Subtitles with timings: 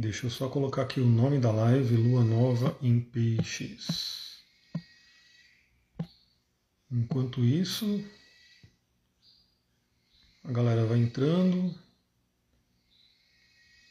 [0.00, 4.44] Deixa eu só colocar aqui o nome da live, Lua Nova em Peixes.
[6.88, 8.04] Enquanto isso,
[10.44, 11.74] a galera vai entrando.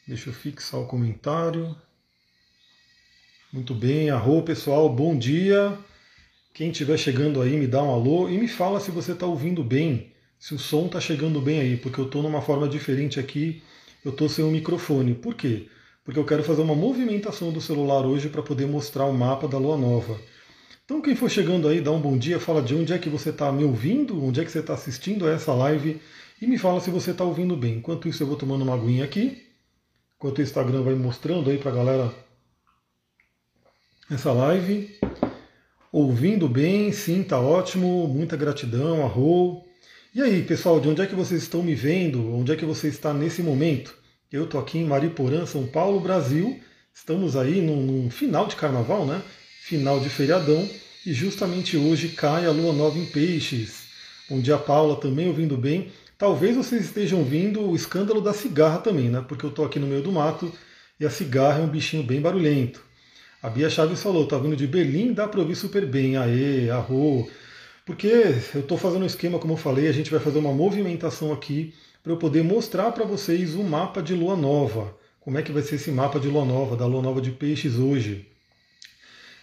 [0.07, 1.75] Deixa eu fixar o comentário.
[3.51, 5.77] Muito bem, arro pessoal, bom dia.
[6.53, 9.61] Quem estiver chegando aí, me dá um alô e me fala se você está ouvindo
[9.61, 13.61] bem, se o som está chegando bem aí, porque eu estou numa forma diferente aqui,
[14.05, 15.13] eu estou sem o microfone.
[15.13, 15.69] Por quê?
[16.07, 19.57] Porque eu quero fazer uma movimentação do celular hoje para poder mostrar o mapa da
[19.57, 20.17] lua nova.
[20.85, 23.29] Então, quem for chegando aí, dá um bom dia, fala de onde é que você
[23.29, 25.99] está me ouvindo, onde é que você está assistindo a essa live
[26.41, 27.79] e me fala se você está ouvindo bem.
[27.79, 29.47] Enquanto isso, eu vou tomando uma aguinha aqui,
[30.15, 32.13] enquanto o Instagram vai mostrando aí para a galera
[34.09, 34.97] essa live.
[35.91, 39.65] Ouvindo bem, sim, tá ótimo, muita gratidão, arro.
[40.15, 42.33] E aí, pessoal, de onde é que vocês estão me vendo?
[42.33, 43.96] Onde é que você está nesse momento?
[44.29, 46.59] Eu tô aqui em Mariporã, São Paulo, Brasil.
[46.93, 49.21] Estamos aí num, num final de carnaval, né?
[49.61, 50.67] Final de feriadão.
[51.05, 53.85] E justamente hoje cai a lua nova em peixes.
[54.29, 55.93] Bom dia, Paula, também ouvindo bem.
[56.17, 59.23] Talvez vocês estejam ouvindo o escândalo da cigarra também, né?
[59.25, 60.51] Porque eu tô aqui no meio do mato
[60.99, 62.81] e a cigarra é um bichinho bem barulhento.
[63.41, 67.29] A Bia Chaves falou, tá vindo de Berlim, dá para ouvir super bem, aê, arro.
[67.85, 68.07] Porque
[68.53, 71.73] eu estou fazendo um esquema, como eu falei, a gente vai fazer uma movimentação aqui
[72.07, 74.95] para eu poder mostrar para vocês o mapa de lua nova.
[75.19, 77.77] Como é que vai ser esse mapa de lua nova, da lua nova de peixes
[77.77, 78.25] hoje.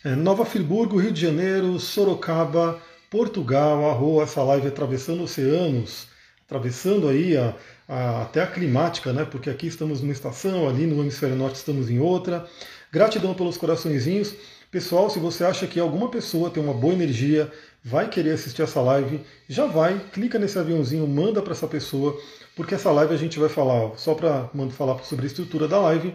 [0.02, 6.08] É, nova Friburgo, Rio de Janeiro, Sorocaba, Portugal, arro, essa live atravessando oceanos,
[6.46, 7.54] atravessando aí a,
[7.86, 9.26] a, até a climática, né?
[9.26, 12.48] Porque aqui estamos numa estação, ali no hemisfério norte estamos em outra.
[12.90, 14.34] Gratidão pelos coraçõezinhos.
[14.70, 17.52] Pessoal, se você acha que alguma pessoa tem uma boa energia,
[17.84, 22.18] vai querer assistir essa live, já vai, clica nesse aviãozinho, manda para essa pessoa,
[22.56, 26.14] porque essa live a gente vai falar, só para falar sobre a estrutura da live,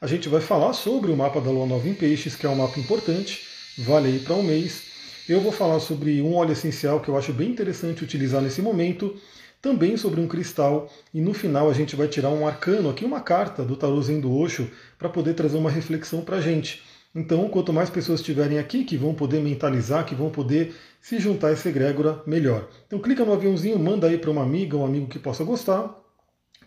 [0.00, 2.56] a gente vai falar sobre o mapa da Lua Nova em Peixes, que é um
[2.56, 3.42] mapa importante,
[3.78, 4.82] vale aí para um mês.
[5.28, 9.16] Eu vou falar sobre um óleo essencial que eu acho bem interessante utilizar nesse momento,
[9.62, 13.20] também sobre um cristal, e no final a gente vai tirar um arcano, aqui uma
[13.20, 16.82] carta do tarô do Osho, para poder trazer uma reflexão para a gente.
[17.16, 21.48] Então, quanto mais pessoas estiverem aqui, que vão poder mentalizar, que vão poder se juntar
[21.48, 22.68] a essa egrégora, melhor.
[22.86, 25.98] Então, clica no aviãozinho, manda aí para uma amiga, um amigo que possa gostar.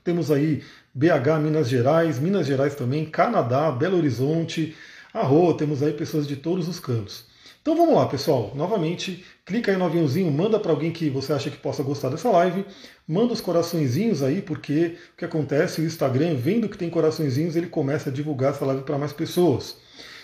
[0.03, 4.75] Temos aí BH, Minas Gerais, Minas Gerais também, Canadá, Belo Horizonte,
[5.13, 7.25] Arroa, temos aí pessoas de todos os cantos.
[7.61, 8.51] Então vamos lá, pessoal.
[8.55, 12.31] Novamente, clica aí no aviãozinho, manda para alguém que você acha que possa gostar dessa
[12.31, 12.65] live,
[13.07, 17.67] manda os coraçõezinhos aí, porque o que acontece, o Instagram, vendo que tem coraçõezinhos, ele
[17.67, 19.77] começa a divulgar essa live para mais pessoas.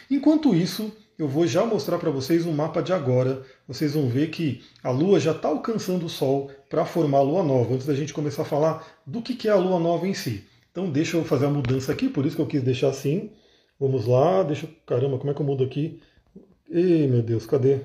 [0.09, 3.43] Enquanto isso, eu vou já mostrar para vocês um mapa de agora.
[3.67, 7.43] Vocês vão ver que a Lua já está alcançando o Sol para formar a Lua
[7.43, 10.43] Nova, antes da gente começar a falar do que é a Lua Nova em si.
[10.71, 13.31] Então deixa eu fazer a mudança aqui, por isso que eu quis deixar assim.
[13.79, 14.69] Vamos lá, deixa eu...
[14.85, 16.01] Caramba, como é que eu mudo aqui?
[16.69, 17.81] Ei, meu Deus, cadê?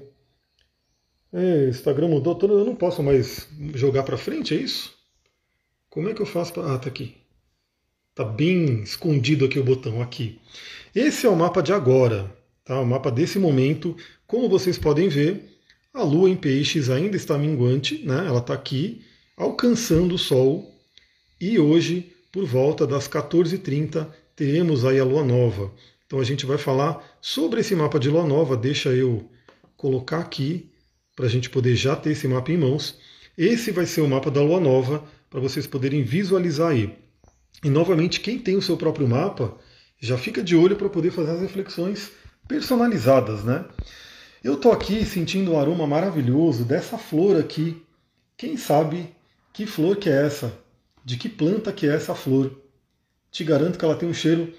[1.32, 4.92] Ei, Instagram mudou todo, eu não posso mais jogar para frente, é isso?
[5.88, 6.74] Como é que eu faço para...
[6.74, 7.19] Ah, tá aqui.
[8.20, 10.38] Tá bem escondido aqui o botão, aqui.
[10.94, 12.30] Esse é o mapa de agora,
[12.62, 12.78] tá?
[12.78, 13.96] O mapa desse momento.
[14.26, 15.56] Como vocês podem ver,
[15.94, 18.26] a Lua em Peixes ainda está minguante, né?
[18.26, 19.00] Ela está aqui,
[19.38, 20.70] alcançando o Sol.
[21.40, 24.06] E hoje, por volta das 14h30,
[24.36, 25.72] teremos aí a Lua Nova.
[26.04, 28.54] Então a gente vai falar sobre esse mapa de lua nova.
[28.54, 29.30] Deixa eu
[29.78, 30.70] colocar aqui
[31.16, 32.98] para a gente poder já ter esse mapa em mãos.
[33.38, 36.94] Esse vai ser o mapa da lua nova para vocês poderem visualizar aí.
[37.62, 39.56] E novamente, quem tem o seu próprio mapa,
[39.98, 42.10] já fica de olho para poder fazer as reflexões
[42.48, 43.64] personalizadas, né?
[44.42, 47.82] Eu estou aqui sentindo um aroma maravilhoso dessa flor aqui.
[48.36, 49.14] Quem sabe
[49.52, 50.52] que flor que é essa?
[51.04, 52.58] De que planta que é essa flor?
[53.30, 54.52] Te garanto que ela tem um cheiro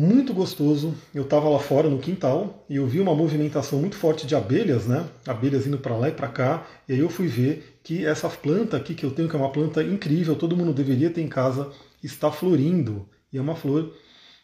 [0.00, 0.94] muito gostoso.
[1.14, 4.86] Eu estava lá fora no quintal e eu vi uma movimentação muito forte de abelhas,
[4.86, 5.06] né?
[5.26, 6.66] Abelhas indo para lá e para cá.
[6.88, 9.52] E aí eu fui ver que essa planta aqui que eu tenho, que é uma
[9.52, 11.70] planta incrível, todo mundo deveria ter em casa,
[12.02, 13.06] está florindo.
[13.30, 13.92] E é uma flor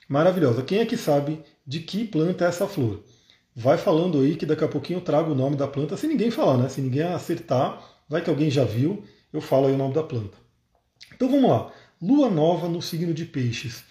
[0.07, 0.63] maravilhosa.
[0.63, 3.03] Quem é que sabe de que planta é essa flor?
[3.55, 6.31] Vai falando aí que daqui a pouquinho eu trago o nome da planta, se ninguém
[6.31, 6.69] falar, né?
[6.69, 9.03] Se ninguém acertar, vai que alguém já viu,
[9.33, 10.37] eu falo aí o nome da planta.
[11.15, 11.73] Então vamos lá.
[12.03, 13.83] Lua nova no signo de Peixes.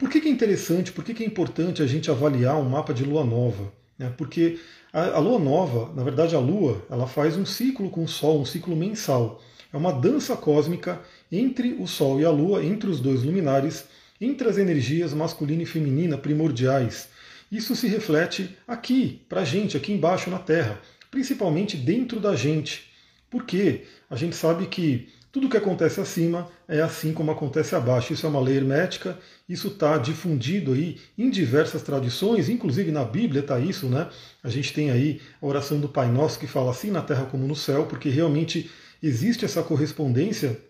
[0.00, 2.94] Por que, que é interessante, por que, que é importante a gente avaliar um mapa
[2.94, 3.70] de lua nova?
[3.98, 4.10] Né?
[4.16, 4.58] Porque
[4.90, 8.40] a, a lua nova, na verdade a lua, ela faz um ciclo com o Sol,
[8.40, 9.42] um ciclo mensal.
[9.70, 13.84] É uma dança cósmica entre o Sol e a Lua, entre os dois luminares,
[14.18, 17.10] entre as energias masculina e feminina primordiais.
[17.52, 20.80] Isso se reflete aqui, para a gente, aqui embaixo na Terra,
[21.10, 22.90] principalmente dentro da gente.
[23.28, 28.12] Porque a gente sabe que Tudo que acontece acima é assim como acontece abaixo.
[28.12, 29.16] Isso é uma lei hermética,
[29.48, 34.08] isso está difundido aí em diversas tradições, inclusive na Bíblia está isso, né?
[34.42, 37.46] A gente tem aí a oração do Pai Nosso que fala assim na terra como
[37.46, 38.68] no céu, porque realmente
[39.00, 40.60] existe essa correspondência.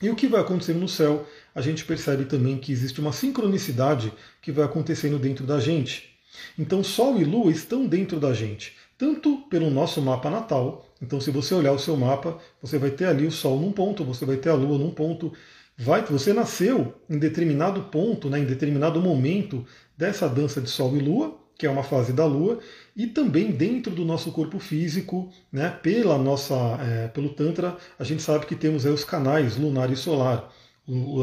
[0.00, 4.12] E o que vai acontecendo no céu, a gente percebe também que existe uma sincronicidade
[4.40, 6.16] que vai acontecendo dentro da gente.
[6.56, 11.30] Então, Sol e Lua estão dentro da gente, tanto pelo nosso mapa natal, então, se
[11.30, 14.36] você olhar o seu mapa, você vai ter ali o Sol num ponto, você vai
[14.36, 15.32] ter a Lua num ponto.
[15.76, 19.66] Vai, você nasceu em determinado ponto, né, em determinado momento
[19.96, 22.60] dessa dança de Sol e Lua, que é uma fase da Lua,
[22.94, 28.22] e também dentro do nosso corpo físico, né, pela nossa, é, pelo Tantra, a gente
[28.22, 30.50] sabe que temos aí os canais lunar e solar,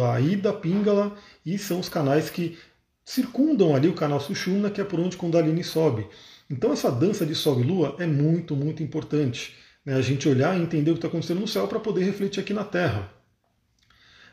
[0.08, 1.16] a Ida, Pingala,
[1.46, 2.58] e são os canais que
[3.06, 6.08] circundam ali o canal Sushumna, que é por onde Kundalini sobe.
[6.50, 9.56] Então essa dança de Sol e Lua é muito, muito importante
[9.86, 12.40] né, a gente olhar e entender o que está acontecendo no céu para poder refletir
[12.40, 13.12] aqui na Terra.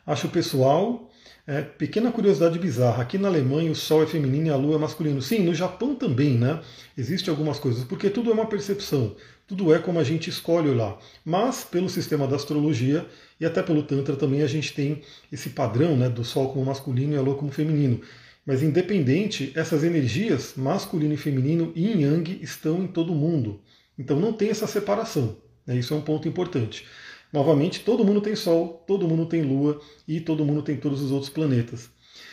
[0.06, 1.10] Acho pessoal,
[1.46, 4.78] é, pequena curiosidade bizarra, aqui na Alemanha o Sol é feminino e a Lua é
[4.78, 5.20] masculino.
[5.20, 6.60] Sim, no Japão também, né?
[6.96, 9.14] Existem algumas coisas, porque tudo é uma percepção,
[9.46, 10.98] tudo é como a gente escolhe lá.
[11.24, 13.06] Mas, pelo sistema da astrologia
[13.38, 17.14] e até pelo Tantra também, a gente tem esse padrão né, do Sol como masculino
[17.14, 18.00] e a Lua como feminino.
[18.46, 23.60] Mas independente, essas energias, masculino e feminino, e yang, estão em todo mundo.
[24.00, 25.36] Então não tem essa separação.
[25.66, 25.76] Né?
[25.76, 26.86] Isso é um ponto importante.
[27.30, 31.12] Novamente, todo mundo tem Sol, todo mundo tem Lua e todo mundo tem todos os
[31.12, 31.90] outros planetas.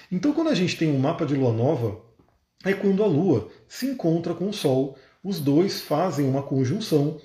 [0.10, 2.00] Então, quando a gente tem um mapa de Lua nova,
[2.64, 7.20] é quando a Lua se encontra com o Sol, os dois fazem uma conjunção.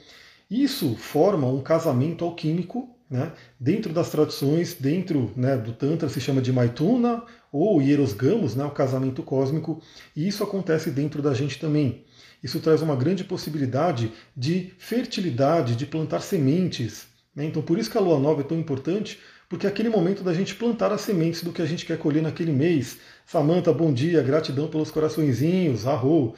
[0.50, 2.90] Isso forma um casamento alquímico.
[3.08, 3.30] Né?
[3.60, 7.22] Dentro das tradições, dentro né, do Tantra se chama de Maituna
[7.52, 9.82] ou Hierosgamos, né, o casamento cósmico,
[10.16, 12.06] e isso acontece dentro da gente também.
[12.42, 17.06] Isso traz uma grande possibilidade de fertilidade, de plantar sementes.
[17.34, 17.44] Né?
[17.44, 20.34] Então, por isso que a lua nova é tão importante, porque é aquele momento da
[20.34, 22.98] gente plantar as sementes do que a gente quer colher naquele mês.
[23.26, 26.34] Samanta, bom dia, gratidão pelos coraçõezinhos, arro.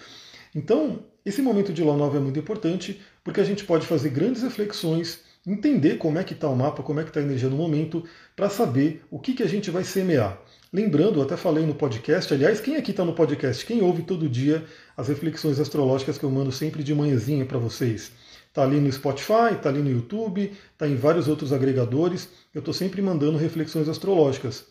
[0.55, 4.43] Então, esse momento de lua nova é muito importante, porque a gente pode fazer grandes
[4.43, 7.57] reflexões, entender como é que está o mapa, como é que está a energia no
[7.57, 8.05] momento,
[8.37, 10.39] para saber o que, que a gente vai semear.
[10.75, 13.65] Lembrando, até falei no podcast, aliás, quem aqui está no podcast?
[13.65, 14.65] Quem ouve todo dia
[14.97, 18.11] as reflexões astrológicas que eu mando sempre de manhãzinha para vocês?
[18.49, 22.29] Está ali no Spotify, está ali no YouTube, está em vários outros agregadores.
[22.53, 24.65] Eu estou sempre mandando reflexões astrológicas.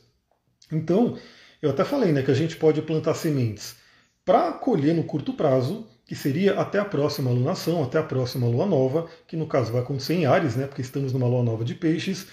[0.69, 1.17] Então,
[1.61, 3.77] eu até falei né, que a gente pode plantar sementes
[4.25, 8.65] para colher no curto prazo, que seria até a próxima lunação, até a próxima lua
[8.65, 11.73] nova, que no caso vai acontecer em Ares, né, porque estamos numa lua nova de
[11.73, 12.27] peixes.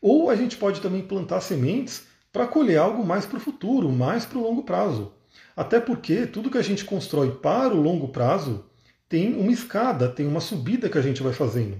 [0.00, 4.24] Ou a gente pode também plantar sementes para colher algo mais para o futuro, mais
[4.24, 5.12] para o longo prazo.
[5.54, 8.64] Até porque tudo que a gente constrói para o longo prazo
[9.08, 11.78] tem uma escada, tem uma subida que a gente vai fazendo.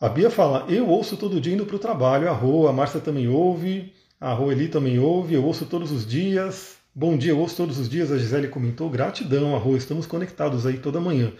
[0.00, 3.00] A Bia fala, eu ouço todo dia indo para o trabalho, a Rô, a Márcia
[3.00, 6.76] também ouve, a Roeli também ouve, eu ouço todos os dias.
[6.94, 10.66] Bom dia, eu ouço todos os dias, a Gisele comentou, gratidão, a Rô, estamos conectados
[10.66, 11.32] aí toda manhã.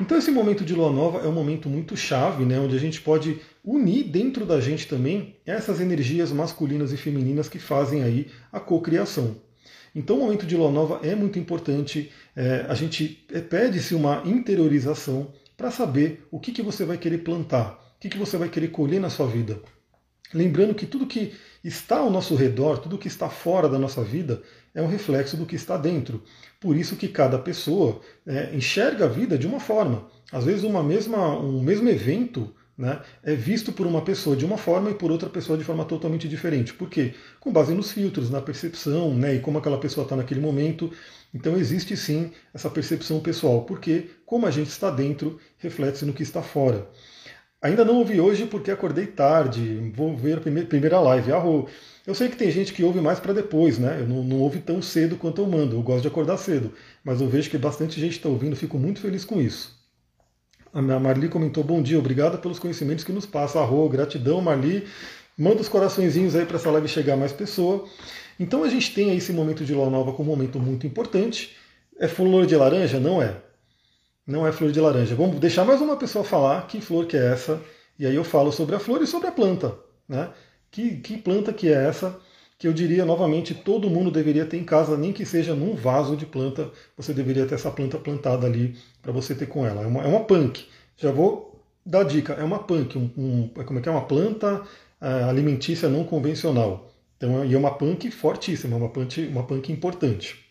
[0.00, 3.00] Então esse momento de lua nova é um momento muito chave, né, onde a gente
[3.00, 8.58] pode unir dentro da gente também essas energias masculinas e femininas que fazem aí a
[8.58, 9.36] cocriação.
[9.94, 12.10] Então o momento de lua nova é muito importante.
[12.34, 17.18] É, a gente é, pede-se uma interiorização para saber o que, que você vai querer
[17.18, 19.60] plantar, o que, que você vai querer colher na sua vida.
[20.32, 21.34] Lembrando que tudo que
[21.64, 24.42] está ao nosso redor, tudo que está fora da nossa vida,
[24.74, 26.22] é um reflexo do que está dentro.
[26.60, 30.08] Por isso que cada pessoa é, enxerga a vida de uma forma.
[30.30, 34.56] Às vezes uma mesma, um mesmo evento né, é visto por uma pessoa de uma
[34.56, 36.72] forma e por outra pessoa de forma totalmente diferente.
[36.72, 37.14] Por quê?
[37.40, 40.92] Com base nos filtros, na percepção né, e como aquela pessoa está naquele momento.
[41.34, 46.22] Então existe sim essa percepção pessoal, porque como a gente está dentro, reflete-se no que
[46.22, 46.88] está fora.
[47.60, 51.32] Ainda não ouvi hoje porque acordei tarde, vou ver a primeira live.
[51.32, 51.42] Ah,
[52.06, 54.00] eu sei que tem gente que ouve mais para depois, né?
[54.00, 56.72] Eu não, não ouve tão cedo quanto eu mando, eu gosto de acordar cedo,
[57.04, 59.77] mas eu vejo que bastante gente está ouvindo, fico muito feliz com isso.
[60.78, 63.58] A Marli comentou: bom dia, obrigada pelos conhecimentos que nos passa.
[63.58, 64.86] Arro, gratidão, Marli.
[65.36, 67.84] Manda os coraçõezinhos aí para essa live chegar mais pessoa.
[68.38, 71.56] Então a gente tem aí esse momento de lua nova como um momento muito importante.
[71.98, 73.00] É flor de laranja?
[73.00, 73.36] Não é.
[74.24, 75.16] Não é flor de laranja.
[75.16, 77.60] Vamos deixar mais uma pessoa falar que flor que é essa.
[77.98, 79.76] E aí eu falo sobre a flor e sobre a planta.
[80.08, 80.28] Né?
[80.70, 82.20] Que, que planta que é essa?
[82.58, 86.16] Que eu diria novamente, todo mundo deveria ter em casa, nem que seja num vaso
[86.16, 89.82] de planta, você deveria ter essa planta plantada ali para você ter com ela.
[89.82, 90.66] É uma, é uma punk.
[90.96, 94.04] Já vou dar dica, é uma punk, um, um, é como é que é uma
[94.04, 94.62] planta
[95.00, 96.90] é, alimentícia não convencional.
[97.16, 100.44] Então, e é uma punk fortíssima, uma punk, uma punk importante.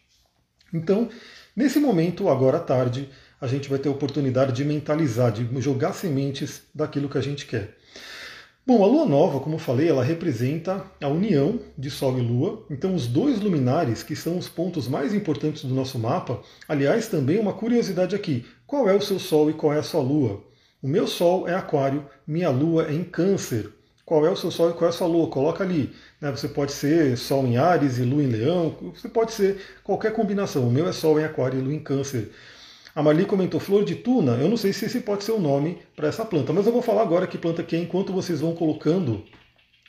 [0.74, 1.10] Então,
[1.56, 3.10] nesse momento, agora à tarde,
[3.40, 7.46] a gente vai ter a oportunidade de mentalizar, de jogar sementes daquilo que a gente
[7.46, 7.78] quer.
[8.68, 12.66] Bom, a lua nova, como eu falei, ela representa a união de Sol e Lua.
[12.70, 17.40] Então, os dois luminares, que são os pontos mais importantes do nosso mapa, aliás, também
[17.40, 20.44] uma curiosidade aqui: qual é o seu Sol e qual é a sua Lua?
[20.84, 23.72] O meu Sol é Aquário, minha Lua é em Câncer.
[24.06, 25.30] Qual é o seu Sol e qual é a sua Lua?
[25.30, 25.94] Coloca ali.
[26.20, 26.30] Né?
[26.30, 30.68] Você pode ser Sol em Ares e Lua em Leão, você pode ser qualquer combinação.
[30.68, 32.34] O meu é Sol em Aquário e Lua em Câncer.
[32.98, 34.32] A Marli comentou flor de tuna.
[34.38, 36.82] Eu não sei se esse pode ser o nome para essa planta, mas eu vou
[36.82, 39.24] falar agora que planta que é enquanto vocês vão colocando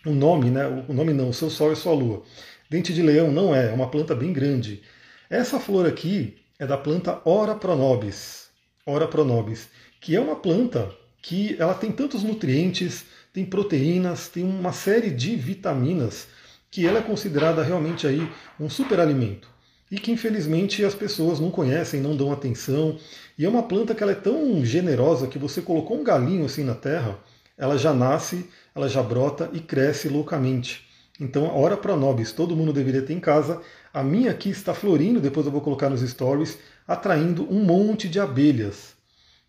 [0.05, 0.67] o nome, né?
[0.87, 2.23] O nome não, o seu sol e sua lua.
[2.69, 4.83] Dente de leão não é, é uma planta bem grande.
[5.31, 8.51] Essa flor aqui é da planta Ora pronobis.
[8.85, 9.71] Ora pronobis,
[10.03, 15.35] que é uma planta que ela tem tantos nutrientes, tem proteínas, tem uma série de
[15.35, 16.29] vitaminas
[16.71, 19.49] que ela é considerada realmente aí um superalimento
[19.91, 22.99] e que infelizmente as pessoas não conhecem, não dão atenção.
[23.39, 26.65] E é uma planta que ela é tão generosa que você colocou um galinho assim
[26.65, 27.19] na terra,
[27.57, 30.87] ela já nasce, ela já brota e cresce loucamente.
[31.21, 33.61] Então, hora para nobis, todo mundo deveria ter em casa.
[33.93, 38.21] A minha aqui está florindo, depois eu vou colocar nos stories, atraindo um monte de
[38.21, 38.98] abelhas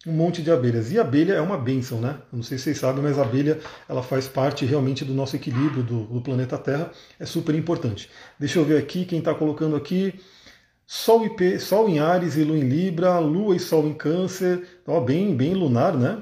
[0.06, 0.91] um monte de abelhas.
[0.91, 2.20] E abelha é uma bênção, né?
[2.32, 5.84] Não sei se vocês sabem, mas a abelha ela faz parte realmente do nosso equilíbrio
[5.84, 6.91] do, do planeta Terra.
[7.20, 8.10] É super importante.
[8.39, 10.13] Deixa eu ver aqui quem está colocando aqui.
[10.88, 15.00] Sol, e Sol em Ares e Lua em Libra, Lua e Sol em Câncer, ó,
[15.00, 16.18] bem, bem lunar, né?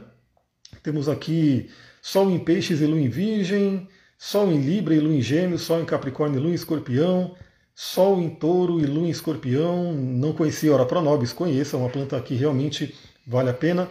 [0.84, 1.70] Temos aqui
[2.02, 5.80] Sol em Peixes e Lua em Virgem, Sol em Libra e Lua em Gêmeos, Sol
[5.80, 7.34] em Capricórnio e Lua em Escorpião,
[7.74, 9.94] Sol em Touro e Lua em Escorpião.
[9.94, 12.94] Não conhecia Ora Pronobis, conheça, é uma planta que realmente
[13.28, 13.90] vale a pena.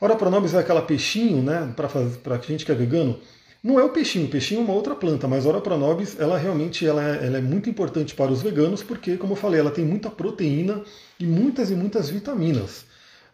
[0.00, 3.20] Ora pronobis é aquela peixinho, né, para gente que é vegano,
[3.62, 6.86] não é o peixinho, o peixinho é uma outra planta, mas Ora pronobis, ela realmente
[6.86, 9.84] ela é, ela é muito importante para os veganos, porque, como eu falei, ela tem
[9.84, 10.82] muita proteína
[11.18, 12.86] e muitas e muitas vitaminas.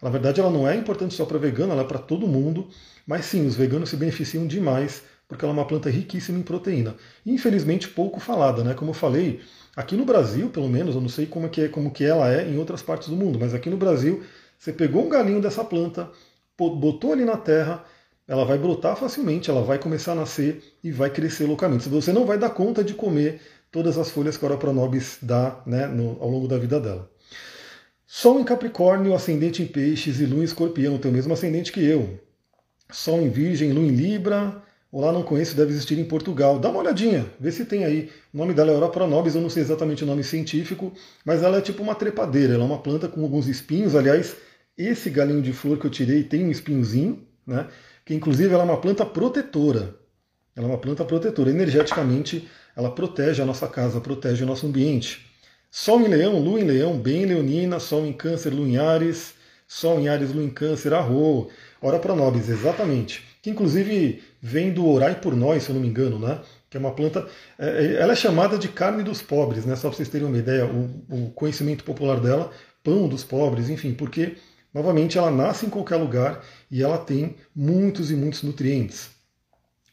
[0.02, 2.68] Na verdade, ela não é importante só para vegano, ela é para todo mundo,
[3.06, 6.96] mas sim, os veganos se beneficiam demais, porque ela é uma planta riquíssima em proteína.
[7.24, 8.74] Infelizmente, pouco falada, né?
[8.74, 9.40] Como eu falei,
[9.76, 12.48] aqui no Brasil, pelo menos, eu não sei como que, é, como que ela é
[12.48, 14.24] em outras partes do mundo, mas aqui no Brasil
[14.58, 16.10] você pegou um galinho dessa planta,
[16.56, 17.84] botou ali na terra,
[18.26, 21.88] ela vai brotar facilmente, ela vai começar a nascer e vai crescer loucamente.
[21.88, 25.60] Você não vai dar conta de comer todas as folhas que a Ora Pronobis dá
[25.66, 27.10] né, no, ao longo da vida dela.
[28.06, 31.84] Sol em Capricórnio, ascendente em Peixes e Lua em Escorpião, tem o mesmo ascendente que
[31.84, 32.18] eu.
[32.90, 34.62] Sol em Virgem, Lua em Libra.
[34.98, 36.58] Olá, não conheço, deve existir em Portugal.
[36.58, 38.10] Dá uma olhadinha, vê se tem aí.
[38.32, 40.90] O nome dela é Ora Pronobis, eu não sei exatamente o nome científico,
[41.22, 43.94] mas ela é tipo uma trepadeira, ela é uma planta com alguns espinhos.
[43.94, 44.34] Aliás,
[44.74, 47.68] esse galinho de flor que eu tirei tem um espinhozinho, né?
[48.06, 49.94] que inclusive ela é uma planta protetora.
[50.56, 51.50] Ela é uma planta protetora.
[51.50, 55.26] Energeticamente, ela protege a nossa casa, protege o nosso ambiente.
[55.70, 59.34] Sol em leão, lua em leão, bem leonina, sol em câncer, lua em ares,
[59.68, 61.50] sol em ares, lua em câncer, arro.
[61.82, 63.22] Ora para nobis, exatamente.
[63.42, 66.40] Que inclusive vem do orai por nós, se eu não me engano, né?
[66.70, 67.26] Que é uma planta.
[67.58, 69.76] É, é, ela é chamada de carne dos pobres, né?
[69.76, 72.50] Só para vocês terem uma ideia, o, o conhecimento popular dela,
[72.82, 74.36] pão dos pobres, enfim, porque
[74.76, 79.08] Novamente, ela nasce em qualquer lugar e ela tem muitos e muitos nutrientes.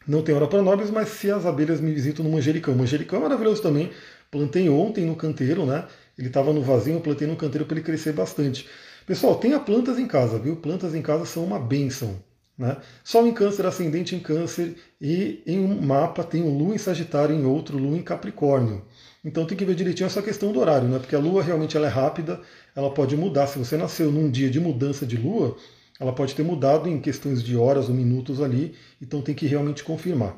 [0.06, 2.74] Não tem hora para nobres, mas se as abelhas me visitam no manjericão.
[2.74, 3.90] O manjericão é maravilhoso também.
[4.30, 5.86] Plantei ontem no canteiro, né?
[6.18, 8.68] Ele estava no vasinho, eu plantei no canteiro para ele crescer bastante.
[9.06, 10.54] Pessoal, tenha plantas em casa, viu?
[10.56, 12.22] Plantas em casa são uma bênção.
[12.56, 12.76] Né?
[13.02, 17.34] Sol em câncer, ascendente em câncer, e em um mapa tem um Lua em Sagitário,
[17.34, 18.84] em outro Lua em Capricórnio.
[19.24, 20.98] Então tem que ver direitinho essa questão do horário, né?
[20.98, 22.40] porque a Lua realmente ela é rápida,
[22.76, 23.46] ela pode mudar.
[23.46, 25.56] Se você nasceu num dia de mudança de Lua,
[25.98, 29.82] ela pode ter mudado em questões de horas ou minutos ali, então tem que realmente
[29.82, 30.36] confirmar.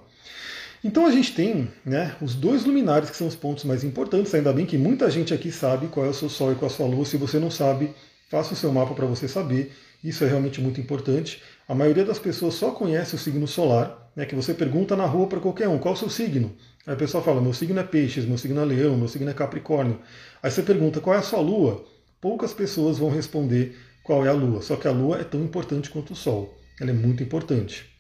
[0.85, 4.53] Então a gente tem né, os dois luminares que são os pontos mais importantes, ainda
[4.53, 6.77] bem que muita gente aqui sabe qual é o seu Sol e qual é a
[6.77, 7.05] sua Lua.
[7.05, 7.93] Se você não sabe,
[8.31, 9.73] faça o seu mapa para você saber.
[10.05, 11.43] Isso é realmente muito importante.
[11.69, 15.27] A maioria das pessoas só conhece o signo solar, né, que você pergunta na rua
[15.27, 16.55] para qualquer um, qual o seu signo?
[16.87, 19.35] Aí a pessoa fala, meu signo é peixes, meu signo é leão, meu signo é
[19.35, 20.01] capricórnio.
[20.43, 21.85] Aí você pergunta, qual é a sua lua?
[22.21, 25.91] Poucas pessoas vão responder qual é a lua, só que a lua é tão importante
[25.91, 26.57] quanto o sol.
[26.81, 27.97] Ela é muito importante.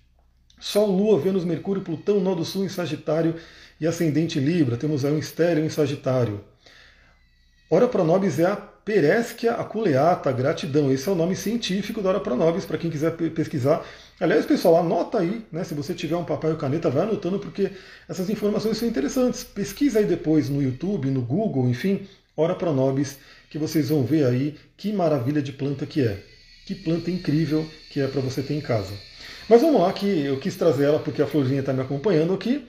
[0.58, 3.34] Sol, Lua, Vênus, Mercúrio, Plutão, Nó do Sul em Sagitário
[3.78, 4.76] e Ascendente Libra.
[4.76, 6.42] Temos aí um estéreo em Sagitário.
[7.70, 10.92] Ora Pronobis é a Peresquia aculeata, gratidão.
[10.92, 13.84] Esse é o nome científico da Ora Pronobis, para quem quiser pesquisar.
[14.20, 15.64] Aliás, pessoal, anota aí, né?
[15.64, 17.72] Se você tiver um papel e caneta, vai anotando, porque
[18.08, 19.42] essas informações são interessantes.
[19.42, 23.18] Pesquisa aí depois no YouTube, no Google, enfim, Ora Pronobis,
[23.50, 26.22] que vocês vão ver aí que maravilha de planta que é.
[26.64, 28.94] Que planta incrível que é para você ter em casa.
[29.48, 32.64] Mas vamos lá, que eu quis trazer ela porque a florzinha está me acompanhando aqui.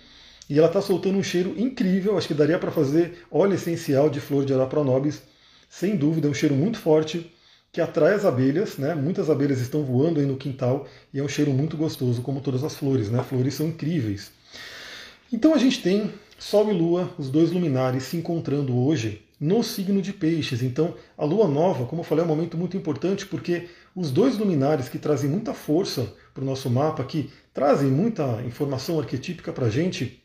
[0.50, 2.18] E ela está soltando um cheiro incrível.
[2.18, 5.22] Acho que daria para fazer óleo essencial de flor de Ora Pronobis
[5.70, 7.32] sem dúvida, é um cheiro muito forte.
[7.72, 8.96] que atrai as abelhas, né?
[8.96, 12.64] Muitas abelhas estão voando aí no quintal e é um cheiro muito gostoso, como todas
[12.64, 13.22] as flores, né?
[13.24, 14.32] Flores são incríveis.
[15.32, 20.02] Então a gente tem Sol e Lua, os dois luminares, se encontrando hoje no signo
[20.02, 20.64] de Peixes.
[20.64, 24.38] Então a Lua nova, como eu falei, é um momento muito importante porque os dois
[24.38, 29.68] luminares que trazem muita força para o nosso mapa, que trazem muita informação arquetípica para
[29.68, 30.24] a gente,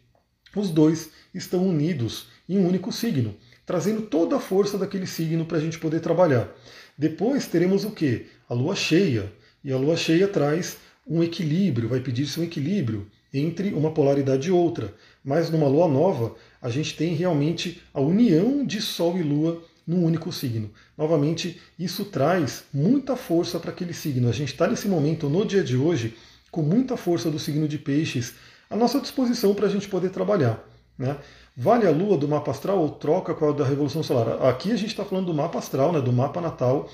[0.55, 3.35] os dois estão unidos em um único signo,
[3.65, 6.49] trazendo toda a força daquele signo para a gente poder trabalhar.
[6.97, 8.27] Depois teremos o que?
[8.49, 9.33] A lua cheia.
[9.65, 10.77] E a lua cheia traz
[11.07, 14.95] um equilíbrio, vai pedir-se um equilíbrio entre uma polaridade e outra.
[15.25, 20.05] Mas numa lua nova, a gente tem realmente a união de Sol e Lua num
[20.05, 20.71] único signo.
[20.97, 24.29] Novamente, isso traz muita força para aquele signo.
[24.29, 26.15] A gente está nesse momento, no dia de hoje,
[26.51, 28.35] com muita força do signo de Peixes
[28.69, 30.63] à nossa disposição para a gente poder trabalhar.
[30.99, 31.17] Né?
[31.57, 34.43] Vale a lua do mapa astral ou troca com a da Revolução Solar?
[34.47, 36.89] Aqui a gente está falando do mapa astral, né, do mapa natal.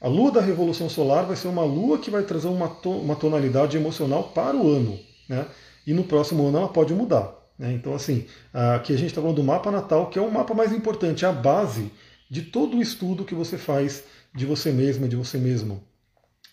[0.00, 3.16] A lua da Revolução Solar vai ser uma lua que vai trazer uma, to uma
[3.16, 4.98] tonalidade emocional para o ano.
[5.28, 5.46] Né?
[5.86, 7.34] E no próximo ano ela pode mudar.
[7.58, 7.72] Né?
[7.74, 10.72] Então, assim, aqui a gente está falando do mapa natal, que é o mapa mais
[10.72, 11.90] importante, a base
[12.30, 15.82] de todo o estudo que você faz de você mesma, de você mesmo.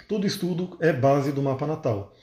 [0.10, 2.14] Todo estudo é base do mapa natal.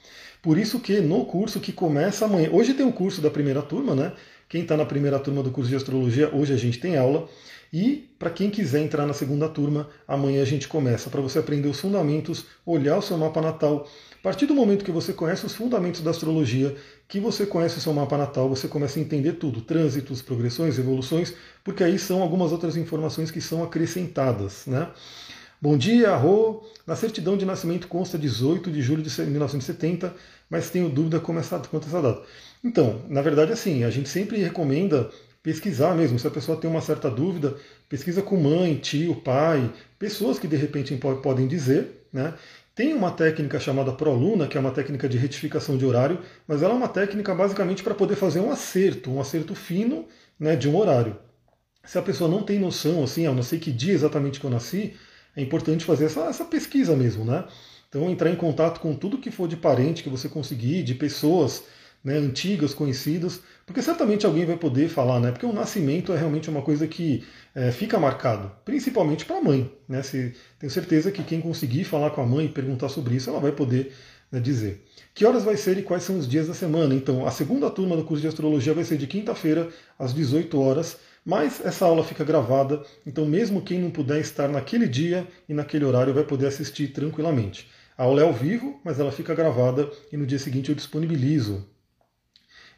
[0.43, 3.61] Por isso que no curso que começa amanhã, hoje tem o um curso da primeira
[3.61, 4.13] turma, né?
[4.53, 7.27] Quem está na primeira turma do curso de astrologia, hoje a gente tem aula.
[7.73, 11.67] E para quem quiser entrar na segunda turma, amanhã a gente começa para você aprender
[11.67, 13.87] os fundamentos, olhar o seu mapa natal.
[14.11, 16.75] A partir do momento que você conhece os fundamentos da astrologia,
[17.07, 21.33] que você conhece o seu mapa natal, você começa a entender tudo, trânsitos, progressões, evoluções,
[21.63, 24.87] porque aí são algumas outras informações que são acrescentadas, né?
[25.63, 26.61] Bom dia, Rô.
[26.85, 30.13] Na certidão de nascimento consta 18 de julho de 1970,
[30.49, 32.21] mas tenho dúvida como essa, quanto a essa data.
[32.61, 35.09] Então, na verdade, assim, a gente sempre recomenda
[35.41, 36.19] pesquisar mesmo.
[36.19, 37.55] Se a pessoa tem uma certa dúvida,
[37.87, 42.33] pesquisa com mãe, tio, pai, pessoas que de repente podem dizer, né?
[42.75, 46.73] Tem uma técnica chamada ProLuna, que é uma técnica de retificação de horário, mas ela
[46.73, 50.75] é uma técnica basicamente para poder fazer um acerto, um acerto fino né, de um
[50.75, 51.15] horário.
[51.85, 54.49] Se a pessoa não tem noção, assim, eu não sei que dia exatamente que eu
[54.49, 54.93] nasci,
[55.35, 57.45] é importante fazer essa, essa pesquisa mesmo, né?
[57.89, 61.63] Então entrar em contato com tudo que for de parente que você conseguir, de pessoas
[62.03, 65.31] né, antigas, conhecidas, porque certamente alguém vai poder falar, né?
[65.31, 67.23] Porque o nascimento é realmente uma coisa que
[67.55, 69.71] é, fica marcado, principalmente para a mãe.
[69.87, 70.03] Né?
[70.03, 73.39] Se, tenho certeza que quem conseguir falar com a mãe e perguntar sobre isso, ela
[73.39, 73.93] vai poder
[74.29, 74.83] né, dizer.
[75.13, 76.93] Que horas vai ser e quais são os dias da semana?
[76.93, 80.97] Então, a segunda turma do curso de astrologia vai ser de quinta-feira, às 18 horas,
[81.25, 85.85] mas essa aula fica gravada, então mesmo quem não puder estar naquele dia e naquele
[85.85, 87.69] horário vai poder assistir tranquilamente.
[87.97, 91.65] A aula é ao vivo, mas ela fica gravada e no dia seguinte eu disponibilizo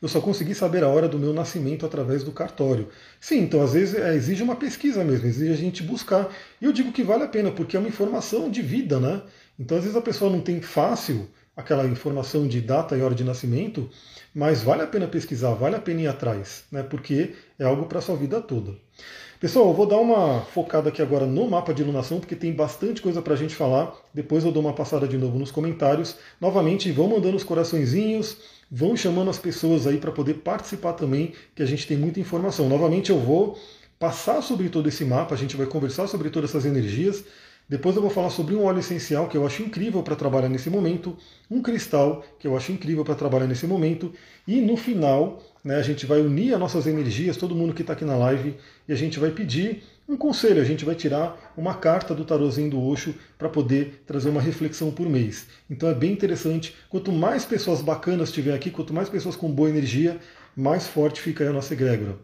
[0.01, 2.89] eu só consegui saber a hora do meu nascimento através do cartório.
[3.19, 6.31] Sim, então às vezes é, exige uma pesquisa mesmo, exige a gente buscar.
[6.61, 9.21] E eu digo que vale a pena, porque é uma informação de vida, né?
[9.57, 13.23] Então às vezes a pessoa não tem fácil aquela informação de data e hora de
[13.23, 13.89] nascimento,
[14.33, 16.83] mas vale a pena pesquisar, vale a pena ir atrás, né?
[16.83, 18.73] Porque é algo para a sua vida toda.
[19.39, 23.01] Pessoal, eu vou dar uma focada aqui agora no mapa de iluminação, porque tem bastante
[23.01, 23.93] coisa para a gente falar.
[24.13, 26.15] Depois eu dou uma passada de novo nos comentários.
[26.39, 28.37] Novamente, vão mandando os coraçõezinhos,
[28.71, 32.67] vão chamando as pessoas aí para poder participar também, que a gente tem muita informação.
[32.69, 33.59] Novamente eu vou
[33.99, 37.23] passar sobre todo esse mapa, a gente vai conversar sobre todas essas energias.
[37.67, 40.69] Depois eu vou falar sobre um óleo essencial que eu acho incrível para trabalhar nesse
[40.69, 41.17] momento,
[41.49, 44.13] um cristal que eu acho incrível para trabalhar nesse momento,
[44.47, 47.93] e no final né, a gente vai unir as nossas energias, todo mundo que está
[47.93, 48.55] aqui na live,
[48.87, 52.69] e a gente vai pedir um conselho, a gente vai tirar uma carta do tarôzinho
[52.69, 55.47] do Osho para poder trazer uma reflexão por mês.
[55.67, 56.75] Então é bem interessante.
[56.87, 60.19] Quanto mais pessoas bacanas tiver aqui, quanto mais pessoas com boa energia,
[60.55, 62.15] mais forte fica a nossa egrégora.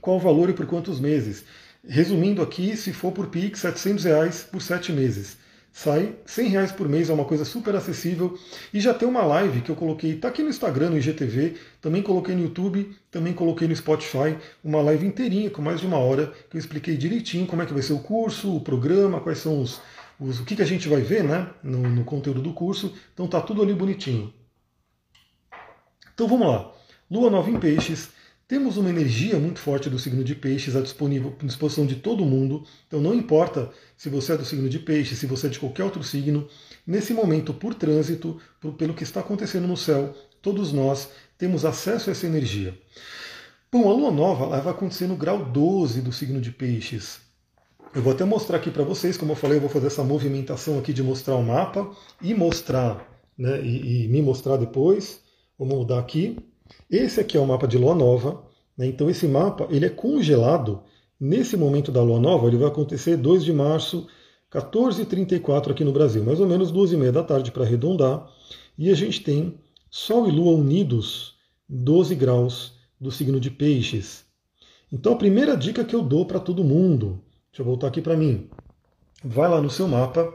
[0.00, 1.44] Qual o valor e por quantos meses?
[1.86, 5.36] Resumindo aqui, se for por Pix, 700 reais por 7 meses
[5.74, 8.38] sai 100 reais por mês, é uma coisa super acessível.
[8.72, 12.00] E já tem uma live que eu coloquei, tá aqui no Instagram, no IGTV, também
[12.00, 16.32] coloquei no YouTube, também coloquei no Spotify, uma live inteirinha, com mais de uma hora,
[16.48, 19.60] que eu expliquei direitinho como é que vai ser o curso, o programa, quais são
[19.60, 19.80] os.
[20.18, 22.94] os o que, que a gente vai ver né, no, no conteúdo do curso.
[23.12, 24.32] Então tá tudo ali bonitinho.
[26.14, 26.72] Então vamos lá.
[27.10, 28.10] Lua nova em peixes.
[28.46, 33.00] Temos uma energia muito forte do signo de peixes à disposição de todo mundo, então
[33.00, 36.02] não importa se você é do signo de peixes, se você é de qualquer outro
[36.02, 36.46] signo,
[36.86, 38.38] nesse momento, por trânsito,
[38.76, 42.78] pelo que está acontecendo no céu, todos nós temos acesso a essa energia.
[43.72, 47.20] Bom, a lua nova vai acontecer no grau 12 do signo de peixes.
[47.94, 50.78] Eu vou até mostrar aqui para vocês, como eu falei, eu vou fazer essa movimentação
[50.78, 55.20] aqui de mostrar o mapa e mostrar, né, e, e me mostrar depois.
[55.58, 56.36] Vamos mudar aqui.
[56.90, 58.42] Esse aqui é o mapa de lua nova.
[58.76, 58.86] Né?
[58.86, 60.82] Então esse mapa ele é congelado.
[61.18, 64.06] Nesse momento da lua nova, ele vai acontecer 2 de março,
[64.52, 68.28] 14h34 aqui no Brasil, mais ou menos 2h30 da tarde para arredondar.
[68.76, 69.58] E a gente tem
[69.90, 71.36] Sol e Lua unidos,
[71.68, 74.24] 12 graus do signo de Peixes.
[74.92, 78.16] Então a primeira dica que eu dou para todo mundo, deixa eu voltar aqui para
[78.16, 78.48] mim.
[79.24, 80.32] Vai lá no seu mapa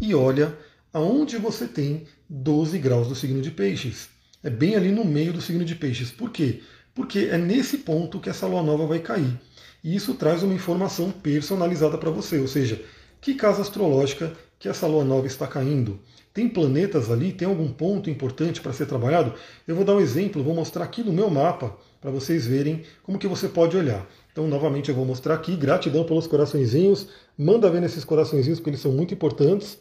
[0.00, 0.56] e olha
[0.92, 4.08] aonde você tem 12 graus do signo de Peixes.
[4.42, 6.10] É bem ali no meio do signo de Peixes.
[6.10, 6.62] Por quê?
[6.94, 9.38] Porque é nesse ponto que essa lua nova vai cair.
[9.84, 12.82] E isso traz uma informação personalizada para você, ou seja,
[13.20, 16.00] que casa astrológica que essa lua nova está caindo.
[16.32, 17.32] Tem planetas ali?
[17.32, 19.34] Tem algum ponto importante para ser trabalhado?
[19.66, 23.18] Eu vou dar um exemplo, vou mostrar aqui no meu mapa para vocês verem como
[23.18, 24.06] que você pode olhar.
[24.32, 25.56] Então, novamente, eu vou mostrar aqui.
[25.56, 27.08] Gratidão pelos coraçõezinhos.
[27.36, 29.78] Manda ver nesses coraçõezinhos, porque eles são muito importantes.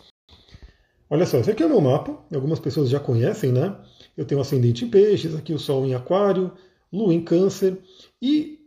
[1.09, 2.17] Olha só, esse aqui é o meu mapa.
[2.33, 3.75] Algumas pessoas já conhecem, né?
[4.19, 6.51] Eu tenho ascendente em peixes, aqui o Sol em aquário,
[6.91, 7.79] Lua em câncer.
[8.21, 8.59] E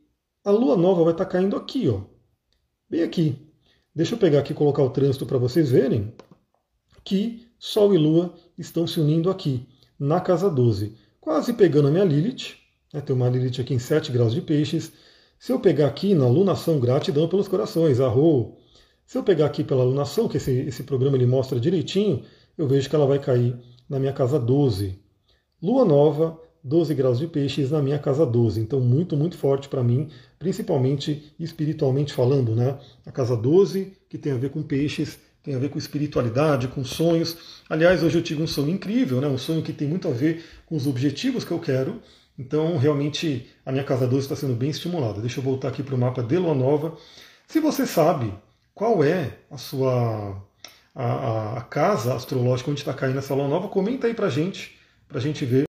[0.43, 2.01] a Lua nova vai estar caindo aqui, ó.
[2.89, 3.37] Bem aqui.
[3.95, 6.11] Deixa eu pegar aqui e colocar o trânsito para vocês verem
[7.05, 10.97] que Sol e Lua estão se unindo aqui, na casa 12.
[11.21, 12.55] Quase pegando a minha Lilith.
[12.91, 13.03] Né?
[13.03, 14.91] Tem uma Lilith aqui em 7 graus de peixes.
[15.39, 18.57] Se eu pegar aqui na lunação, gratidão pelos corações, arro.
[19.05, 22.25] Se eu pegar aqui pela lunação, que esse, esse programa ele mostra direitinho,
[22.57, 23.55] eu vejo que ela vai cair
[23.87, 25.03] na minha casa 12.
[25.63, 28.61] Lua nova, 12 graus de peixes na minha casa 12.
[28.61, 32.79] Então, muito, muito forte para mim, principalmente espiritualmente falando, né?
[33.07, 36.85] A casa 12, que tem a ver com peixes, tem a ver com espiritualidade, com
[36.85, 37.63] sonhos.
[37.69, 39.27] Aliás, hoje eu tive um sonho incrível, né?
[39.27, 42.01] um sonho que tem muito a ver com os objetivos que eu quero.
[42.39, 45.21] Então, realmente, a minha casa 12 está sendo bem estimulada.
[45.21, 46.97] Deixa eu voltar aqui para o mapa de Lua Nova.
[47.47, 48.33] Se você sabe
[48.75, 50.43] qual é a sua
[50.95, 54.79] a, a casa astrológica onde está caindo essa Lua Nova, comenta aí para gente,
[55.13, 55.65] para a gente ver.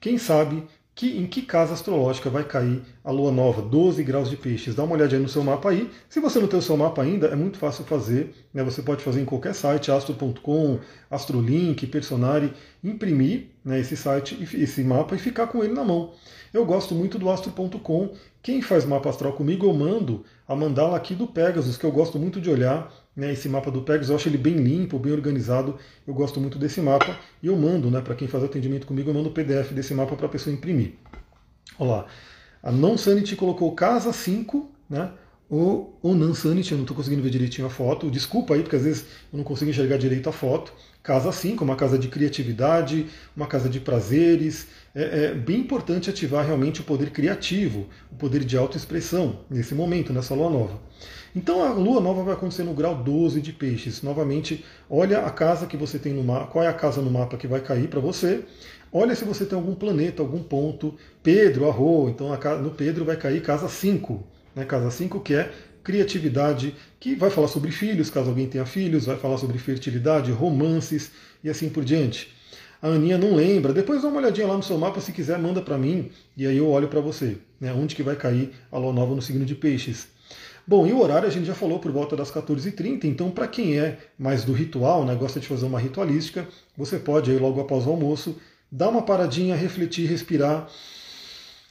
[0.00, 4.36] Quem sabe que, em que casa astrológica vai cair a lua nova, 12 graus de
[4.36, 4.74] peixes.
[4.74, 5.88] Dá uma olhadinha no seu mapa aí.
[6.08, 8.34] Se você não tem o seu mapa ainda, é muito fácil fazer.
[8.52, 8.64] Né?
[8.64, 12.52] Você pode fazer em qualquer site, astro.com, Astrolink, Personari,
[12.82, 16.14] imprimir né, esse site, esse mapa e ficar com ele na mão.
[16.52, 18.10] Eu gosto muito do astro.com.
[18.42, 22.18] Quem faz mapa astral comigo, eu mando a mandala aqui do Pegasus, que eu gosto
[22.18, 25.76] muito de olhar né, esse mapa do Pegasus, eu acho ele bem limpo, bem organizado,
[26.06, 29.14] eu gosto muito desse mapa, e eu mando, né, para quem faz atendimento comigo, eu
[29.14, 30.92] mando o PDF desse mapa para a pessoa imprimir.
[31.80, 32.06] Olha lá,
[32.62, 35.10] a Non Sanity colocou casa 5, né,
[35.50, 38.82] o Onan Sanity, eu não estou conseguindo ver direitinho a foto, desculpa aí, porque às
[38.82, 40.74] vezes eu não consigo enxergar direito a foto.
[41.02, 44.66] Casa 5, uma casa de criatividade, uma casa de prazeres.
[44.94, 50.12] É, é, bem importante ativar realmente o poder criativo, o poder de autoexpressão nesse momento,
[50.12, 50.78] nessa lua nova.
[51.38, 54.02] Então a lua nova vai acontecer no grau 12 de peixes.
[54.02, 57.36] Novamente, olha a casa que você tem no mapa, qual é a casa no mapa
[57.36, 58.44] que vai cair para você.
[58.92, 60.96] Olha se você tem algum planeta, algum ponto.
[61.22, 62.28] Pedro, Arro, então
[62.60, 64.20] no Pedro vai cair casa 5.
[64.52, 64.64] Né?
[64.64, 65.52] Casa 5 que é
[65.84, 71.12] criatividade, que vai falar sobre filhos, caso alguém tenha filhos, vai falar sobre fertilidade, romances
[71.44, 72.34] e assim por diante.
[72.82, 73.72] A Aninha não lembra.
[73.72, 76.56] Depois dá uma olhadinha lá no seu mapa, se quiser, manda para mim e aí
[76.56, 77.38] eu olho para você.
[77.60, 77.72] Né?
[77.72, 80.17] Onde que vai cair a lua nova no signo de peixes.
[80.68, 83.78] Bom, e o horário a gente já falou por volta das 14h30, então para quem
[83.78, 87.86] é mais do ritual, né, gosta de fazer uma ritualística, você pode aí logo após
[87.86, 88.36] o almoço
[88.70, 90.68] dar uma paradinha, refletir, respirar,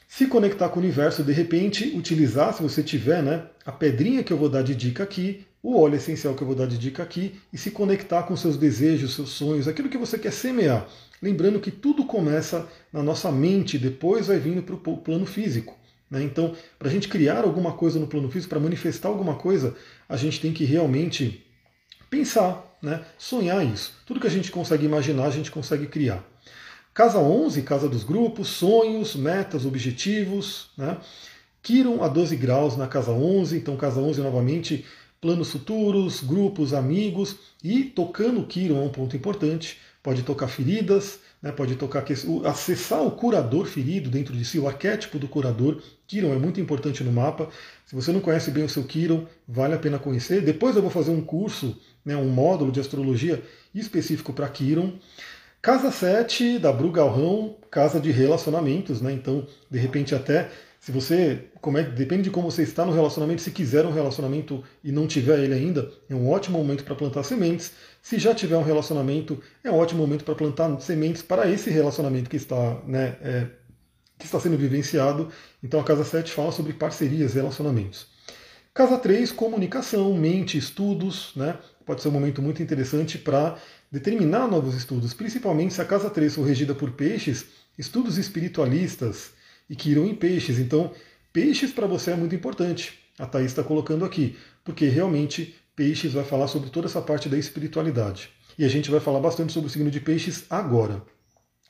[0.07, 4.33] se conectar com o universo, de repente utilizar, se você tiver, né, a pedrinha que
[4.33, 7.03] eu vou dar de dica aqui, o óleo essencial que eu vou dar de dica
[7.03, 10.87] aqui, e se conectar com seus desejos, seus sonhos, aquilo que você quer semear.
[11.21, 15.77] Lembrando que tudo começa na nossa mente, depois vai vindo para o plano físico.
[16.09, 16.23] Né?
[16.23, 19.75] Então, para a gente criar alguma coisa no plano físico, para manifestar alguma coisa,
[20.07, 21.45] a gente tem que realmente
[22.09, 23.03] pensar, né?
[23.17, 23.93] sonhar isso.
[24.05, 26.23] Tudo que a gente consegue imaginar, a gente consegue criar.
[26.93, 30.71] Casa 11, casa dos grupos, sonhos, metas, objetivos.
[30.77, 30.97] Né?
[31.61, 34.85] Kiron a 12 graus na casa 11, então casa 11 novamente,
[35.19, 37.35] planos futuros, grupos, amigos.
[37.63, 42.05] E tocando Kiron é um ponto importante, pode tocar feridas, né, pode tocar
[42.45, 45.81] acessar o curador ferido dentro de si, o arquétipo do curador.
[46.07, 47.49] Kiron é muito importante no mapa.
[47.85, 50.41] Se você não conhece bem o seu Kiron, vale a pena conhecer.
[50.41, 53.43] Depois eu vou fazer um curso, né, um módulo de astrologia
[53.75, 54.93] específico para Kiron.
[55.61, 59.11] Casa 7 da Bru Galrão, casa de relacionamentos, né?
[59.11, 63.41] Então, de repente até se você, como é, depende de como você está no relacionamento,
[63.41, 67.23] se quiser um relacionamento e não tiver ele ainda, é um ótimo momento para plantar
[67.23, 67.73] sementes.
[68.01, 72.29] Se já tiver um relacionamento, é um ótimo momento para plantar sementes para esse relacionamento
[72.29, 73.47] que está, né, é,
[74.17, 75.29] que está sendo vivenciado.
[75.67, 78.07] Então a casa 7 fala sobre parcerias, relacionamentos.
[78.73, 81.57] Casa 3, comunicação, mente, estudos, né?
[81.85, 83.57] Pode ser um momento muito interessante para
[83.91, 89.31] determinar novos estudos, principalmente se a casa 3 for regida por peixes, estudos espiritualistas,
[89.69, 90.57] e que irão em peixes.
[90.57, 90.93] Então,
[91.33, 92.97] peixes para você é muito importante.
[93.19, 97.37] A Thaís está colocando aqui, porque realmente Peixes vai falar sobre toda essa parte da
[97.37, 98.31] espiritualidade.
[98.57, 101.03] E a gente vai falar bastante sobre o signo de Peixes agora.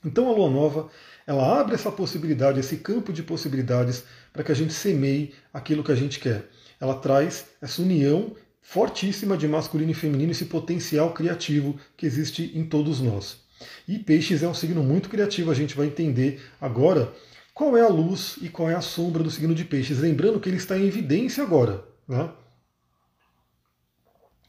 [0.06, 0.90] Então a lua nova,
[1.28, 5.92] ela abre essa possibilidade, esse campo de possibilidades para que a gente semeie aquilo que
[5.92, 6.50] a gente quer.
[6.80, 12.66] Ela traz essa união fortíssima de masculino e feminino, esse potencial criativo que existe em
[12.66, 13.42] todos nós.
[13.86, 17.14] E Peixes é um signo muito criativo, a gente vai entender agora
[17.54, 20.00] qual é a luz e qual é a sombra do signo de Peixes.
[20.00, 21.84] Lembrando que ele está em evidência agora.
[22.08, 22.30] Né?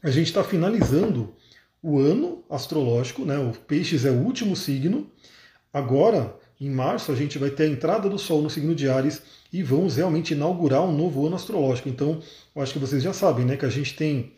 [0.01, 1.35] A gente está finalizando
[1.81, 3.37] o ano astrológico, né?
[3.37, 5.11] o Peixes é o último signo.
[5.73, 9.21] Agora, em março, a gente vai ter a entrada do Sol no signo de Ares
[9.51, 11.87] e vamos realmente inaugurar um novo ano astrológico.
[11.87, 12.21] Então,
[12.55, 14.33] eu acho que vocês já sabem né, que a gente tem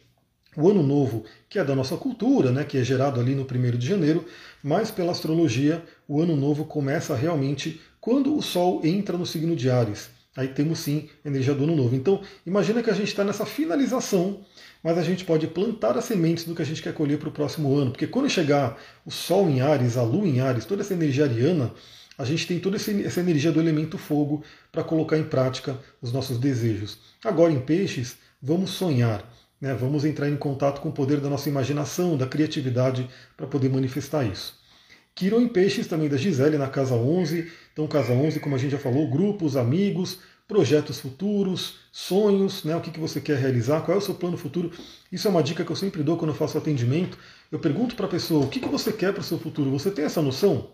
[0.56, 3.78] o ano novo, que é da nossa cultura, né, que é gerado ali no 1
[3.78, 4.26] de janeiro,
[4.62, 9.70] mas pela astrologia, o ano novo começa realmente quando o Sol entra no signo de
[9.70, 10.10] Ares.
[10.36, 11.94] Aí temos sim energia do ano novo.
[11.94, 14.42] Então, imagina que a gente está nessa finalização,
[14.82, 17.34] mas a gente pode plantar as sementes do que a gente quer colher para o
[17.34, 17.92] próximo ano.
[17.92, 21.74] Porque quando chegar o Sol em Ares, a Lua em Ares, toda essa energia ariana,
[22.22, 26.38] a gente tem toda essa energia do elemento fogo para colocar em prática os nossos
[26.38, 27.00] desejos.
[27.24, 29.28] Agora, em peixes, vamos sonhar.
[29.60, 29.74] Né?
[29.74, 34.24] Vamos entrar em contato com o poder da nossa imaginação, da criatividade, para poder manifestar
[34.24, 34.56] isso.
[35.16, 37.52] Quiron em Peixes também da Gisele na casa 11.
[37.74, 42.76] Então, casa 11, como a gente já falou, grupos, amigos, projetos futuros, sonhos, né?
[42.76, 44.72] o que, que você quer realizar, qual é o seu plano futuro.
[45.12, 47.18] Isso é uma dica que eu sempre dou quando eu faço atendimento.
[47.52, 49.72] Eu pergunto para a pessoa o que, que você quer para o seu futuro.
[49.72, 50.70] Você tem essa noção?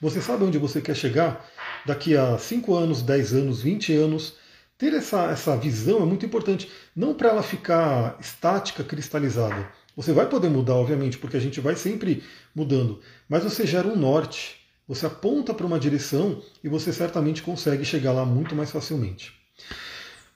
[0.00, 1.44] Você sabe onde você quer chegar
[1.84, 4.36] daqui a 5 anos, 10 anos, 20 anos?
[4.78, 9.68] ter essa, essa visão é muito importante, não para ela ficar estática, cristalizada.
[9.96, 12.22] Você vai poder mudar, obviamente, porque a gente vai sempre
[12.54, 14.56] mudando, mas você gera um norte,
[14.86, 19.32] você aponta para uma direção e você certamente consegue chegar lá muito mais facilmente.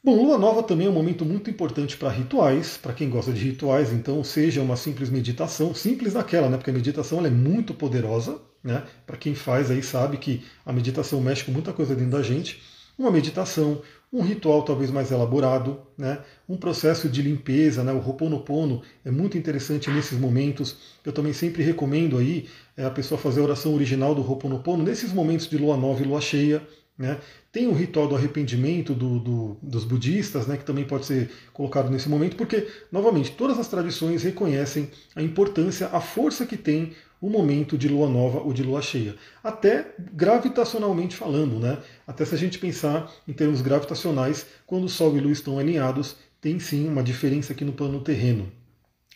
[0.04, 3.40] Bom, lua nova também é um momento muito importante para rituais, para quem gosta de
[3.40, 6.56] rituais, então seja uma simples meditação, simples daquela, né?
[6.56, 8.84] Porque a meditação é muito poderosa, né?
[9.06, 12.62] Para quem faz aí sabe que a meditação mexe com muita coisa dentro da gente.
[12.98, 16.20] Uma meditação, um ritual talvez mais elaborado, né?
[16.48, 17.92] um processo de limpeza, né?
[17.92, 20.76] o Ho'oponopono é muito interessante nesses momentos.
[21.04, 25.12] Eu também sempre recomendo aí é, a pessoa fazer a oração original do Ho'oponopono nesses
[25.12, 26.62] momentos de lua nova e lua cheia.
[26.96, 27.18] Né?
[27.50, 31.90] Tem o ritual do arrependimento do, do, dos budistas, né, que também pode ser colocado
[31.90, 37.30] nesse momento, porque, novamente, todas as tradições reconhecem a importância, a força que tem o
[37.30, 39.14] momento de lua nova ou de lua cheia.
[39.44, 41.78] Até gravitacionalmente falando, né?
[42.04, 46.58] Até se a gente pensar em termos gravitacionais, quando Sol e Lua estão alinhados, tem
[46.58, 48.50] sim uma diferença aqui no plano terreno.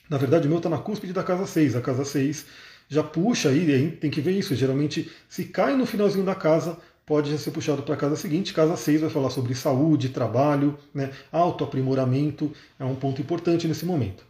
[0.09, 1.75] Na verdade, o meu está na cúspide da casa 6.
[1.75, 2.47] A casa 6
[2.88, 4.55] já puxa aí, tem que ver isso.
[4.55, 8.55] Geralmente, se cai no finalzinho da casa, pode já ser puxado para a casa seguinte.
[8.55, 14.26] Casa 6 vai falar sobre saúde, trabalho, né, autoaprimoramento, é um ponto importante nesse momento.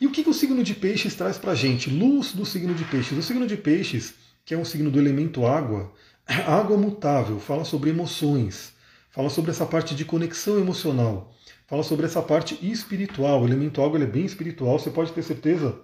[0.00, 1.88] E o que, que o signo de peixes traz para a gente?
[1.88, 3.16] Luz do signo de peixes.
[3.16, 5.92] O signo de peixes, que é um signo do elemento água,
[6.46, 8.74] água mutável, fala sobre emoções,
[9.10, 11.32] fala sobre essa parte de conexão emocional,
[11.66, 13.42] fala sobre essa parte espiritual.
[13.42, 15.80] O elemento água é bem espiritual, você pode ter certeza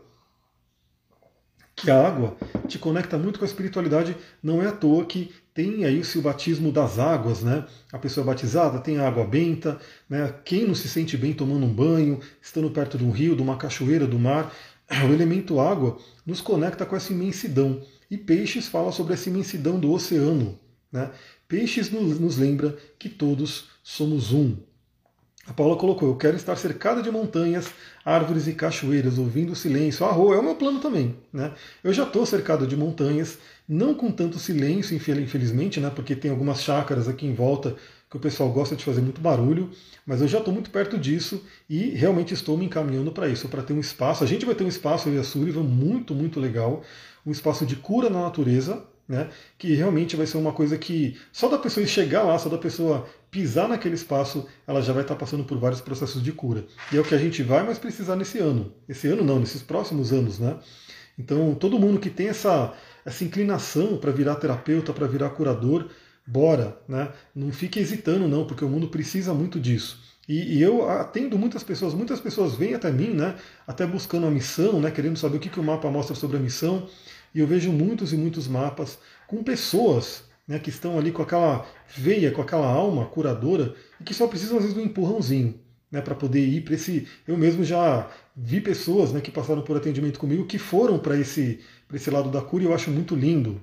[1.75, 2.37] que a água
[2.68, 4.16] te conecta muito com a espiritualidade.
[4.42, 7.66] Não é à toa que tem aí o batismo das águas, né?
[7.92, 10.34] A pessoa batizada tem a água benta, né?
[10.44, 13.56] Quem não se sente bem tomando um banho, estando perto de um rio, de uma
[13.56, 14.52] cachoeira, do mar,
[15.08, 17.82] o elemento água nos conecta com essa imensidão.
[18.10, 20.58] E Peixes fala sobre essa imensidão do oceano.
[20.90, 21.10] Né?
[21.46, 24.56] Peixes nos, nos lembra que todos somos um.
[25.46, 27.68] A Paula colocou: Eu quero estar cercada de montanhas,
[28.04, 30.06] árvores e cachoeiras, ouvindo o silêncio.
[30.06, 31.16] Ah, é o meu plano também.
[31.32, 31.52] Né?
[31.82, 33.38] Eu já estou cercado de montanhas,
[33.72, 35.90] não com tanto silêncio, infelizmente, né?
[35.94, 37.74] porque tem algumas chácaras aqui em volta
[38.11, 39.70] que o pessoal gosta de fazer muito barulho,
[40.06, 43.62] mas eu já estou muito perto disso e realmente estou me encaminhando para isso, para
[43.62, 44.22] ter um espaço.
[44.22, 46.82] A gente vai ter um espaço, eu e a Sullivan, muito, muito legal,
[47.24, 51.48] um espaço de cura na natureza, né, que realmente vai ser uma coisa que só
[51.48, 55.44] da pessoa chegar lá, só da pessoa pisar naquele espaço, ela já vai estar passando
[55.44, 56.66] por vários processos de cura.
[56.92, 58.70] E é o que a gente vai mais precisar nesse ano.
[58.87, 60.58] Esse ano não, nesses próximos anos, né?
[61.18, 62.72] Então, todo mundo que tem essa,
[63.04, 65.88] essa inclinação para virar terapeuta, para virar curador,
[66.26, 67.10] bora, né?
[67.34, 70.00] Não fique hesitando não, porque o mundo precisa muito disso.
[70.28, 73.34] E, e, eu atendo muitas pessoas, muitas pessoas vêm até mim, né?
[73.66, 74.90] Até buscando a missão, né?
[74.90, 76.88] Querendo saber o que, que o mapa mostra sobre a missão.
[77.34, 81.66] E eu vejo muitos e muitos mapas com pessoas né, que estão ali com aquela
[81.96, 85.58] veia, com aquela alma curadora e que só precisam às vezes de um empurrãozinho
[85.92, 87.07] né, para poder ir para esse.
[87.28, 91.61] Eu mesmo já vi pessoas né, que passaram por atendimento comigo que foram para esse,
[91.92, 93.62] esse lado da cura e eu acho muito lindo.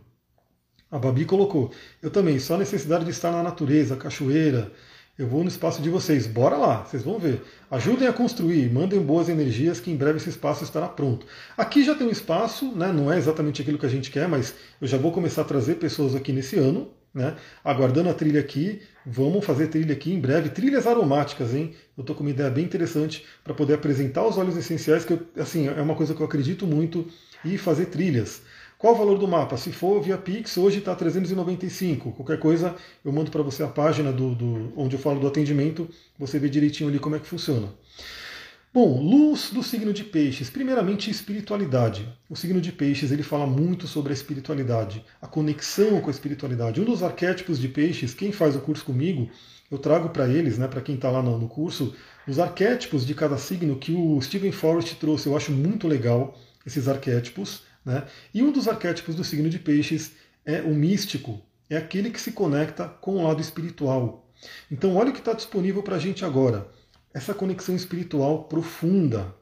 [0.92, 1.72] A Babi colocou.
[2.02, 4.72] Eu também, só a necessidade de estar na natureza, cachoeira,
[5.18, 6.26] Eu vou no espaço de vocês.
[6.28, 7.42] Bora lá, vocês vão ver.
[7.70, 11.26] Ajudem a construir, mandem boas energias que em breve esse espaço estará pronto.
[11.58, 12.92] Aqui já tem um espaço, né?
[12.94, 15.76] não é exatamente aquilo que a gente quer, mas eu já vou começar a trazer
[15.76, 17.36] pessoas aqui nesse ano, né?
[17.64, 21.76] Aguardando a trilha aqui, vamos fazer trilha aqui em breve, trilhas aromáticas, hein?
[22.00, 25.20] Eu estou com uma ideia bem interessante para poder apresentar os óleos essenciais, que eu,
[25.38, 27.06] assim é uma coisa que eu acredito muito,
[27.44, 28.42] e fazer trilhas.
[28.78, 29.58] Qual o valor do mapa?
[29.58, 32.14] Se for via Pix, hoje está 395.
[32.14, 35.90] Qualquer coisa, eu mando para você a página do, do, onde eu falo do atendimento,
[36.18, 37.68] você vê direitinho ali como é que funciona.
[38.74, 40.50] Bom, luz do signo de peixes.
[40.50, 42.08] Primeiramente, espiritualidade.
[42.30, 46.80] O signo de peixes ele fala muito sobre a espiritualidade, a conexão com a espiritualidade.
[46.80, 49.30] Um dos arquétipos de peixes, quem faz o curso comigo,
[49.72, 51.96] eu trago para eles, né, para quem está lá no, curso,
[52.28, 55.28] os arquétipos de cada signo que o Stephen Forrest trouxe.
[55.28, 57.64] Eu acho muito legal esses arquétipos.
[57.86, 58.04] Né?
[58.34, 60.14] E um dos arquétipos do signo de Peixes
[60.46, 64.28] é o místico, é aquele que se conecta com o lado espiritual.
[64.72, 66.68] Então, olha o que está disponível para a gente agora.
[67.14, 69.36] Essa conexão espiritual profunda.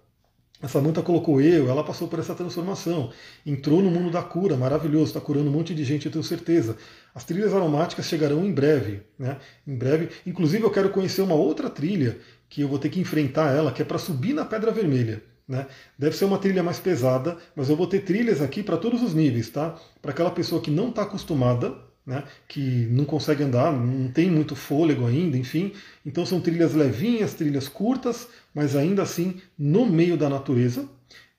[0.60, 3.12] A Samanta colocou eu, ela passou por essa transformação,
[3.46, 6.76] entrou no mundo da cura, maravilhoso, está curando um monte de gente, eu tenho certeza.
[7.18, 9.38] As trilhas aromáticas chegarão em breve, né?
[9.66, 13.56] Em breve, inclusive eu quero conhecer uma outra trilha que eu vou ter que enfrentar
[13.56, 15.24] ela, que é para subir na Pedra Vermelha.
[15.48, 15.66] Né?
[15.98, 19.16] Deve ser uma trilha mais pesada, mas eu vou ter trilhas aqui para todos os
[19.16, 19.76] níveis, tá?
[20.00, 21.76] Para aquela pessoa que não está acostumada,
[22.06, 22.24] né?
[22.48, 25.74] que não consegue andar, não tem muito fôlego ainda, enfim.
[26.06, 30.88] Então são trilhas levinhas, trilhas curtas, mas ainda assim no meio da natureza.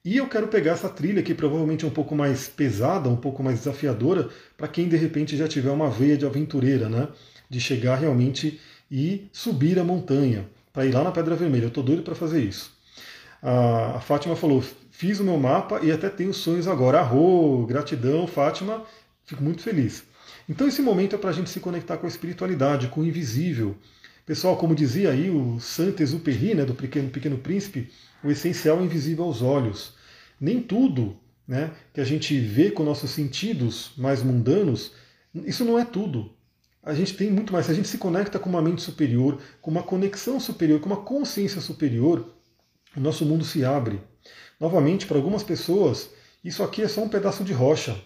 [0.08, 3.42] E eu quero pegar essa trilha que provavelmente é um pouco mais pesada, um pouco
[3.42, 7.08] mais desafiadora, para quem de repente já tiver uma veia de aventureira, né?
[7.50, 8.58] De chegar realmente
[8.90, 11.64] e subir a montanha, para ir lá na Pedra Vermelha.
[11.64, 12.72] Eu estou doido para fazer isso.
[13.42, 17.00] A, Fátima falou: fiz o meu mapa e até tenho sonhos agora.
[17.00, 18.84] Arro, gratidão, Fátima,
[19.26, 20.04] fico muito feliz.
[20.48, 23.76] Então esse momento é para a gente se conectar com a espiritualidade, com o invisível.
[24.24, 27.90] Pessoal, como dizia aí o Saint-Exupéry, né, do Pequeno, Pequeno Príncipe,
[28.24, 29.97] o essencial é invisível aos olhos.
[30.40, 34.92] Nem tudo né, que a gente vê com nossos sentidos mais mundanos,
[35.34, 36.32] isso não é tudo.
[36.82, 37.66] A gente tem muito mais.
[37.66, 41.02] Se a gente se conecta com uma mente superior, com uma conexão superior, com uma
[41.02, 42.34] consciência superior,
[42.96, 44.00] o nosso mundo se abre.
[44.60, 46.10] Novamente, para algumas pessoas,
[46.44, 48.00] isso aqui é só um pedaço de rocha.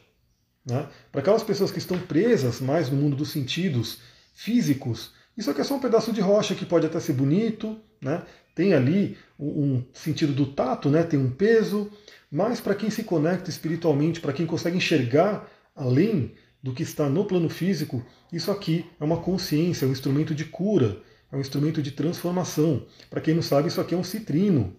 [0.64, 0.88] Né?
[1.10, 3.98] Para aquelas pessoas que estão presas mais no mundo dos sentidos
[4.34, 8.22] físicos, isso aqui é só um pedaço de rocha que pode até ser bonito, né?
[8.54, 11.02] Tem ali um sentido do tato, né?
[11.02, 11.90] tem um peso,
[12.30, 17.24] mas para quem se conecta espiritualmente, para quem consegue enxergar além do que está no
[17.24, 21.82] plano físico, isso aqui é uma consciência, é um instrumento de cura, é um instrumento
[21.82, 22.86] de transformação.
[23.10, 24.76] Para quem não sabe, isso aqui é um citrino,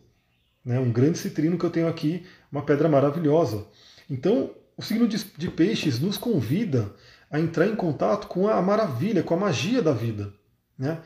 [0.63, 0.79] né?
[0.79, 3.67] um grande citrino que eu tenho aqui, uma pedra maravilhosa.
[4.09, 6.93] Então, o signo de, de peixes nos convida
[7.29, 10.33] a entrar em contato com a maravilha, com a magia da vida.
[10.77, 11.01] Né?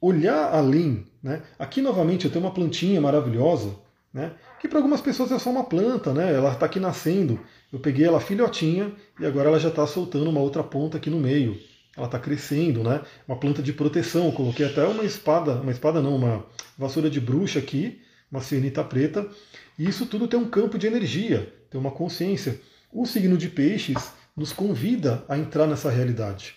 [0.00, 1.06] Olhar além.
[1.22, 1.42] Né?
[1.58, 3.74] Aqui, novamente, eu tenho uma plantinha maravilhosa,
[4.12, 4.32] né?
[4.60, 6.32] que para algumas pessoas é só uma planta, né?
[6.34, 7.40] ela está aqui nascendo.
[7.72, 11.18] Eu peguei ela filhotinha e agora ela já está soltando uma outra ponta aqui no
[11.18, 11.58] meio
[11.98, 13.02] ela está crescendo, né?
[13.26, 14.26] Uma planta de proteção.
[14.26, 16.46] Eu coloquei até uma espada, uma espada não, uma
[16.78, 19.28] vassoura de bruxa aqui, uma cianita preta.
[19.76, 22.60] E isso tudo tem um campo de energia, tem uma consciência.
[22.92, 26.54] O signo de peixes nos convida a entrar nessa realidade.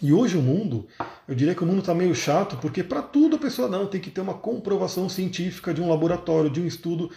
[0.00, 0.86] E hoje o mundo,
[1.26, 4.00] eu diria que o mundo está meio chato, porque para tudo a pessoa não tem
[4.00, 7.10] que ter uma comprovação científica de um laboratório, de um estudo.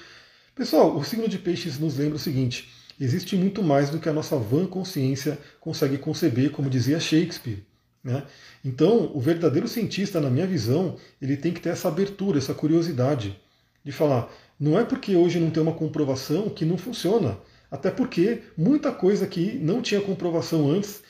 [0.55, 4.13] Pessoal, o signo de peixes nos lembra o seguinte: existe muito mais do que a
[4.13, 7.63] nossa vã consciência consegue conceber, como dizia Shakespeare.
[8.03, 8.23] Né?
[8.65, 13.39] Então, o verdadeiro cientista, na minha visão, ele tem que ter essa abertura, essa curiosidade
[13.83, 17.37] de falar, não é porque hoje não tem uma comprovação que não funciona.
[17.69, 21.01] Até porque muita coisa que não tinha comprovação antes,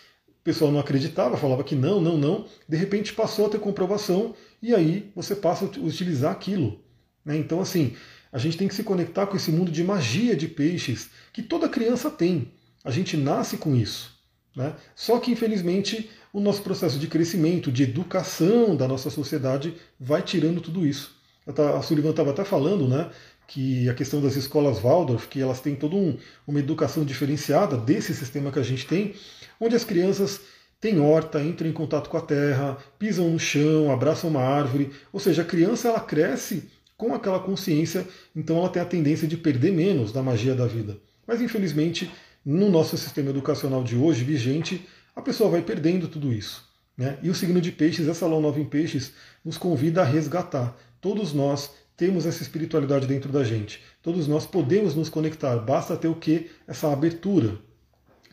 [0.42, 4.34] o pessoal não acreditava, falava que não, não, não, de repente passou a ter comprovação
[4.62, 6.80] e aí você passa a utilizar aquilo.
[7.24, 7.38] Né?
[7.38, 7.96] Então, assim,
[8.32, 11.70] a gente tem que se conectar com esse mundo de magia de peixes que toda
[11.70, 12.52] criança tem.
[12.84, 14.20] A gente nasce com isso.
[14.56, 14.74] Né?
[14.96, 20.60] Só que, infelizmente, o nosso processo de crescimento, de educação da nossa sociedade vai tirando
[20.60, 21.16] tudo isso.
[21.46, 23.12] A Sullivan estava até falando né,
[23.48, 26.18] que a questão das escolas Waldorf, que elas têm toda um,
[26.48, 29.14] uma educação diferenciada desse sistema que a gente tem,
[29.62, 30.41] onde as crianças
[30.82, 34.89] têm horta, entram em contato com a terra, pisam no chão, abraçam uma árvore.
[35.14, 38.05] Ou seja, a criança ela cresce com aquela consciência,
[38.36, 40.97] então ela tem a tendência de perder menos da magia da vida.
[41.26, 42.12] Mas infelizmente,
[42.43, 44.86] no nosso sistema educacional de hoje, vigente,
[45.16, 46.68] a pessoa vai perdendo tudo isso.
[46.97, 47.18] Né?
[47.22, 49.14] E o signo de peixes, essa lua nova em peixes,
[49.45, 50.76] nos convida a resgatar.
[50.99, 53.82] Todos nós temos essa espiritualidade dentro da gente.
[54.01, 55.57] Todos nós podemos nos conectar.
[55.57, 56.49] Basta ter o que?
[56.68, 57.59] Essa abertura.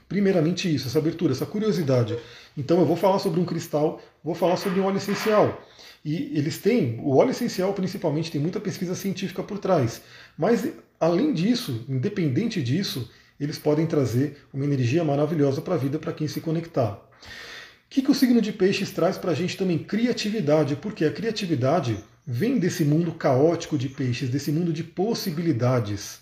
[0.09, 2.19] Primeiramente isso, essa abertura, essa curiosidade.
[2.57, 5.63] Então eu vou falar sobre um cristal, vou falar sobre um óleo essencial.
[6.05, 10.01] E eles têm, o óleo essencial principalmente, tem muita pesquisa científica por trás.
[10.37, 10.67] Mas,
[10.99, 16.27] além disso, independente disso, eles podem trazer uma energia maravilhosa para a vida para quem
[16.27, 16.93] se conectar.
[16.93, 19.79] O que, que o signo de peixes traz para a gente também?
[19.79, 26.21] Criatividade, porque a criatividade vem desse mundo caótico de peixes, desse mundo de possibilidades.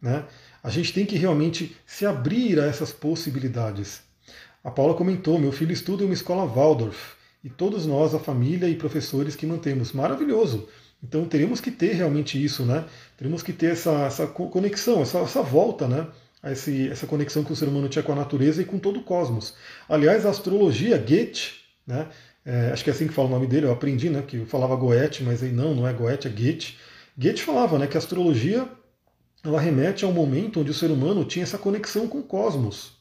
[0.00, 0.24] Né?
[0.62, 4.00] A gente tem que realmente se abrir a essas possibilidades.
[4.62, 8.68] A Paula comentou: meu filho estuda em uma escola Waldorf e todos nós, a família
[8.68, 9.92] e professores que mantemos.
[9.92, 10.68] Maravilhoso!
[11.02, 12.84] Então teríamos que ter realmente isso, né?
[13.16, 16.06] Teríamos que ter essa, essa conexão, essa, essa volta, né?
[16.44, 19.02] Esse, essa conexão que o ser humano tinha com a natureza e com todo o
[19.02, 19.54] cosmos.
[19.88, 21.54] Aliás, a astrologia, Goethe,
[21.84, 22.08] né?
[22.44, 24.22] É, acho que é assim que fala o nome dele, eu aprendi, né?
[24.22, 26.76] Que eu falava Goethe, mas aí não, não é Goethe, é Goethe.
[27.16, 28.68] Goethe falava né, que a astrologia
[29.44, 32.92] ela remete ao momento onde o ser humano tinha essa conexão com o cosmos.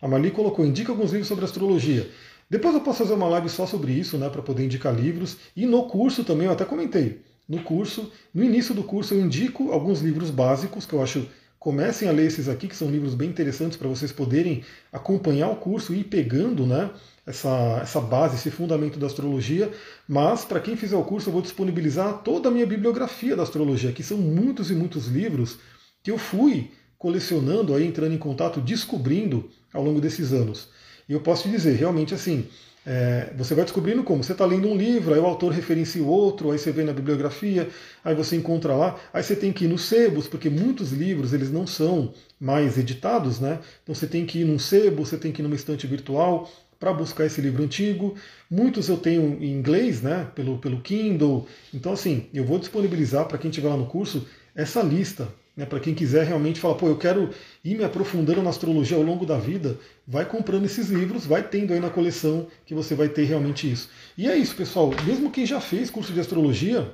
[0.00, 2.08] A Marli colocou, indica alguns livros sobre astrologia.
[2.50, 5.38] Depois eu posso fazer uma live só sobre isso, né, para poder indicar livros.
[5.56, 9.72] E no curso também, eu até comentei, no curso, no início do curso eu indico
[9.72, 11.26] alguns livros básicos que eu acho
[11.58, 15.56] comecem a ler esses aqui, que são livros bem interessantes para vocês poderem acompanhar o
[15.56, 16.90] curso e ir pegando né,
[17.26, 19.70] essa, essa base, esse fundamento da astrologia.
[20.08, 23.92] Mas, para quem fizer o curso, eu vou disponibilizar toda a minha bibliografia da astrologia,
[23.92, 25.58] que são muitos e muitos livros
[26.02, 30.68] que eu fui colecionando, aí, entrando em contato, descobrindo ao longo desses anos.
[31.08, 32.46] E eu posso te dizer, realmente assim,
[32.84, 34.22] é, você vai descobrindo como.
[34.22, 36.92] Você está lendo um livro, aí o autor referencia o outro, aí você vê na
[36.92, 37.68] bibliografia,
[38.04, 41.50] aí você encontra lá, aí você tem que ir nos sebos, porque muitos livros eles
[41.50, 43.60] não são mais editados, né?
[43.82, 46.50] Então você tem que ir num sebo, você tem que ir numa estante virtual
[46.82, 48.16] para buscar esse livro antigo.
[48.50, 50.28] Muitos eu tenho em inglês, né?
[50.34, 51.46] Pelo, pelo Kindle.
[51.72, 55.78] Então, assim, eu vou disponibilizar para quem estiver lá no curso essa lista né, para
[55.78, 57.30] quem quiser realmente falar, pô, eu quero
[57.62, 59.78] ir me aprofundando na astrologia ao longo da vida,
[60.08, 63.88] vai comprando esses livros, vai tendo aí na coleção que você vai ter realmente isso.
[64.16, 64.90] E é isso, pessoal.
[65.06, 66.92] Mesmo quem já fez curso de astrologia,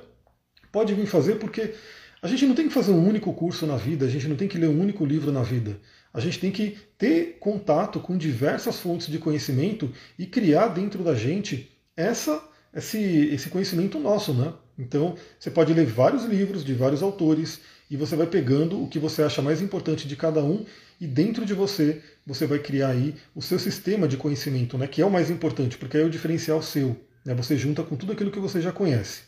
[0.71, 1.73] pode vir fazer, porque
[2.21, 4.47] a gente não tem que fazer um único curso na vida, a gente não tem
[4.47, 5.79] que ler um único livro na vida.
[6.13, 11.13] A gente tem que ter contato com diversas fontes de conhecimento e criar dentro da
[11.13, 12.43] gente essa,
[12.73, 14.53] esse, esse conhecimento nosso, né?
[14.77, 18.99] Então, você pode ler vários livros de vários autores, e você vai pegando o que
[18.99, 20.63] você acha mais importante de cada um
[21.01, 25.01] e dentro de você você vai criar aí o seu sistema de conhecimento, né, que
[25.01, 26.95] é o mais importante, porque aí é o diferencial seu.
[27.25, 29.23] Né, você junta com tudo aquilo que você já conhece.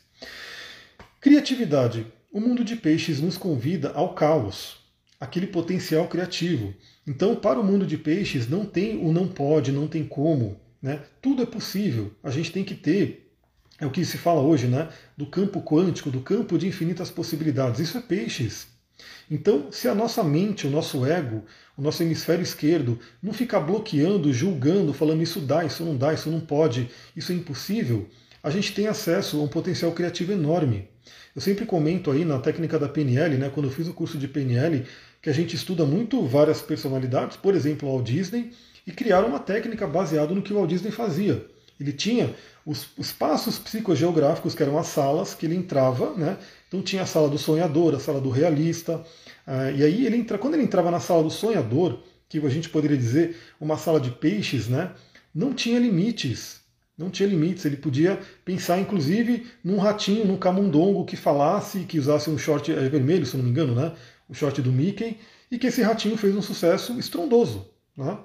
[1.20, 2.06] Criatividade.
[2.32, 4.78] O mundo de peixes nos convida ao caos,
[5.22, 6.74] aquele potencial criativo.
[7.07, 10.59] Então, para o mundo de peixes, não tem o não pode, não tem como.
[10.82, 10.99] Né?
[11.22, 12.11] Tudo é possível.
[12.24, 13.32] A gente tem que ter
[13.80, 14.89] é o que se fala hoje, né?
[15.17, 17.80] Do campo quântico, do campo de infinitas possibilidades.
[17.80, 18.67] Isso é peixes.
[19.30, 21.43] Então, se a nossa mente, o nosso ego,
[21.76, 26.30] o nosso hemisfério esquerdo não ficar bloqueando, julgando, falando isso dá, isso não dá, isso
[26.30, 28.07] não pode, isso é impossível,
[28.43, 30.88] a gente tem acesso a um potencial criativo enorme.
[31.36, 34.28] Eu sempre comento aí na técnica da PNL, né, quando eu fiz o curso de
[34.28, 34.86] PNL,
[35.22, 38.51] que a gente estuda muito várias personalidades, por exemplo, o Walt Disney,
[38.86, 41.45] e criaram uma técnica baseada no que o Walt Disney fazia.
[41.80, 42.34] Ele tinha
[42.65, 46.38] os, os passos psicogeográficos, que eram as salas que ele entrava, né?
[46.67, 48.97] Então tinha a sala do sonhador, a sala do realista.
[49.47, 51.99] Uh, e aí ele entra, quando ele entrava na sala do sonhador,
[52.30, 54.91] que a gente poderia dizer uma sala de peixes, né?
[55.34, 56.61] Não tinha limites.
[56.97, 57.65] Não tinha limites.
[57.65, 62.88] Ele podia pensar, inclusive, num ratinho, num camundongo que falasse, que usasse um short é,
[62.89, 63.91] vermelho, se não me engano, né?
[64.32, 65.20] O short do Mickey,
[65.52, 67.70] e que esse ratinho fez um sucesso estrondoso.
[67.98, 68.18] Né?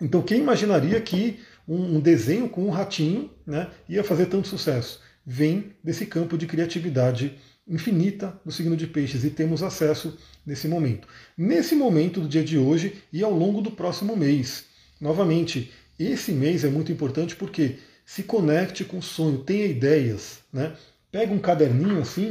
[0.00, 5.00] Então, quem imaginaria que um, um desenho com um ratinho né, ia fazer tanto sucesso?
[5.24, 11.08] Vem desse campo de criatividade infinita no signo de Peixes e temos acesso nesse momento.
[11.36, 14.66] Nesse momento do dia de hoje e ao longo do próximo mês.
[15.00, 20.76] Novamente, esse mês é muito importante porque se conecte com o sonho, tenha ideias, né?
[21.10, 22.30] Pega um caderninho assim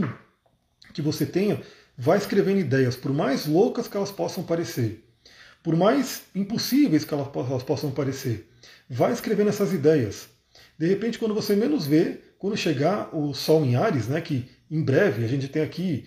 [0.95, 1.61] que você tenha,
[1.95, 5.05] vai escrevendo ideias, por mais loucas que elas possam parecer
[5.65, 7.27] por mais impossíveis que elas,
[7.63, 8.47] possam parecer.
[8.87, 10.27] Vai escrevendo essas ideias.
[10.77, 14.83] De repente, quando você menos vê, quando chegar o Sol em Ares, né, que em
[14.83, 16.05] breve a gente tem aqui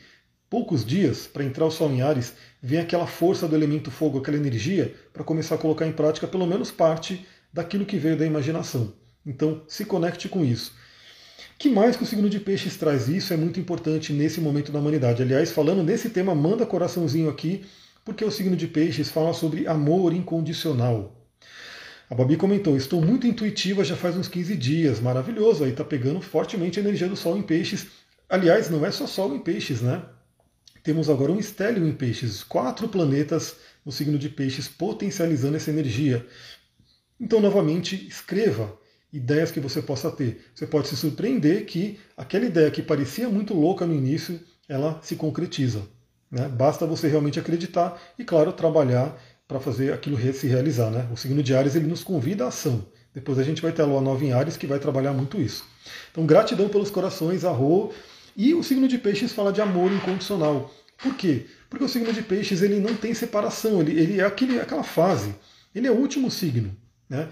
[0.48, 4.36] poucos dias para entrar o Sol em Ares, vem aquela força do elemento fogo, aquela
[4.36, 8.94] energia, para começar a colocar em prática pelo menos parte daquilo que veio da imaginação.
[9.26, 10.72] Então, se conecte com isso.
[11.58, 14.78] Que mais que o signo de peixes traz isso é muito importante nesse momento da
[14.78, 15.22] humanidade.
[15.22, 17.64] Aliás, falando nesse tema, manda coraçãozinho aqui
[18.08, 21.14] porque o signo de Peixes fala sobre amor incondicional.
[22.08, 26.22] A Babi comentou: Estou muito intuitiva já faz uns 15 dias, maravilhoso, aí está pegando
[26.22, 27.86] fortemente a energia do Sol em Peixes.
[28.26, 30.02] Aliás, não é só Sol em Peixes, né?
[30.82, 36.24] Temos agora um estélio em Peixes, quatro planetas no signo de Peixes potencializando essa energia.
[37.20, 38.74] Então, novamente, escreva,
[39.12, 40.44] ideias que você possa ter.
[40.54, 45.16] Você pode se surpreender que aquela ideia que parecia muito louca no início, ela se
[45.16, 45.82] concretiza.
[46.30, 46.48] Né?
[46.48, 50.90] Basta você realmente acreditar e, claro, trabalhar para fazer aquilo se realizar.
[50.90, 51.08] Né?
[51.12, 52.84] O signo de Ares ele nos convida à ação.
[53.14, 55.64] Depois a gente vai ter a lua nova em Ares que vai trabalhar muito isso.
[56.10, 57.92] Então, gratidão pelos corações, arro.
[58.36, 60.72] E o signo de Peixes fala de amor incondicional.
[61.02, 61.46] Por quê?
[61.70, 65.34] Porque o signo de Peixes ele não tem separação, ele, ele é aquele, aquela fase.
[65.74, 66.76] Ele é o último signo.
[67.08, 67.28] Né?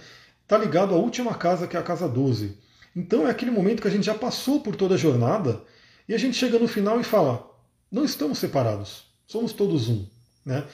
[0.47, 2.57] Está ligado à última casa, que é a casa 12.
[2.95, 5.61] Então é aquele momento que a gente já passou por toda a jornada
[6.09, 7.51] e a gente chega no final e fala:
[7.91, 10.07] não estamos separados, somos todos um.
[10.45, 10.65] Né?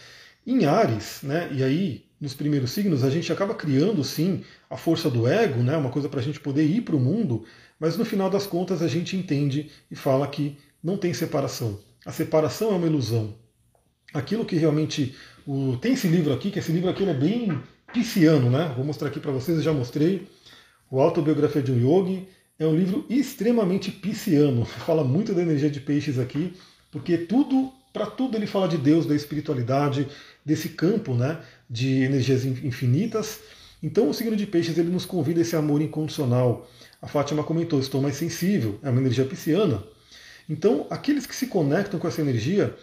[0.46, 5.08] Em Ares, né, e aí nos primeiros signos, a gente acaba criando sim a força
[5.08, 7.46] do ego, né, uma coisa para a gente poder ir para o mundo,
[7.80, 11.80] mas no final das contas a gente entende e fala que não tem separação.
[12.04, 13.34] A separação é uma ilusão.
[14.12, 15.16] Aquilo que realmente.
[15.46, 15.78] O...
[15.78, 17.60] Tem esse livro aqui, que esse livro aqui é bem
[17.92, 18.72] pisciano, né?
[18.76, 20.26] Vou mostrar aqui para vocês, eu já mostrei.
[20.90, 22.26] O Autobiografia de um Yogi
[22.58, 24.64] é um livro extremamente pisciano.
[24.86, 26.54] Fala muito da energia de peixes aqui,
[26.90, 30.08] porque tudo, para tudo ele fala de Deus, da espiritualidade,
[30.44, 33.40] desse campo, né, de energias infinitas.
[33.82, 36.68] Então o signo de peixes ele nos convida a esse amor incondicional.
[37.00, 39.82] A Fátima comentou, estou mais sensível, é uma energia pisciana.
[40.48, 42.74] Então aqueles que se conectam com essa energia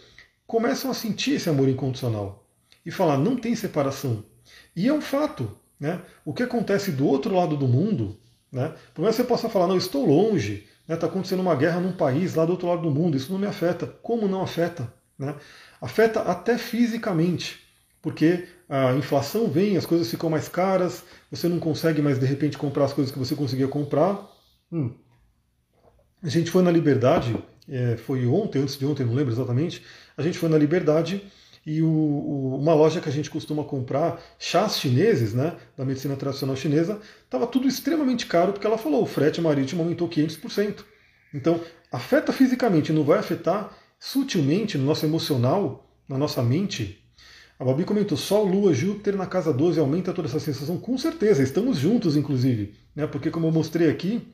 [0.46, 2.46] começam a sentir esse amor incondicional
[2.86, 4.24] e falar, não tem separação.
[4.80, 5.58] E é um fato.
[5.78, 6.02] Né?
[6.24, 8.18] O que acontece do outro lado do mundo,
[8.50, 8.74] né?
[8.94, 10.96] por mais que você possa falar, não, estou longe, está né?
[10.96, 13.46] Tá acontecendo uma guerra num país lá do outro lado do mundo, isso não me
[13.46, 13.86] afeta.
[14.02, 14.94] Como não afeta?
[15.18, 15.36] Né?
[15.82, 17.60] Afeta até fisicamente,
[18.02, 22.58] porque a inflação vem, as coisas ficam mais caras, você não consegue mais de repente
[22.58, 24.30] comprar as coisas que você conseguia comprar.
[24.72, 24.94] Hum.
[26.24, 29.84] A gente foi na Liberdade, é, foi ontem, antes de ontem, não lembro exatamente,
[30.16, 31.22] a gente foi na Liberdade
[31.66, 36.16] e o, o, uma loja que a gente costuma comprar chás chineses, né, da medicina
[36.16, 40.84] tradicional chinesa, estava tudo extremamente caro porque ela falou o frete marítimo aumentou 500%.
[41.34, 47.04] Então, afeta fisicamente, não vai afetar sutilmente no nosso emocional, na nossa mente.
[47.60, 50.78] A Babi comentou: Sol, Lua, Júpiter na casa 12 aumenta toda essa sensação?
[50.78, 52.74] Com certeza, estamos juntos, inclusive.
[52.96, 54.34] Né, porque, como eu mostrei aqui,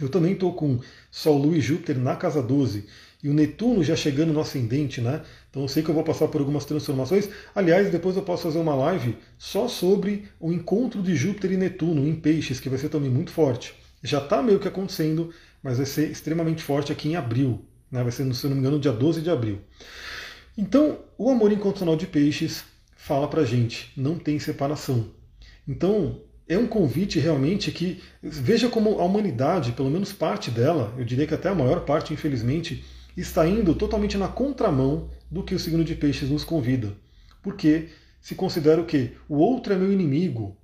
[0.00, 2.86] eu também estou com Sol, Lua e Júpiter na casa 12
[3.24, 5.22] e o Netuno já chegando no ascendente, né?
[5.48, 7.26] Então eu sei que eu vou passar por algumas transformações.
[7.54, 12.06] Aliás, depois eu posso fazer uma live só sobre o encontro de Júpiter e Netuno
[12.06, 13.74] em Peixes, que vai ser também muito forte.
[14.02, 15.30] Já está meio que acontecendo,
[15.62, 17.64] mas vai ser extremamente forte aqui em abril.
[17.90, 18.02] Né?
[18.02, 19.58] Vai ser, se não me engano, dia 12 de abril.
[20.54, 22.62] Então, o amor incondicional de Peixes
[22.94, 25.08] fala pra gente, não tem separação.
[25.66, 31.06] Então, é um convite realmente que veja como a humanidade, pelo menos parte dela, eu
[31.06, 32.84] diria que até a maior parte, infelizmente,
[33.16, 36.92] está indo totalmente na contramão do que o signo de peixes nos convida.
[37.42, 37.88] Porque
[38.20, 39.12] se considera o quê?
[39.28, 40.56] O outro é meu inimigo,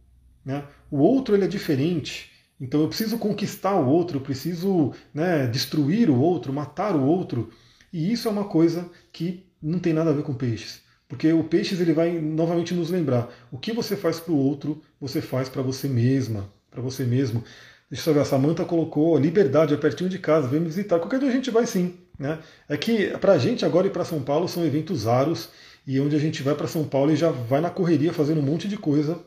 [0.44, 0.64] né?
[0.90, 2.30] o outro ele é diferente,
[2.60, 7.50] então eu preciso conquistar o outro, eu preciso né, destruir o outro, matar o outro.
[7.92, 10.82] E isso é uma coisa que não tem nada a ver com peixes.
[11.08, 14.82] Porque o peixes ele vai novamente nos lembrar: o que você faz para o outro,
[15.00, 17.42] você faz para você mesma, para você mesmo.
[17.90, 21.00] Deixa eu ver, a Samanta colocou liberdade é pertinho de casa, vem me visitar.
[21.00, 21.94] Qualquer dia a gente vai sim.
[22.20, 22.38] Né?
[22.68, 25.48] É que para a gente agora ir para São Paulo são eventos raros
[25.86, 28.44] e onde a gente vai para São Paulo e já vai na correria fazendo um
[28.44, 29.18] monte de coisa,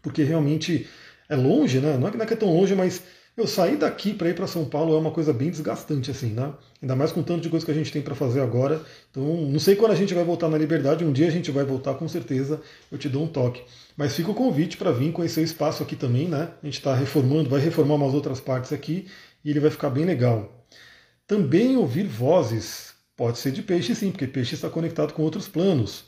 [0.00, 0.86] porque realmente
[1.28, 1.98] é longe, né?
[1.98, 3.02] Não é que é, é tão longe, mas
[3.36, 6.52] eu sair daqui para ir para São Paulo é uma coisa bem desgastante, assim, né?
[6.80, 8.80] Ainda mais com o tanto de coisa que a gente tem para fazer agora.
[9.10, 11.64] Então, não sei quando a gente vai voltar na Liberdade, um dia a gente vai
[11.64, 13.62] voltar com certeza, eu te dou um toque.
[13.96, 16.50] Mas fica o convite para vir conhecer o espaço aqui também, né?
[16.62, 19.08] A gente está reformando, vai reformar umas outras partes aqui
[19.44, 20.61] e ele vai ficar bem legal.
[21.26, 22.94] Também ouvir vozes.
[23.16, 26.04] Pode ser de peixe, sim, porque peixe está conectado com outros planos.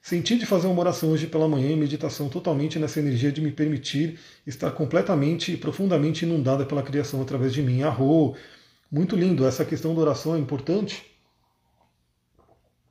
[0.00, 3.50] Senti de fazer uma oração hoje pela manhã em meditação totalmente nessa energia de me
[3.50, 7.82] permitir estar completamente e profundamente inundada pela criação através de mim.
[7.82, 8.36] Arro!
[8.90, 11.04] Muito lindo, essa questão da oração é importante.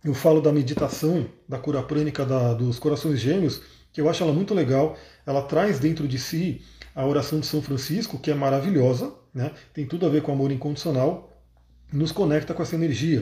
[0.04, 3.62] Eu falo da meditação, da cura prânica da, dos corações gêmeos,
[3.94, 4.98] que eu acho ela muito legal.
[5.26, 6.62] Ela traz dentro de si
[6.94, 9.52] a oração de São Francisco, que é maravilhosa, né?
[9.74, 11.35] tem tudo a ver com amor incondicional,
[11.96, 13.22] nos conecta com essa energia.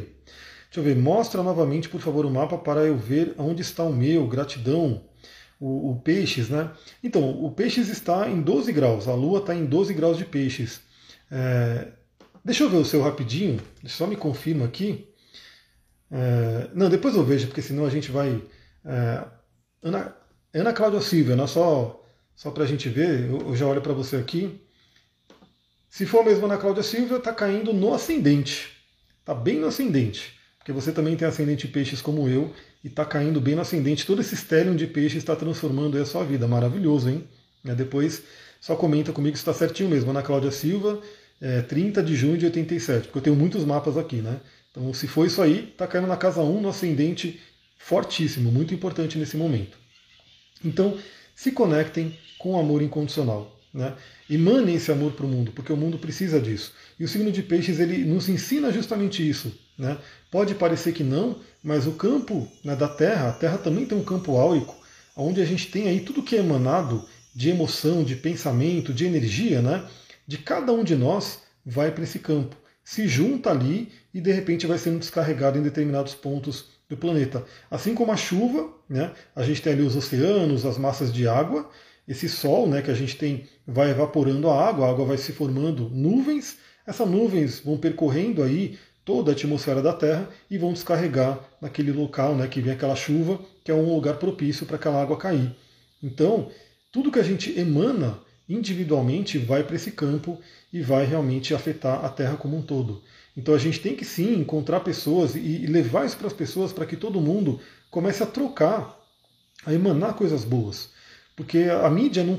[0.65, 3.93] Deixa eu ver, mostra novamente, por favor, o mapa para eu ver onde está o
[3.93, 5.03] meu, gratidão,
[5.59, 6.71] o, o peixes, né?
[7.03, 10.81] Então, o peixes está em 12 graus, a lua está em 12 graus de peixes.
[11.29, 11.89] É,
[12.43, 15.07] deixa eu ver o seu rapidinho, só me confirma aqui.
[16.11, 18.41] É, não, depois eu vejo, porque senão a gente vai.
[18.83, 19.25] É,
[19.83, 20.15] Ana,
[20.53, 22.03] Ana Cláudia Silva, não, só,
[22.35, 24.62] só para a gente ver, eu, eu já olho para você aqui.
[25.93, 28.71] Se for mesmo na Cláudia Silva, está caindo no ascendente.
[29.19, 30.33] Está bem no ascendente.
[30.57, 32.51] Porque você também tem ascendente peixes como eu
[32.83, 34.03] e está caindo bem no ascendente.
[34.03, 36.47] Todo esse estélio de peixes está transformando a sua vida.
[36.47, 37.27] Maravilhoso, hein?
[37.63, 37.75] Né?
[37.75, 38.23] Depois
[38.59, 40.09] só comenta comigo se está certinho mesmo.
[40.09, 40.99] Ana Cláudia Silva,
[41.39, 44.39] é, 30 de junho de 87, porque eu tenho muitos mapas aqui, né?
[44.71, 47.39] Então, se for isso aí, está caindo na casa 1 no ascendente
[47.77, 49.77] fortíssimo, muito importante nesse momento.
[50.65, 50.97] Então,
[51.35, 53.52] se conectem com o amor incondicional.
[53.73, 53.95] Né?
[54.29, 56.73] Emanem esse amor para o mundo, porque o mundo precisa disso.
[56.99, 59.51] E o signo de peixes ele nos ensina justamente isso.
[59.77, 59.97] Né?
[60.29, 64.03] Pode parecer que não, mas o campo né, da Terra, a Terra também tem um
[64.03, 64.75] campo áurico,
[65.15, 67.03] onde a gente tem aí tudo que é emanado
[67.33, 69.87] de emoção, de pensamento, de energia, né?
[70.27, 74.67] de cada um de nós vai para esse campo, se junta ali e de repente
[74.67, 77.45] vai sendo descarregado em determinados pontos do planeta.
[77.69, 81.69] Assim como a chuva, né, a gente tem ali os oceanos, as massas de água,
[82.07, 85.31] esse sol né, que a gente tem vai evaporando a água, a água vai se
[85.31, 91.39] formando nuvens, essas nuvens vão percorrendo aí toda a atmosfera da Terra e vão descarregar
[91.61, 95.17] naquele local né, que vem aquela chuva, que é um lugar propício para aquela água
[95.17, 95.55] cair.
[96.01, 96.49] Então,
[96.91, 100.39] tudo que a gente emana individualmente vai para esse campo
[100.71, 103.01] e vai realmente afetar a Terra como um todo.
[103.35, 106.85] Então a gente tem que sim encontrar pessoas e levar isso para as pessoas para
[106.85, 108.99] que todo mundo comece a trocar,
[109.65, 110.89] a emanar coisas boas.
[111.35, 112.37] Porque a mídia não,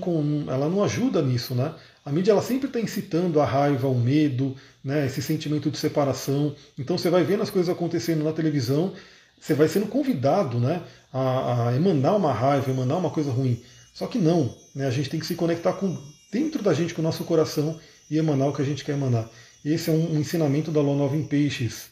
[0.52, 1.74] ela não ajuda nisso, né?
[2.04, 6.54] A mídia ela sempre está incitando a raiva, o medo, né, esse sentimento de separação.
[6.78, 8.92] Então você vai vendo as coisas acontecendo na televisão,
[9.40, 10.82] você vai sendo convidado né,
[11.12, 13.60] a, a emanar uma raiva, emanar uma coisa ruim.
[13.94, 15.98] Só que não, né, a gente tem que se conectar com
[16.30, 17.80] dentro da gente, com o nosso coração
[18.10, 19.30] e emanar o que a gente quer emanar.
[19.64, 21.86] Esse é um, um ensinamento da Lua Nova em Peixes.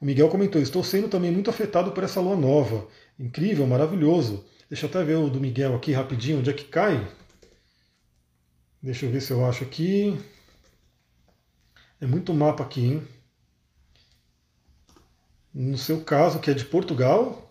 [0.00, 2.88] O Miguel comentou: estou sendo também muito afetado por essa Lua Nova.
[3.18, 4.44] Incrível, maravilhoso.
[4.68, 7.06] Deixa eu até ver o do Miguel aqui rapidinho, onde é que cai.
[8.82, 10.18] Deixa eu ver se eu acho aqui.
[12.00, 13.08] É muito mapa aqui, hein?
[15.54, 17.50] No seu caso, que é de Portugal,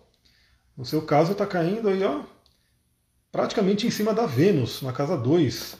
[0.76, 2.22] no seu caso está caindo aí, ó,
[3.32, 5.76] praticamente em cima da Vênus, na casa 2.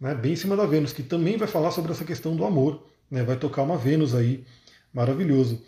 [0.00, 2.84] Né, bem em cima da Vênus, que também vai falar sobre essa questão do amor.
[3.10, 4.44] Né, vai tocar uma Vênus aí,
[4.92, 5.62] maravilhoso.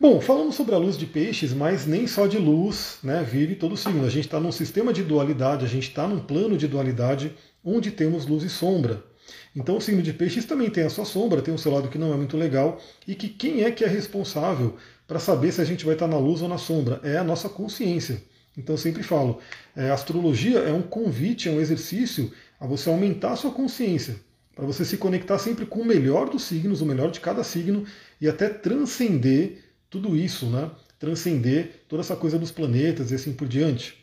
[0.00, 3.76] Bom, falamos sobre a luz de peixes, mas nem só de luz né, vive todo
[3.76, 4.06] signo.
[4.06, 7.34] A gente está num sistema de dualidade, a gente está num plano de dualidade
[7.64, 9.02] onde temos luz e sombra.
[9.56, 11.98] Então o signo de peixes também tem a sua sombra, tem o seu lado que
[11.98, 15.64] não é muito legal, e que quem é que é responsável para saber se a
[15.64, 17.00] gente vai estar tá na luz ou na sombra?
[17.02, 18.22] É a nossa consciência.
[18.56, 19.40] Então eu sempre falo,
[19.74, 22.30] é, a astrologia é um convite, é um exercício
[22.60, 24.14] a você aumentar a sua consciência,
[24.54, 27.84] para você se conectar sempre com o melhor dos signos, o melhor de cada signo,
[28.20, 30.70] e até transcender tudo isso, né?
[30.98, 33.96] transcender toda essa coisa dos planetas e assim por diante.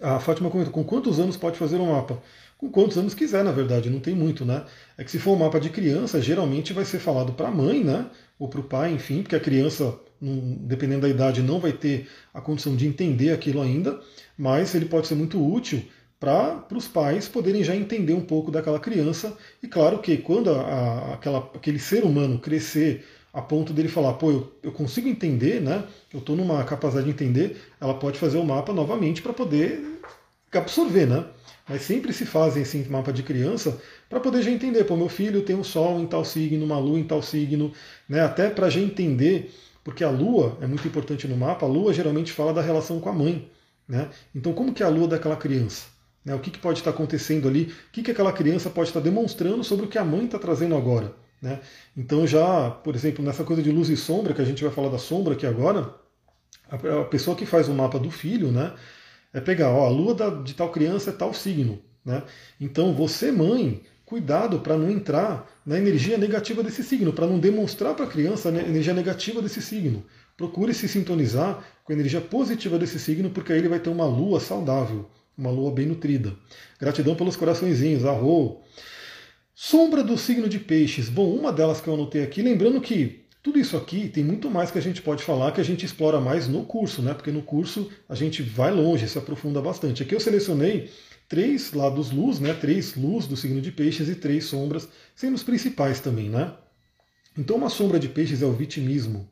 [0.00, 2.22] A Fátima comentou, com quantos anos pode fazer um mapa?
[2.58, 4.64] Com quantos anos quiser, na verdade, não tem muito, né?
[4.96, 7.82] É que se for um mapa de criança, geralmente vai ser falado para a mãe,
[7.82, 8.06] né?
[8.38, 12.40] Ou para o pai, enfim, porque a criança, dependendo da idade, não vai ter a
[12.40, 13.98] condição de entender aquilo ainda,
[14.36, 15.82] mas ele pode ser muito útil
[16.20, 19.36] para os pais poderem já entender um pouco daquela criança.
[19.62, 24.14] E claro que quando a, a, aquela, aquele ser humano crescer a ponto dele falar,
[24.14, 25.84] pô, eu, eu consigo entender, né?
[26.12, 30.00] Eu estou numa capacidade de entender, ela pode fazer o mapa novamente para poder
[30.52, 31.24] absorver, né?
[31.68, 35.42] Mas sempre se fazem esse mapa de criança para poder já entender, pô, meu filho
[35.42, 37.72] tem um sol em tal signo, uma lua em tal signo,
[38.08, 38.20] né?
[38.22, 39.54] Até para já entender,
[39.84, 43.08] porque a lua é muito importante no mapa, a lua geralmente fala da relação com
[43.08, 43.48] a mãe,
[43.86, 44.10] né?
[44.34, 45.86] Então como que é a lua daquela criança?
[46.24, 46.34] Né?
[46.34, 47.72] O que, que pode estar acontecendo ali?
[47.88, 50.76] O que, que aquela criança pode estar demonstrando sobre o que a mãe está trazendo
[50.76, 51.14] agora?
[51.40, 51.60] Né?
[51.96, 54.88] Então, já, por exemplo, nessa coisa de luz e sombra, que a gente vai falar
[54.88, 55.94] da sombra aqui agora,
[56.68, 58.74] a, pessoa que faz o mapa do filho né,
[59.32, 61.82] é pegar ó, a lua de tal criança é tal signo.
[62.04, 62.22] Né?
[62.60, 67.94] Então, você, mãe, cuidado para não entrar na energia negativa desse signo, para não demonstrar
[67.94, 70.04] para a criança a energia negativa desse signo.
[70.36, 74.06] Procure se sintonizar com a energia positiva desse signo, porque aí ele vai ter uma
[74.06, 76.34] lua saudável, uma lua bem nutrida.
[76.78, 78.62] Gratidão pelos coraçõezinhos, arro!
[79.62, 81.10] Sombra do signo de peixes.
[81.10, 84.70] Bom, uma delas que eu anotei aqui, lembrando que tudo isso aqui tem muito mais
[84.70, 87.12] que a gente pode falar, que a gente explora mais no curso, né?
[87.12, 90.02] Porque no curso a gente vai longe, se aprofunda bastante.
[90.02, 90.90] Aqui eu selecionei
[91.28, 92.54] três lados luz, né?
[92.54, 96.54] Três luz do signo de peixes e três sombras, sendo os principais também, né?
[97.36, 99.28] Então uma sombra de peixes é o vitimismo.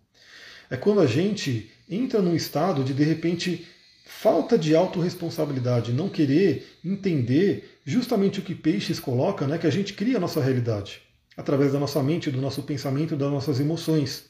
[0.69, 3.67] É quando a gente entra num estado de de repente
[4.09, 9.93] falta de autorresponsabilidade, não querer entender justamente o que Peixes coloca, né, que a gente
[9.93, 11.03] cria a nossa realidade,
[11.37, 14.25] através da nossa mente, do nosso pensamento, das nossas emoções.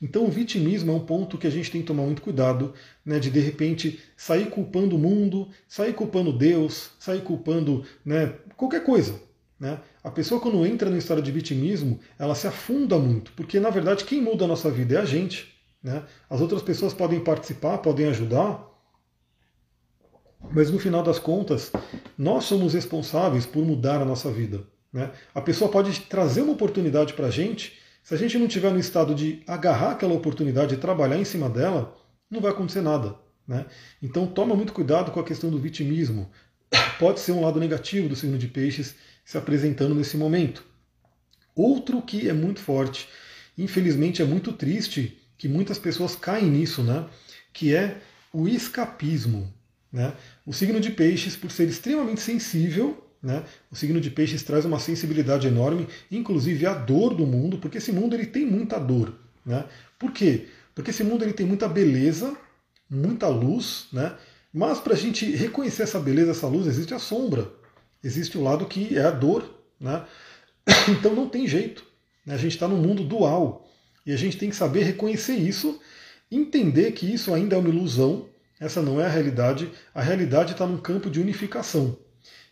[0.00, 2.72] Então o vitimismo é um ponto que a gente tem que tomar muito cuidado,
[3.04, 8.82] né, de de repente sair culpando o mundo, sair culpando Deus, sair culpando né, qualquer
[8.82, 9.20] coisa.
[9.60, 9.78] Né?
[10.02, 14.04] A pessoa quando entra no estado de vitimismo, ela se afunda muito, porque na verdade
[14.04, 15.54] quem muda a nossa vida é a gente.
[15.82, 16.02] Né?
[16.28, 18.69] As outras pessoas podem participar, podem ajudar,
[20.52, 21.72] Mas no final das contas,
[22.16, 24.62] nós somos responsáveis por mudar a nossa vida.
[24.92, 25.10] Né?
[25.34, 28.78] A pessoa pode trazer uma oportunidade para a gente, se a gente não estiver no
[28.78, 31.96] estado de agarrar aquela oportunidade e trabalhar em cima dela,
[32.30, 33.16] não vai acontecer nada.
[33.46, 33.66] Né?
[34.02, 36.30] Então toma muito cuidado com a questão do vitimismo.
[36.98, 40.64] Pode ser um lado negativo do signo de peixes se apresentando nesse momento.
[41.54, 43.08] Outro que é muito forte,
[43.56, 47.06] infelizmente é muito triste que muitas pessoas caem nisso, né?
[47.52, 48.00] que é
[48.32, 49.52] o escapismo.
[49.92, 50.12] Né?
[50.46, 53.44] O signo de peixes, por ser extremamente sensível, né?
[53.70, 57.92] o signo de peixes traz uma sensibilidade enorme, inclusive à dor do mundo, porque esse
[57.92, 59.14] mundo ele tem muita dor.
[59.44, 59.64] Né?
[59.98, 60.48] Por quê?
[60.74, 62.36] Porque esse mundo ele tem muita beleza,
[62.88, 64.16] muita luz, né?
[64.52, 67.50] mas para a gente reconhecer essa beleza, essa luz, existe a sombra,
[68.02, 69.58] existe o lado que é a dor.
[69.78, 70.04] Né?
[70.88, 71.84] Então não tem jeito.
[72.24, 72.34] Né?
[72.34, 73.68] A gente está num mundo dual
[74.06, 75.80] e a gente tem que saber reconhecer isso,
[76.30, 78.28] entender que isso ainda é uma ilusão,
[78.60, 79.72] essa não é a realidade.
[79.94, 81.98] A realidade está num campo de unificação.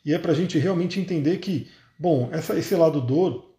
[0.05, 3.55] E é para a gente realmente entender que, bom, essa, esse lado dor,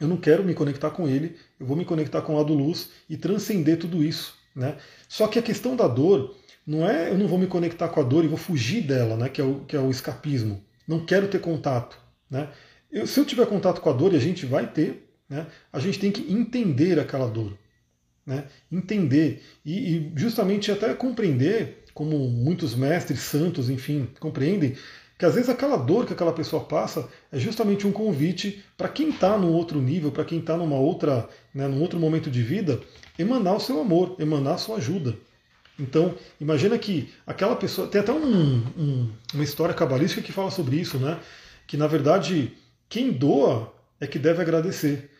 [0.00, 2.90] eu não quero me conectar com ele, eu vou me conectar com o lado luz
[3.10, 4.34] e transcender tudo isso.
[4.56, 4.76] Né?
[5.06, 6.34] Só que a questão da dor
[6.66, 9.28] não é eu não vou me conectar com a dor e vou fugir dela, né?
[9.28, 10.64] que, é o, que é o escapismo.
[10.88, 11.98] Não quero ter contato.
[12.30, 12.48] Né?
[12.90, 15.46] Eu, se eu tiver contato com a dor, e a gente vai ter, né?
[15.72, 17.56] a gente tem que entender aquela dor.
[18.24, 18.44] Né?
[18.70, 24.76] Entender e, e justamente até compreender como muitos mestres santos, enfim, compreendem,
[25.18, 29.10] que às vezes aquela dor que aquela pessoa passa é justamente um convite para quem
[29.10, 32.80] está num outro nível, para quem está numa outra, né, num outro momento de vida,
[33.18, 35.16] emanar o seu amor, emanar a sua ajuda.
[35.78, 37.88] Então, imagina que aquela pessoa.
[37.88, 41.18] Tem até um, um, uma história cabalística que fala sobre isso, né?
[41.66, 42.52] Que na verdade,
[42.88, 45.10] quem doa é que deve agradecer.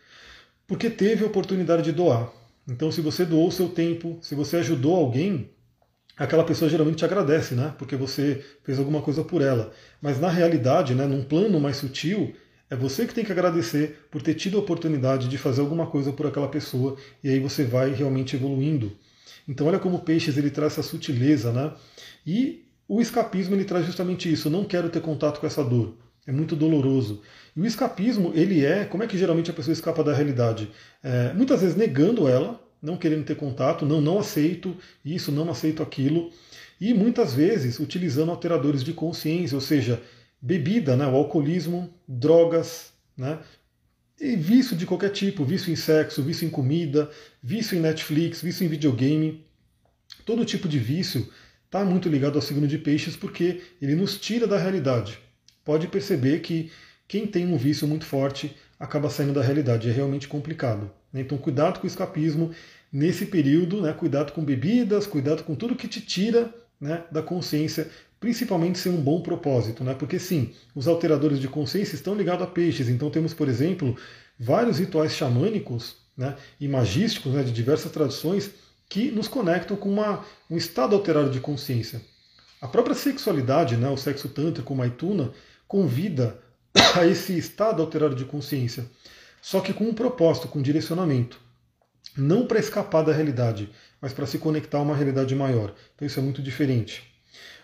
[0.66, 2.30] Porque teve a oportunidade de doar.
[2.68, 5.50] Então, se você doou o seu tempo, se você ajudou alguém,
[6.16, 7.74] aquela pessoa geralmente te agradece, né?
[7.78, 9.72] Porque você fez alguma coisa por ela.
[10.00, 12.34] Mas na realidade, né, num plano mais sutil,
[12.70, 16.12] é você que tem que agradecer por ter tido a oportunidade de fazer alguma coisa
[16.12, 18.92] por aquela pessoa e aí você vai realmente evoluindo.
[19.46, 21.72] Então olha como o Peixes ele traz essa sutileza, né?
[22.26, 24.48] E o escapismo ele traz justamente isso.
[24.48, 25.96] Eu não quero ter contato com essa dor.
[26.26, 27.20] É muito doloroso.
[27.56, 30.70] E o escapismo ele é, como é que geralmente a pessoa escapa da realidade?
[31.02, 35.82] É, muitas vezes negando ela, não querendo ter contato, não, não aceito isso, não aceito
[35.82, 36.30] aquilo,
[36.80, 40.02] e muitas vezes utilizando alteradores de consciência, ou seja,
[40.40, 43.38] bebida, né, o alcoolismo, drogas, né,
[44.20, 47.08] e vício de qualquer tipo, vício em sexo, vício em comida,
[47.42, 49.44] vício em Netflix, vício em videogame,
[50.26, 51.28] todo tipo de vício
[51.64, 55.18] está muito ligado ao signo de peixes porque ele nos tira da realidade.
[55.64, 56.70] Pode perceber que
[57.08, 60.90] quem tem um vício muito forte acaba saindo da realidade, é realmente complicado.
[61.14, 62.50] Então, cuidado com o escapismo
[62.92, 63.92] nesse período, né?
[63.92, 69.00] cuidado com bebidas, cuidado com tudo que te tira né, da consciência, principalmente sem um
[69.00, 69.94] bom propósito, né?
[69.94, 73.96] porque sim, os alteradores de consciência estão ligados a peixes, então temos, por exemplo,
[74.36, 78.50] vários rituais xamânicos né, e magísticos né, de diversas tradições
[78.88, 82.02] que nos conectam com uma, um estado alterado de consciência.
[82.60, 85.30] A própria sexualidade, né, o sexo tântrico, maituna,
[85.68, 86.36] convida
[86.96, 88.86] a esse estado alterado de consciência
[89.42, 91.40] só que com um propósito, com um direcionamento.
[92.16, 93.68] Não para escapar da realidade,
[94.00, 95.74] mas para se conectar a uma realidade maior.
[95.94, 97.02] Então isso é muito diferente.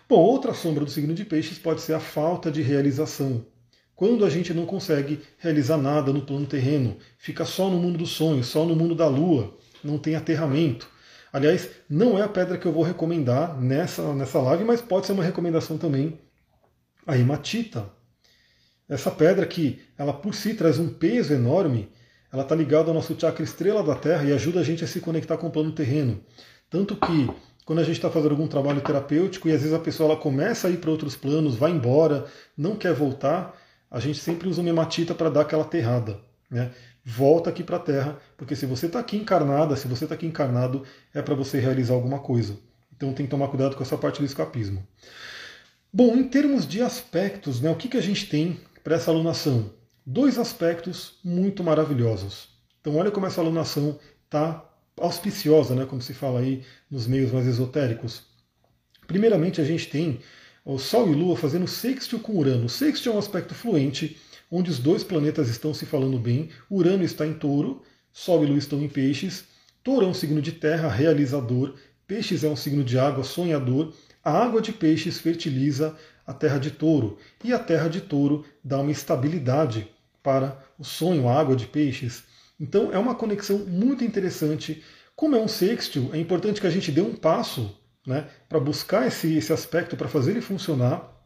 [0.08, 3.46] Bom, outra sombra do signo de peixes pode ser a falta de realização.
[3.94, 8.10] Quando a gente não consegue realizar nada no plano terreno, fica só no mundo dos
[8.10, 10.88] sonhos, só no mundo da lua, não tem aterramento.
[11.32, 15.12] Aliás, não é a pedra que eu vou recomendar nessa, nessa live, mas pode ser
[15.12, 16.18] uma recomendação também.
[17.06, 17.97] A hematita.
[18.88, 21.90] Essa pedra que ela por si traz um peso enorme,
[22.32, 25.00] ela está ligada ao nosso chakra estrela da Terra e ajuda a gente a se
[25.00, 26.20] conectar com o plano terreno.
[26.70, 27.30] Tanto que
[27.64, 30.68] quando a gente está fazendo algum trabalho terapêutico e às vezes a pessoa ela começa
[30.68, 32.26] a ir para outros planos, vai embora,
[32.56, 33.54] não quer voltar,
[33.90, 36.18] a gente sempre usa uma hematita para dar aquela terrada.
[36.50, 36.70] Né?
[37.04, 40.26] Volta aqui para a Terra, porque se você está aqui encarnada, se você está aqui
[40.26, 40.82] encarnado,
[41.14, 42.58] é para você realizar alguma coisa.
[42.94, 44.86] Então tem que tomar cuidado com essa parte do escapismo.
[45.92, 49.70] Bom, em termos de aspectos, né, o que, que a gente tem para essa alunação?
[50.06, 52.48] Dois aspectos muito maravilhosos.
[52.80, 54.66] Então, olha como essa alunação está
[54.98, 58.22] auspiciosa, né, como se fala aí nos meios mais esotéricos.
[59.06, 60.20] Primeiramente, a gente tem
[60.64, 62.64] o Sol e Lua fazendo sextil com Urano.
[62.64, 64.16] O sextil é um aspecto fluente,
[64.50, 66.48] onde os dois planetas estão se falando bem.
[66.70, 69.44] Urano está em touro, Sol e Lua estão em peixes.
[69.84, 71.74] Touro é um signo de terra, realizador.
[72.06, 73.92] Peixes é um signo de água, sonhador.
[74.24, 75.94] A água de peixes fertiliza
[76.28, 77.16] a terra de touro.
[77.42, 79.88] E a terra de touro dá uma estabilidade
[80.22, 82.22] para o sonho, a água de peixes.
[82.60, 84.84] Então é uma conexão muito interessante.
[85.16, 87.74] Como é um sextil, é importante que a gente dê um passo
[88.06, 91.16] né, para buscar esse, esse aspecto, para fazer ele funcionar.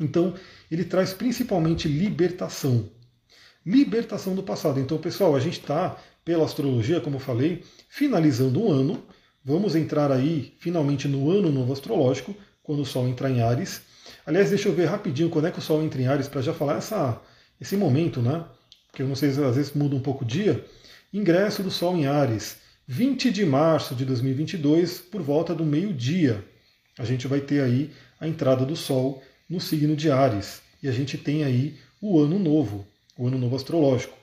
[0.00, 0.34] Então,
[0.68, 2.90] ele traz principalmente libertação.
[3.64, 4.80] Libertação do passado.
[4.80, 9.04] Então, pessoal, a gente está, pela astrologia, como eu falei, finalizando um ano.
[9.44, 13.91] Vamos entrar aí, finalmente, no ano novo astrológico, quando o Sol entrar em Ares.
[14.24, 16.54] Aliás, deixa eu ver rapidinho quando é que o Sol entra em Ares, para já
[16.54, 17.20] falar essa,
[17.60, 18.44] esse momento, né?
[18.88, 20.64] Porque eu não sei, às vezes muda um pouco o dia.
[21.12, 26.44] Ingresso do Sol em Ares, 20 de março de 2022, por volta do meio-dia.
[26.98, 30.62] A gente vai ter aí a entrada do Sol no signo de Ares.
[30.82, 34.16] E a gente tem aí o ano novo, o ano novo astrológico.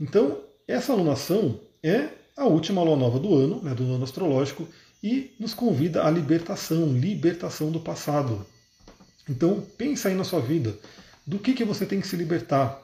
[0.00, 4.68] Então, essa alunação é a última lua nova do ano, né, do ano astrológico,
[5.02, 8.46] e nos convida à libertação, libertação do passado.
[9.28, 10.74] Então, pensa aí na sua vida.
[11.26, 12.80] Do que, que você tem que se libertar?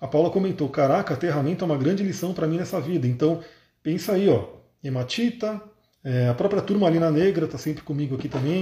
[0.00, 3.06] A Paula comentou: Caraca, aterramento é uma grande lição para mim nessa vida.
[3.06, 3.42] Então,
[3.82, 4.56] pensa aí, ó.
[4.84, 5.60] Hematita,
[6.04, 8.60] é, a própria turmalina negra está sempre comigo aqui também.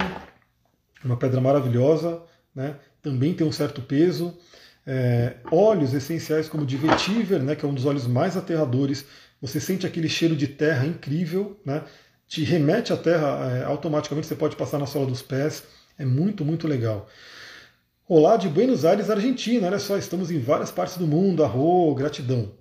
[1.05, 2.23] Uma pedra maravilhosa,
[2.55, 2.77] né?
[3.03, 4.35] também tem um certo peso.
[4.87, 9.05] É, óleos essenciais como de vetiver, né, que é um dos óleos mais aterradores.
[9.41, 11.83] Você sente aquele cheiro de terra incrível, né?
[12.27, 15.65] te remete à terra é, automaticamente, você pode passar na sola dos pés.
[15.97, 17.09] É muito, muito legal.
[18.09, 19.69] Olá de Buenos Aires, Argentina.
[19.69, 21.45] Olha só, estamos em várias partes do mundo.
[21.45, 22.53] Arro, gratidão.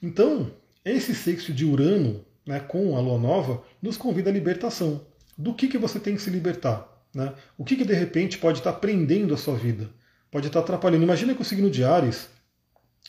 [0.00, 0.52] Então,
[0.84, 5.04] esse sexto de Urano né, com a Lua Nova nos convida à libertação.
[5.36, 6.86] Do que, que você tem que se libertar?
[7.12, 7.34] Né?
[7.58, 9.90] O que, que de repente pode estar prendendo a sua vida?
[10.30, 11.02] Pode estar atrapalhando.
[11.02, 12.28] Imagina que o signo de Ares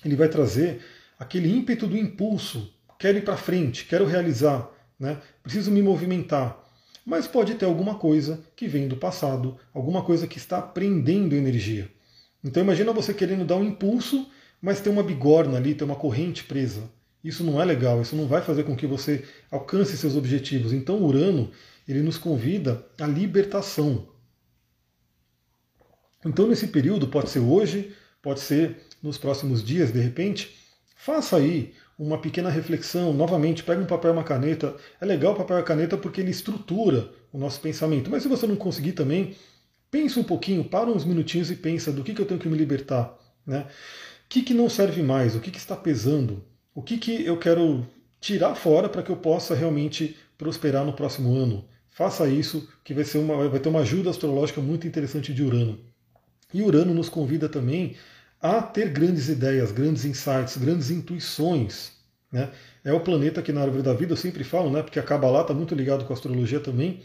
[0.04, 0.82] ele vai trazer
[1.20, 2.74] aquele ímpeto do impulso.
[2.98, 4.68] Quero ir para frente, quero realizar,
[5.00, 5.22] né?
[5.44, 6.67] preciso me movimentar
[7.08, 11.90] mas pode ter alguma coisa que vem do passado, alguma coisa que está prendendo energia.
[12.44, 14.30] Então imagina você querendo dar um impulso,
[14.62, 16.84] mas tem uma bigorna ali, tem uma corrente presa.
[17.24, 20.74] Isso não é legal, isso não vai fazer com que você alcance seus objetivos.
[20.74, 21.50] Então Urano,
[21.88, 24.10] ele nos convida à libertação.
[26.26, 30.54] Então nesse período, pode ser hoje, pode ser nos próximos dias, de repente,
[30.94, 34.76] faça aí uma pequena reflexão, novamente, pega um papel e uma caneta.
[35.02, 38.10] É legal o papel e a caneta porque ele estrutura o nosso pensamento.
[38.10, 39.36] Mas se você não conseguir também,
[39.90, 42.58] pensa um pouquinho, para uns minutinhos e pensa do que, que eu tenho que me
[42.58, 43.18] libertar.
[43.46, 43.62] Né?
[44.26, 45.36] O que, que não serve mais?
[45.36, 46.44] O que, que está pesando?
[46.76, 47.88] O que, que eu quero
[48.20, 51.66] tirar fora para que eu possa realmente prosperar no próximo ano?
[51.90, 55.80] Faça isso, que vai, ser uma, vai ter uma ajuda astrológica muito interessante de Urano.
[56.54, 57.96] E Urano nos convida também
[58.42, 61.92] a ter grandes ideias, grandes insights, grandes intuições.
[62.32, 62.50] Né?
[62.84, 65.42] É o planeta que na árvore da vida, eu sempre falo, né, porque a Kabbalah
[65.42, 67.02] está muito ligado com a astrologia também.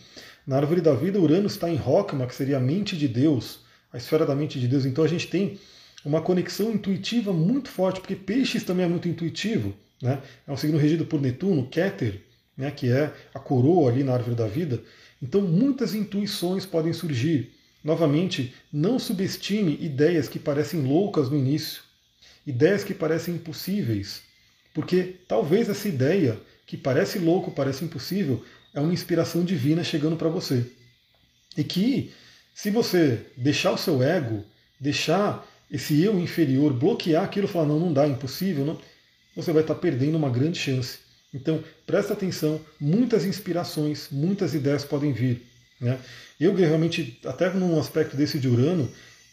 [0.47, 3.61] Na árvore da vida, Urano está em Rokma, que seria a mente de Deus,
[3.93, 4.85] a esfera da mente de Deus.
[4.85, 5.59] Então a gente tem
[6.05, 9.73] uma conexão intuitiva muito forte, porque peixes também é muito intuitivo.
[10.01, 10.21] Né?
[10.47, 12.21] É um signo regido por Netuno, Keter,
[12.57, 14.83] né, que é a coroa ali na árvore da vida.
[15.23, 17.53] Então muitas intuições podem surgir.
[17.83, 21.83] Novamente, não subestime ideias que parecem loucas no início,
[22.47, 24.23] ideias que parecem impossíveis,
[24.73, 30.29] porque talvez essa ideia que parece louco, parece impossível, é uma inspiração divina chegando para
[30.29, 30.65] você.
[31.57, 32.13] E que,
[32.55, 34.45] se você deixar o seu ego,
[34.81, 38.81] deixar esse eu inferior bloquear aquilo, falar não, não dá, é impossível, não,
[39.35, 40.99] você vai estar perdendo uma grande chance.
[41.35, 45.47] Então, presta atenção, muitas inspirações, muitas ideias podem vir.
[45.83, 45.99] Né?
[46.39, 48.89] Eu realmente, até num aspecto desse de Urano,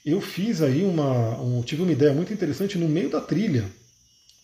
[0.06, 1.40] eu fiz aí uma.
[1.40, 3.66] Um, tive uma ideia muito interessante no meio da trilha.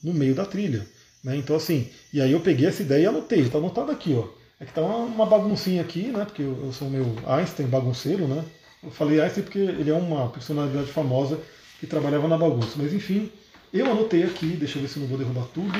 [0.03, 0.85] No meio da trilha.
[1.23, 1.35] Né?
[1.35, 4.27] Então, assim, e aí eu peguei essa ideia e anotei, está anotado aqui, ó.
[4.59, 6.23] É que tá uma, uma baguncinha aqui, né?
[6.23, 8.45] Porque eu, eu sou meu Einstein bagunceiro, né?
[8.83, 11.39] Eu falei Einstein porque ele é uma personalidade famosa
[11.79, 12.73] que trabalhava na bagunça.
[12.77, 13.31] Mas enfim,
[13.73, 15.73] eu anotei aqui, deixa eu ver se não vou derrubar tudo.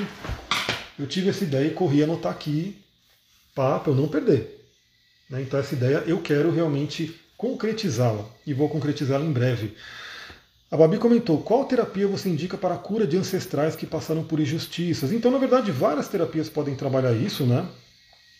[0.97, 2.76] Eu tive essa ideia e corri anotar aqui
[3.53, 4.55] para eu não perder.
[5.30, 5.41] Né?
[5.41, 9.76] Então essa ideia eu quero realmente concretizá-la e vou concretizá-la em breve.
[10.69, 14.39] A Babi comentou: qual terapia você indica para a cura de ancestrais que passaram por
[14.39, 15.11] injustiças?
[15.11, 17.67] Então, na verdade, várias terapias podem trabalhar isso, né?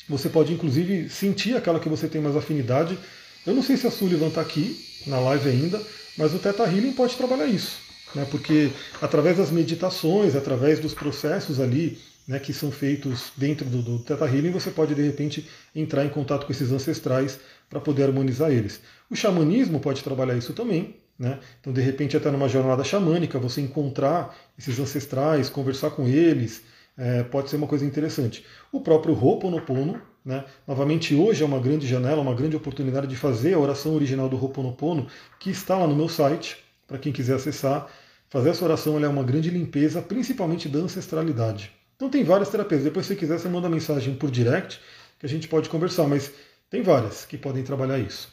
[0.10, 2.98] Você pode, inclusive, sentir aquela que você tem mais afinidade.
[3.46, 4.78] Eu não sei se a Sullivan está aqui
[5.08, 5.82] na live ainda,
[6.18, 7.78] mas o Theta Healing pode trabalhar isso,
[8.14, 8.28] né?
[8.30, 8.72] Porque
[9.02, 14.26] através das meditações, através dos processos ali né, que são feitos dentro do, do Theta
[14.26, 18.82] Healing, você pode de repente entrar em contato com esses ancestrais para poder harmonizar eles.
[19.10, 20.96] O xamanismo pode trabalhar isso também.
[21.18, 21.40] Né?
[21.62, 26.62] Então, de repente, até numa jornada xamânica, você encontrar esses ancestrais, conversar com eles,
[26.98, 28.46] é, pode ser uma coisa interessante.
[28.72, 30.44] O próprio Ho'oponopono, né?
[30.68, 34.36] novamente hoje é uma grande janela, uma grande oportunidade de fazer a oração original do
[34.36, 35.08] Ho'oponopono,
[35.40, 36.58] que está lá no meu site,
[36.88, 37.88] para quem quiser acessar.
[38.30, 41.72] Fazer essa oração é uma grande limpeza, principalmente da ancestralidade.
[41.96, 42.84] Então tem várias terapias.
[42.84, 44.82] Depois, se quiser, você manda mensagem por direct
[45.20, 46.32] que a gente pode conversar, mas
[46.70, 48.30] tem várias que podem trabalhar isso.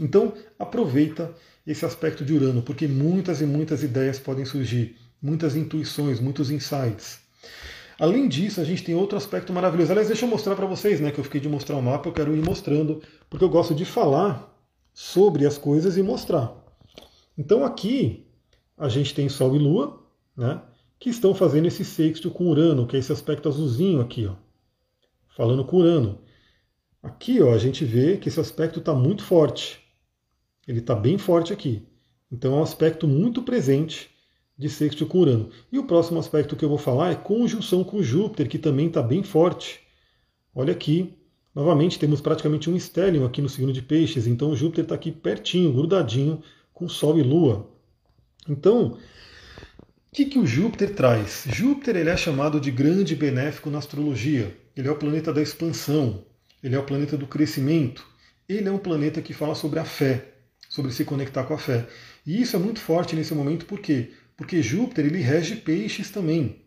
[0.00, 1.34] Então, aproveita
[1.66, 7.20] esse aspecto de Urano, porque muitas e muitas ideias podem surgir, muitas intuições, muitos insights.
[7.98, 9.92] Além disso, a gente tem outro aspecto maravilhoso.
[9.92, 11.10] Aliás, deixa eu mostrar para vocês, né?
[11.10, 13.84] Que eu fiquei de mostrar o mapa, eu quero ir mostrando, porque eu gosto de
[13.84, 14.52] falar
[14.94, 16.52] sobre as coisas e mostrar.
[17.36, 18.26] Então aqui
[18.76, 20.02] a gente tem Sol e Lua,
[20.36, 20.60] né?
[21.02, 24.36] Que estão fazendo esse sexto com Urano, que é esse aspecto azulzinho aqui, ó.
[25.36, 26.20] Falando com Urano.
[27.02, 29.80] Aqui, ó, a gente vê que esse aspecto está muito forte.
[30.64, 31.88] Ele está bem forte aqui.
[32.30, 34.10] Então é um aspecto muito presente
[34.56, 35.50] de sexto com Urano.
[35.72, 39.02] E o próximo aspecto que eu vou falar é conjunção com Júpiter, que também está
[39.02, 39.80] bem forte.
[40.54, 41.18] Olha aqui,
[41.52, 45.72] novamente temos praticamente um estélio aqui no signo de Peixes, então Júpiter está aqui pertinho,
[45.72, 46.40] grudadinho
[46.72, 47.68] com Sol e Lua.
[48.48, 48.96] Então,
[50.12, 51.44] o que, que o Júpiter traz?
[51.46, 54.54] Júpiter ele é chamado de grande benéfico na astrologia.
[54.76, 56.26] Ele é o planeta da expansão,
[56.62, 58.06] ele é o planeta do crescimento,
[58.46, 60.34] ele é um planeta que fala sobre a fé,
[60.68, 61.86] sobre se conectar com a fé.
[62.26, 64.10] E isso é muito forte nesse momento, por quê?
[64.36, 66.60] Porque Júpiter ele rege peixes também.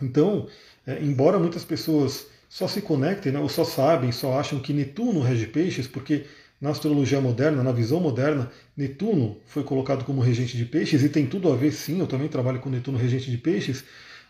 [0.00, 0.46] Então,
[0.86, 5.22] é, embora muitas pessoas só se conectem, né, ou só sabem, só acham que Netuno
[5.22, 6.24] rege peixes, porque
[6.60, 11.26] na astrologia moderna, na visão moderna, Netuno foi colocado como regente de peixes, e tem
[11.26, 13.82] tudo a ver, sim, eu também trabalho com Netuno regente de peixes,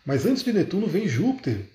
[0.05, 1.65] mas antes de Netuno vem Júpiter,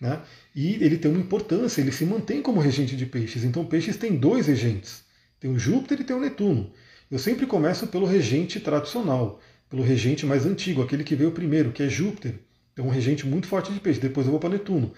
[0.00, 0.20] né?
[0.54, 3.44] E ele tem uma importância, ele se mantém como regente de peixes.
[3.44, 5.04] Então peixes tem dois regentes.
[5.38, 6.72] Tem o Júpiter e tem o Netuno.
[7.10, 11.82] Eu sempre começo pelo regente tradicional, pelo regente mais antigo, aquele que veio primeiro, que
[11.82, 12.34] é Júpiter.
[12.76, 14.02] É um regente muito forte de peixes.
[14.02, 14.92] Depois eu vou para Netuno.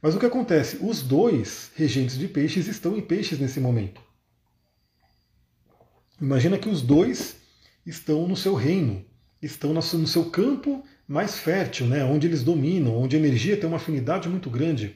[0.00, 0.78] Mas o que acontece?
[0.80, 4.00] Os dois regentes de peixes estão em peixes nesse momento.
[6.22, 7.34] Imagina que os dois
[7.84, 9.04] estão no seu reino,
[9.42, 13.78] estão no seu campo mais fértil, né, onde eles dominam, onde a energia tem uma
[13.78, 14.94] afinidade muito grande.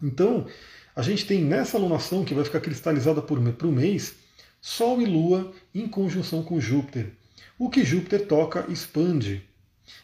[0.00, 0.46] Então,
[0.94, 4.14] a gente tem nessa alunação, que vai ficar cristalizada por, um mês,
[4.60, 7.10] Sol e Lua em conjunção com Júpiter.
[7.58, 9.42] O que Júpiter toca expande.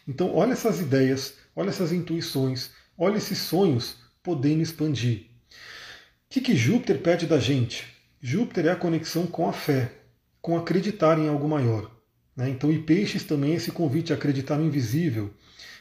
[0.05, 5.19] Então, olha essas ideias, olha essas intuições, olha esses sonhos podendo expandir.
[5.19, 7.85] O que, que Júpiter pede da gente?
[8.21, 10.02] Júpiter é a conexão com a fé,
[10.43, 11.89] com acreditar em algo maior.
[12.35, 12.49] Né?
[12.49, 15.31] Então, e peixes também esse convite a acreditar no invisível.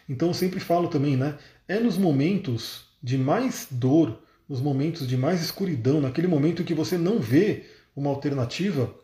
[0.09, 1.37] Então, eu sempre falo também, né?
[1.67, 6.75] É nos momentos de mais dor, nos momentos de mais escuridão, naquele momento em que
[6.75, 7.65] você não vê
[7.97, 8.95] uma alternativa,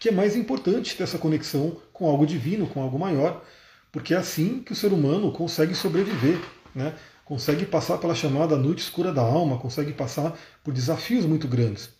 [0.00, 3.44] que é mais importante ter essa conexão com algo divino, com algo maior,
[3.92, 6.40] porque é assim que o ser humano consegue sobreviver,
[6.74, 6.94] né?
[7.24, 11.90] consegue passar pela chamada noite escura da alma, consegue passar por desafios muito grandes.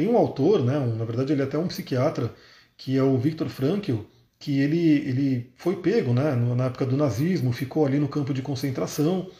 [0.00, 2.34] Tem um autor, né, um, na verdade ele é até um psiquiatra,
[2.74, 3.96] que é o Viktor Frankl,
[4.38, 8.40] que ele, ele foi pego né, na época do nazismo, ficou ali no campo de
[8.40, 9.30] concentração,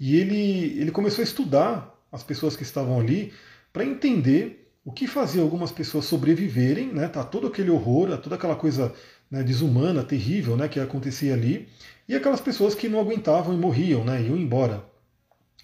[0.00, 3.34] e ele, ele começou a estudar as pessoas que estavam ali
[3.70, 8.56] para entender o que fazia algumas pessoas sobreviverem, né, tá todo aquele horror, toda aquela
[8.56, 8.94] coisa
[9.30, 11.68] né, desumana, terrível né, que acontecia ali,
[12.08, 14.82] e aquelas pessoas que não aguentavam e morriam, né, iam embora.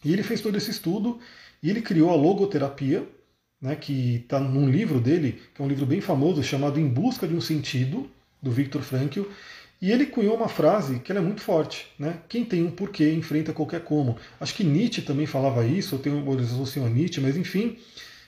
[0.05, 1.19] E ele fez todo esse estudo
[1.63, 3.09] e ele criou a logoterapia,
[3.65, 7.27] né, que está num livro dele, que é um livro bem famoso, chamado Em Busca
[7.27, 8.11] de um Sentido,
[8.43, 9.23] do Viktor Frankl,
[9.81, 12.19] e ele cunhou uma frase que é muito forte, né?
[12.29, 14.19] Quem tem um porquê enfrenta qualquer como.
[14.39, 17.79] Acho que Nietzsche também falava isso, eu tenho uma associação a Nietzsche, mas enfim,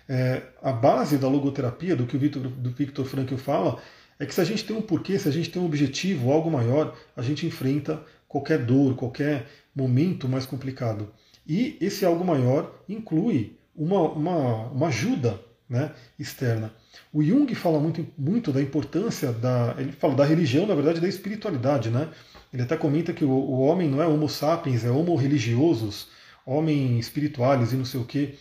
[0.09, 3.79] é, a base da logoterapia, do que o Victor, do Viktor Frankl fala,
[4.19, 6.51] é que se a gente tem um porquê, se a gente tem um objetivo, algo
[6.51, 11.13] maior, a gente enfrenta qualquer dor, qualquer momento mais complicado.
[11.47, 16.73] E esse algo maior inclui uma, uma, uma ajuda né, externa.
[17.13, 19.75] O Jung fala muito, muito da importância da.
[19.79, 21.91] Ele fala da religião, na verdade, da espiritualidade.
[21.91, 22.09] Né?
[22.53, 26.09] Ele até comenta que o, o homem não é homo sapiens, é homo religiosos,
[26.45, 28.35] homem espirituais e não sei o quê.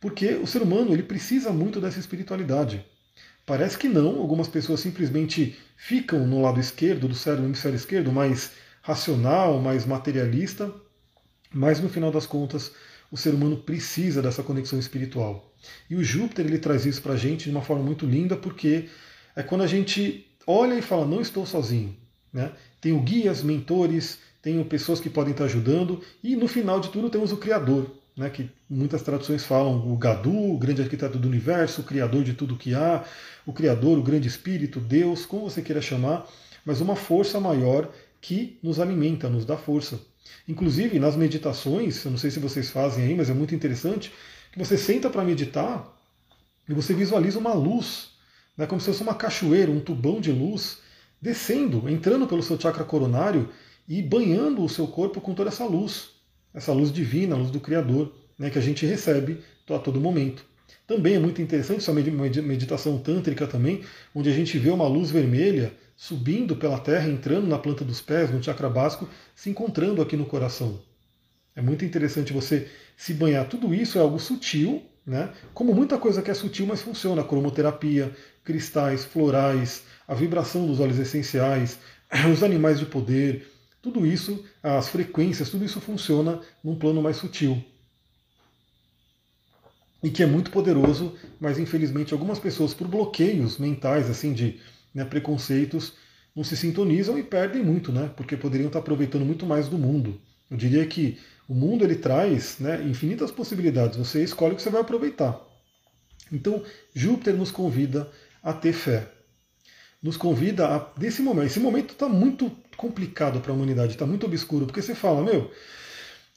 [0.00, 2.84] Porque o ser humano ele precisa muito dessa espiritualidade.
[3.44, 8.12] Parece que não, algumas pessoas simplesmente ficam no lado esquerdo do cérebro, no hemisfério esquerdo,
[8.12, 10.72] mais racional, mais materialista,
[11.52, 12.72] mas no final das contas
[13.10, 15.52] o ser humano precisa dessa conexão espiritual.
[15.88, 18.88] E o Júpiter ele traz isso para a gente de uma forma muito linda, porque
[19.34, 21.96] é quando a gente olha e fala, não estou sozinho.
[22.32, 22.52] Né?
[22.80, 27.32] Tenho guias, mentores, tenho pessoas que podem estar ajudando, e no final de tudo temos
[27.32, 28.30] o Criador, né?
[28.30, 32.56] que muitas traduções falam o Gadu, o grande arquiteto do universo, o Criador de tudo
[32.56, 33.04] que há,
[33.44, 36.26] o Criador, o grande Espírito, Deus, como você queira chamar,
[36.64, 37.90] mas uma força maior
[38.20, 40.00] que nos alimenta, nos dá força.
[40.48, 44.12] Inclusive, nas meditações, eu não sei se vocês fazem aí, mas é muito interessante,
[44.52, 45.96] que você senta para meditar
[46.68, 48.10] e você visualiza uma luz,
[48.56, 50.78] né, como se fosse uma cachoeira, um tubão de luz,
[51.20, 53.48] descendo, entrando pelo seu chakra coronário
[53.88, 56.10] e banhando o seu corpo com toda essa luz,
[56.54, 60.44] essa luz divina, a luz do Criador, né, que a gente recebe a todo momento.
[60.86, 65.72] também é muito interessante, essa meditação tântrica também, onde a gente vê uma luz vermelha
[65.96, 69.08] subindo pela terra, entrando na planta dos pés, no chakra básico,
[69.40, 70.78] se encontrando aqui no coração.
[71.56, 73.48] É muito interessante você se banhar.
[73.48, 75.32] Tudo isso é algo sutil, né?
[75.54, 77.24] Como muita coisa que é sutil, mas funciona.
[77.24, 78.14] Cromoterapia,
[78.44, 81.78] cristais, florais, a vibração dos óleos essenciais,
[82.30, 87.64] os animais de poder, tudo isso, as frequências, tudo isso funciona num plano mais sutil.
[90.02, 94.60] E que é muito poderoso, mas infelizmente algumas pessoas, por bloqueios mentais, assim, de
[94.94, 95.94] né, preconceitos,
[96.40, 98.10] não se sintonizam e perdem muito, né?
[98.16, 100.18] Porque poderiam estar aproveitando muito mais do mundo.
[100.50, 103.98] Eu diria que o mundo ele traz né, infinitas possibilidades.
[103.98, 105.38] Você escolhe o que você vai aproveitar.
[106.32, 106.62] Então,
[106.94, 108.10] Júpiter nos convida
[108.42, 109.06] a ter fé.
[110.02, 110.78] Nos convida a.
[110.98, 111.48] Desse momento.
[111.48, 115.50] Esse momento está muito complicado para a humanidade, está muito obscuro, porque você fala, meu,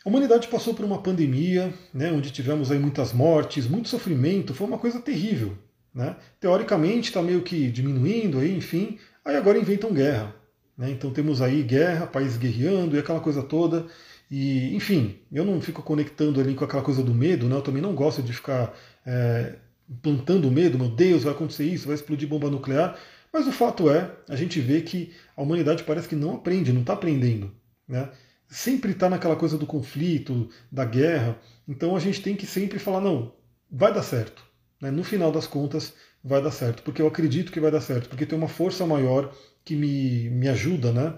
[0.03, 4.67] a humanidade passou por uma pandemia, né, onde tivemos aí muitas mortes, muito sofrimento, foi
[4.67, 5.57] uma coisa terrível.
[5.93, 6.15] Né?
[6.39, 10.35] Teoricamente está meio que diminuindo, aí, enfim, aí agora inventam guerra.
[10.77, 10.89] Né?
[10.91, 13.85] Então temos aí guerra, países guerreando e aquela coisa toda.
[14.29, 17.55] E, enfim, eu não fico conectando ali com aquela coisa do medo, né?
[17.55, 18.73] eu também não gosto de ficar
[19.05, 19.55] é,
[20.01, 22.97] plantando medo, meu Deus, vai acontecer isso, vai explodir bomba nuclear.
[23.31, 26.81] Mas o fato é, a gente vê que a humanidade parece que não aprende, não
[26.81, 27.51] está aprendendo.
[27.87, 28.09] Né?
[28.47, 31.37] Sempre está naquela coisa do conflito, da guerra.
[31.67, 33.33] Então a gente tem que sempre falar, não,
[33.71, 34.43] vai dar certo.
[34.83, 34.91] Né?
[34.91, 36.83] No final das contas, vai dar certo.
[36.83, 38.09] Porque eu acredito que vai dar certo.
[38.09, 41.15] Porque tem uma força maior que me, me ajuda, né?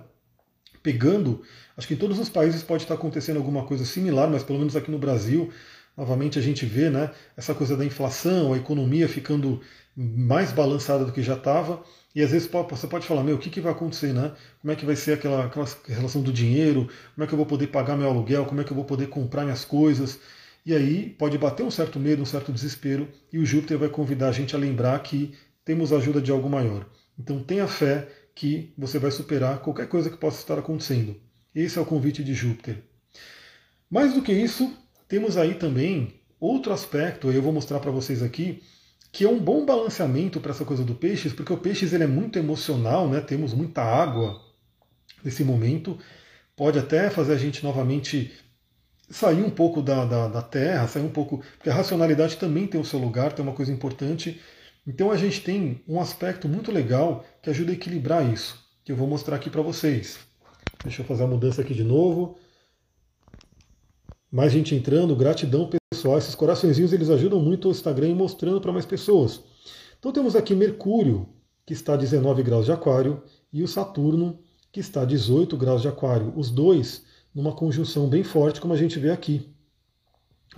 [0.83, 1.41] Pegando,
[1.75, 4.75] acho que em todos os países pode estar acontecendo alguma coisa similar, mas pelo menos
[4.75, 5.51] aqui no Brasil,
[5.97, 9.59] novamente a gente vê né, essa coisa da inflação, a economia ficando
[9.95, 11.83] mais balançada do que já estava.
[12.13, 14.31] E às vezes você pode falar, meu, o que, que vai acontecer, né?
[14.61, 16.87] Como é que vai ser aquela, aquela relação do dinheiro?
[17.15, 18.45] Como é que eu vou poder pagar meu aluguel?
[18.45, 20.19] Como é que eu vou poder comprar minhas coisas?
[20.65, 24.29] E aí pode bater um certo medo, um certo desespero, e o Júpiter vai convidar
[24.29, 26.89] a gente a lembrar que temos ajuda de algo maior.
[27.17, 31.15] Então tenha fé que você vai superar qualquer coisa que possa estar acontecendo.
[31.53, 32.83] Esse é o convite de Júpiter.
[33.89, 34.75] Mais do que isso,
[35.07, 38.61] temos aí também outro aspecto, eu vou mostrar para vocês aqui,
[39.11, 42.07] que é um bom balanceamento para essa coisa do peixes, porque o peixes ele é
[42.07, 43.21] muito emocional, né?
[43.21, 44.41] temos muita água
[45.23, 45.97] nesse momento,
[46.55, 48.33] pode até fazer a gente novamente
[49.09, 51.43] sair um pouco da, da, da, terra, sair um pouco.
[51.57, 54.41] Porque a racionalidade também tem o seu lugar, tem uma coisa importante.
[54.85, 58.95] Então a gente tem um aspecto muito legal que ajuda a equilibrar isso, que eu
[58.95, 60.19] vou mostrar aqui para vocês.
[60.83, 62.37] Deixa eu fazer a mudança aqui de novo.
[64.31, 66.17] Mais gente entrando, gratidão pessoal.
[66.17, 69.41] Esses coraçõezinhos eles ajudam muito o Instagram em mostrando para mais pessoas.
[69.97, 71.27] Então temos aqui Mercúrio,
[71.65, 74.37] que está a 19 graus de Aquário, e o Saturno,
[74.71, 76.33] que está a 18 graus de Aquário.
[76.35, 77.04] Os dois
[77.35, 79.53] numa conjunção bem forte, como a gente vê aqui.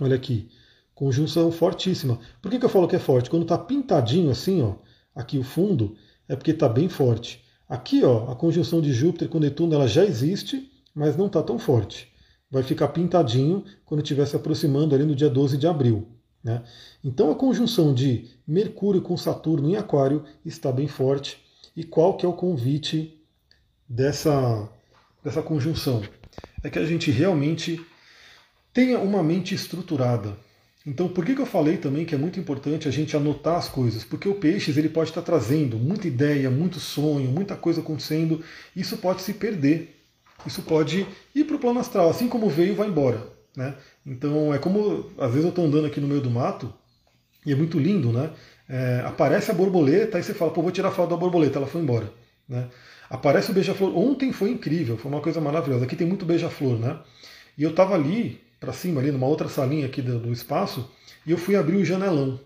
[0.00, 0.48] Olha aqui,
[0.94, 2.20] conjunção fortíssima.
[2.40, 3.28] Por que, que eu falo que é forte?
[3.28, 4.76] Quando está pintadinho assim, ó,
[5.14, 5.96] aqui o fundo,
[6.28, 7.44] é porque está bem forte.
[7.68, 11.58] Aqui, ó, a conjunção de Júpiter com Netuno ela já existe, mas não está tão
[11.58, 12.08] forte
[12.50, 16.08] vai ficar pintadinho quando estiver se aproximando ali no dia 12 de abril.
[16.42, 16.62] Né?
[17.04, 21.38] Então a conjunção de Mercúrio com Saturno em Aquário está bem forte.
[21.76, 23.22] E qual que é o convite
[23.88, 24.68] dessa,
[25.22, 26.02] dessa conjunção?
[26.62, 27.80] É que a gente realmente
[28.72, 30.36] tenha uma mente estruturada.
[30.86, 33.68] Então, por que, que eu falei também que é muito importante a gente anotar as
[33.68, 34.04] coisas?
[34.04, 38.42] Porque o peixes ele pode estar trazendo muita ideia, muito sonho, muita coisa acontecendo,
[38.74, 39.98] isso pode se perder
[40.46, 43.26] isso pode ir para o plano astral, assim como veio, vai embora.
[43.56, 43.74] Né?
[44.06, 46.72] Então é como, às vezes eu estou andando aqui no meio do mato,
[47.44, 48.30] e é muito lindo, né?
[48.68, 51.80] É, aparece a borboleta, aí você fala, pô, vou tirar foto da borboleta, ela foi
[51.80, 52.12] embora.
[52.48, 52.68] Né?
[53.10, 53.96] Aparece o beija-flor.
[53.96, 55.84] Ontem foi incrível, foi uma coisa maravilhosa.
[55.84, 56.98] Aqui tem muito beija-flor, né?
[57.56, 60.90] E eu estava ali, para cima, ali numa outra salinha aqui do, do espaço,
[61.26, 62.38] e eu fui abrir o janelão.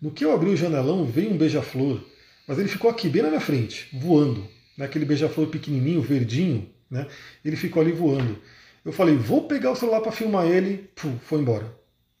[0.00, 2.04] No que eu abri o janelão, veio um beija-flor,
[2.46, 4.46] mas ele ficou aqui, bem na minha frente, voando.
[4.76, 4.84] Né?
[4.84, 7.06] Aquele beija-flor pequenininho, verdinho, né?
[7.44, 8.38] Ele ficou ali voando.
[8.84, 11.74] Eu falei, vou pegar o celular para filmar ele, pum, foi embora.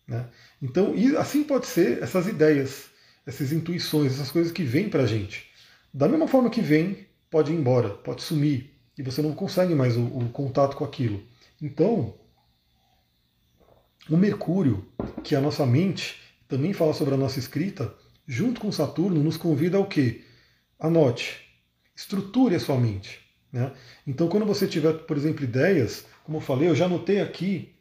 [0.06, 0.26] Né?
[0.62, 2.86] Então, assim pode ser essas ideias,
[3.26, 5.46] essas intuições, essas coisas que vêm para a gente.
[5.92, 9.96] Da mesma forma que vem, pode ir embora, pode sumir, e você não consegue mais
[9.96, 11.20] o, o contato com aquilo.
[11.60, 12.14] Então,
[14.08, 14.86] o Mercúrio,
[15.24, 17.92] que é a nossa mente, também fala sobre a nossa escrita,
[18.24, 20.22] junto com Saturno, nos convida ao quê?
[20.78, 21.40] Anote,
[21.96, 23.18] estruture a sua mente.
[23.52, 23.72] Né?
[24.06, 27.74] Então, quando você tiver, por exemplo, ideias, como eu falei, eu já anotei aqui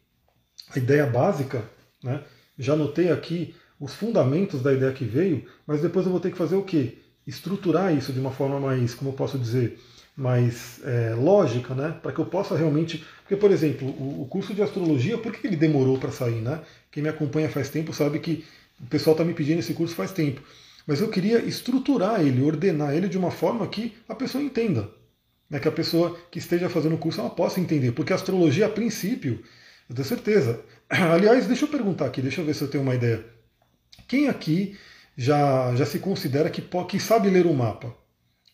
[0.75, 1.63] a ideia básica,
[2.03, 2.23] né?
[2.57, 6.37] já anotei aqui os fundamentos da ideia que veio, mas depois eu vou ter que
[6.39, 7.02] fazer o quê?
[7.25, 9.79] Estruturar isso de uma forma mais, como eu posso dizer,
[10.15, 11.97] mais é, lógica, né?
[12.01, 13.03] Para que eu possa realmente.
[13.21, 16.61] Porque, por exemplo, o, o curso de astrologia, por que ele demorou para sair, né?
[16.91, 18.45] Quem me acompanha faz tempo sabe que
[18.79, 20.41] O pessoal está me pedindo esse curso faz tempo.
[20.85, 24.89] Mas eu queria estruturar ele, ordenar ele de uma forma que a pessoa entenda.
[25.49, 25.59] Né?
[25.59, 27.93] Que a pessoa que esteja fazendo o curso ela possa entender.
[27.93, 29.41] Porque a astrologia, a princípio,
[29.89, 30.61] eu tenho certeza.
[30.89, 33.25] Aliás, deixa eu perguntar aqui, deixa eu ver se eu tenho uma ideia.
[34.07, 34.77] Quem aqui
[35.17, 37.93] já, já se considera que, que sabe ler o mapa?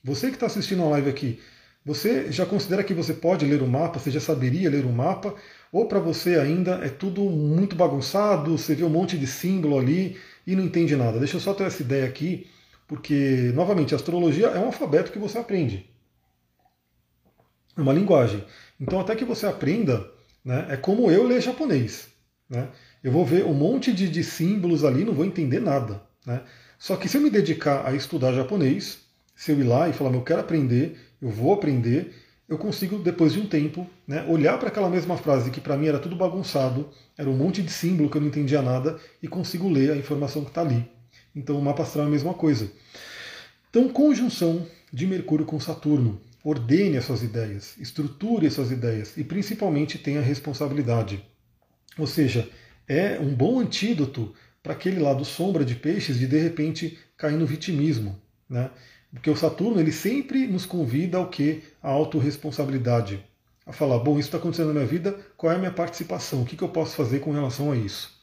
[0.04, 1.40] Você que está assistindo a live aqui,
[1.86, 4.00] você já considera que você pode ler o mapa?
[4.00, 5.34] Você já saberia ler o mapa?
[5.72, 10.18] Ou para você ainda é tudo muito bagunçado, você vê um monte de símbolo ali
[10.46, 11.20] e não entende nada?
[11.20, 12.48] Deixa eu só ter essa ideia aqui,
[12.88, 15.90] porque, novamente, a astrologia é um alfabeto que você aprende.
[17.78, 18.44] É uma linguagem.
[18.80, 20.10] Então, até que você aprenda,
[20.44, 22.08] né, é como eu ler japonês.
[22.50, 22.68] Né?
[23.04, 26.02] Eu vou ver um monte de, de símbolos ali, não vou entender nada.
[26.30, 26.44] Né?
[26.78, 29.00] Só que se eu me dedicar a estudar japonês,
[29.36, 32.14] se eu ir lá e falar, eu quero aprender, eu vou aprender,
[32.48, 35.88] eu consigo, depois de um tempo, né, olhar para aquela mesma frase que para mim
[35.88, 36.88] era tudo bagunçado,
[37.18, 40.44] era um monte de símbolo que eu não entendia nada, e consigo ler a informação
[40.44, 40.88] que está ali.
[41.36, 42.72] Então o mapa astral é a mesma coisa.
[43.70, 46.22] Então, conjunção de Mercúrio com Saturno.
[46.44, 51.24] Ordene as suas ideias, estruture as suas ideias e principalmente tenha responsabilidade.
[51.98, 52.50] Ou seja,
[52.88, 57.46] é um bom antídoto para aquele lado sombra de peixes de de repente cair no
[57.46, 58.20] vitimismo.
[58.50, 58.70] Né?
[59.12, 61.64] Porque o Saturno ele sempre nos convida ao que?
[61.82, 63.24] A autorresponsabilidade.
[63.66, 66.42] A falar, bom, isso está acontecendo na minha vida, qual é a minha participação?
[66.42, 68.20] O que, que eu posso fazer com relação a isso?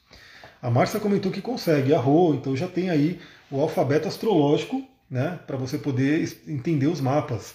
[0.60, 5.56] A Márcia comentou que consegue, arrou, então já tem aí o alfabeto astrológico, né, para
[5.56, 7.54] você poder entender os mapas.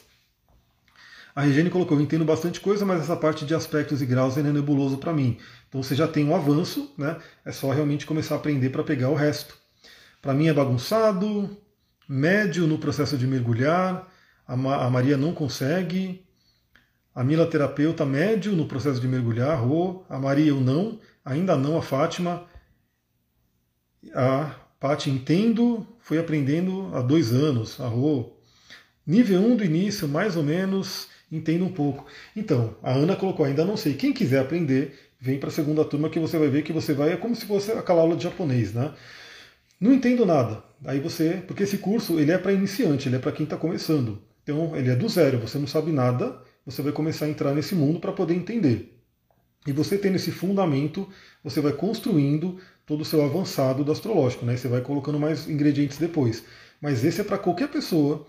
[1.36, 4.44] A Regiane colocou, eu entendo bastante coisa, mas essa parte de aspectos e graus é
[4.44, 5.38] nebuloso para mim.
[5.70, 7.18] Então você já tem um avanço, né?
[7.46, 9.56] É só realmente começar a aprender para pegar o resto.
[10.22, 11.58] Para mim é bagunçado,
[12.08, 14.08] médio no processo de mergulhar,
[14.46, 16.26] a, Ma a Maria não consegue,
[17.16, 21.78] a Mila terapeuta médio no processo de mergulhar, Rô, a Maria eu não, ainda não
[21.78, 22.46] a Fátima,
[24.14, 28.38] a Paty entendo, foi aprendendo há dois anos, a Rô.
[29.06, 32.06] Nível 1 um do início, mais ou menos, entendo um pouco.
[32.36, 33.94] Então, a Ana colocou, ainda não sei.
[33.94, 37.14] Quem quiser aprender, vem para a segunda turma que você vai ver que você vai,
[37.14, 38.94] é como se fosse aquela aula de japonês, né?
[39.80, 40.64] Não entendo nada.
[40.86, 44.22] Aí você, porque esse curso ele é para iniciante, ele é para quem está começando.
[44.44, 47.76] Então ele é do zero, você não sabe nada, você vai começar a entrar nesse
[47.76, 48.98] mundo para poder entender.
[49.66, 51.08] E você tendo esse fundamento,
[51.44, 54.58] você vai construindo todo o seu avançado do astrológico, né?
[54.58, 56.44] Você vai colocando mais ingredientes depois.
[56.82, 58.26] Mas esse é para qualquer pessoa.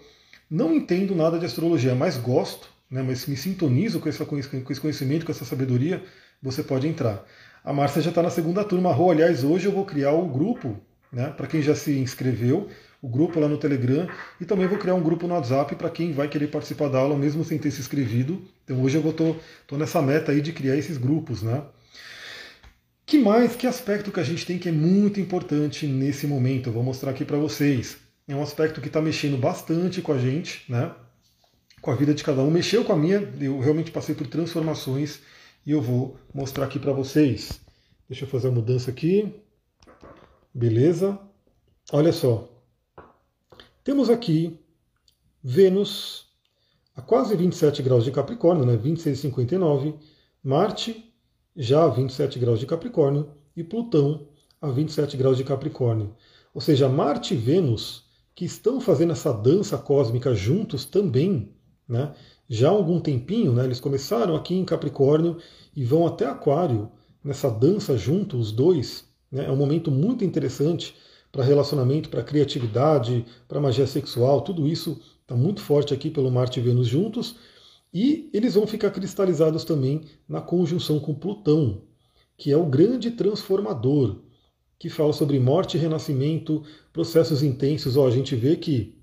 [0.50, 3.02] Não entendo nada de astrologia, mas gosto, né?
[3.02, 6.04] Mas me sintonizo com, com esse conhecimento, com essa sabedoria,
[6.42, 7.24] você pode entrar.
[7.64, 8.94] A Márcia já está na segunda turma.
[9.10, 10.78] Aliás, hoje eu vou criar o grupo
[11.10, 12.68] né, para quem já se inscreveu,
[13.00, 14.08] o grupo lá no Telegram,
[14.40, 17.16] e também vou criar um grupo no WhatsApp para quem vai querer participar da aula
[17.16, 18.42] mesmo sem ter se inscrevido.
[18.64, 21.42] Então hoje eu estou nessa meta aí de criar esses grupos.
[21.42, 21.62] Né?
[23.06, 26.68] Que mais, que aspecto que a gente tem que é muito importante nesse momento?
[26.68, 27.96] Eu vou mostrar aqui para vocês.
[28.28, 30.92] É um aspecto que está mexendo bastante com a gente, né?
[31.82, 32.50] Com a vida de cada um.
[32.50, 35.20] Mexeu com a minha, eu realmente passei por transformações
[35.66, 37.60] e eu vou mostrar aqui para vocês.
[38.08, 39.34] Deixa eu fazer a mudança aqui.
[40.54, 41.18] Beleza?
[41.92, 42.48] Olha só.
[43.82, 44.60] Temos aqui
[45.42, 46.28] Vênus
[46.94, 48.76] a quase 27 graus de Capricórnio, né?
[48.76, 49.94] 26,59.
[50.42, 51.12] Marte
[51.56, 54.28] já a 27 graus de Capricórnio e Plutão
[54.60, 56.14] a 27 graus de Capricórnio.
[56.54, 58.04] Ou seja, Marte e Vênus,
[58.36, 61.52] que estão fazendo essa dança cósmica juntos também,
[61.92, 62.14] né?
[62.48, 63.64] já há algum tempinho, né?
[63.64, 65.38] eles começaram aqui em Capricórnio
[65.76, 66.90] e vão até Aquário,
[67.22, 69.46] nessa dança juntos, os dois, né?
[69.46, 70.94] É um momento muito interessante
[71.30, 76.60] para relacionamento, para criatividade, para magia sexual, tudo isso está muito forte aqui pelo Marte
[76.60, 77.36] e Vênus juntos.
[77.94, 81.82] E eles vão ficar cristalizados também na conjunção com Plutão,
[82.36, 84.20] que é o grande transformador,
[84.78, 86.62] que fala sobre morte e renascimento,
[86.92, 87.96] processos intensos.
[87.96, 88.98] Ó, a gente vê que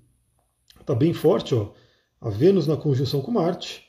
[0.80, 1.72] está bem forte ó,
[2.20, 3.84] a Vênus na conjunção com Marte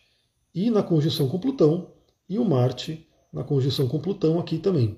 [0.54, 1.92] e na conjunção com Plutão,
[2.30, 4.98] e o Marte na conjunção com Plutão aqui também.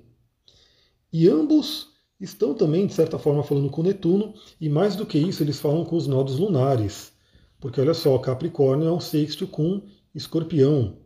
[1.11, 1.89] E ambos
[2.19, 5.83] estão também, de certa forma, falando com Netuno, e mais do que isso, eles falam
[5.83, 7.11] com os nodos lunares.
[7.59, 9.81] Porque olha só, Capricórnio é um sexto com
[10.13, 10.97] Escorpião,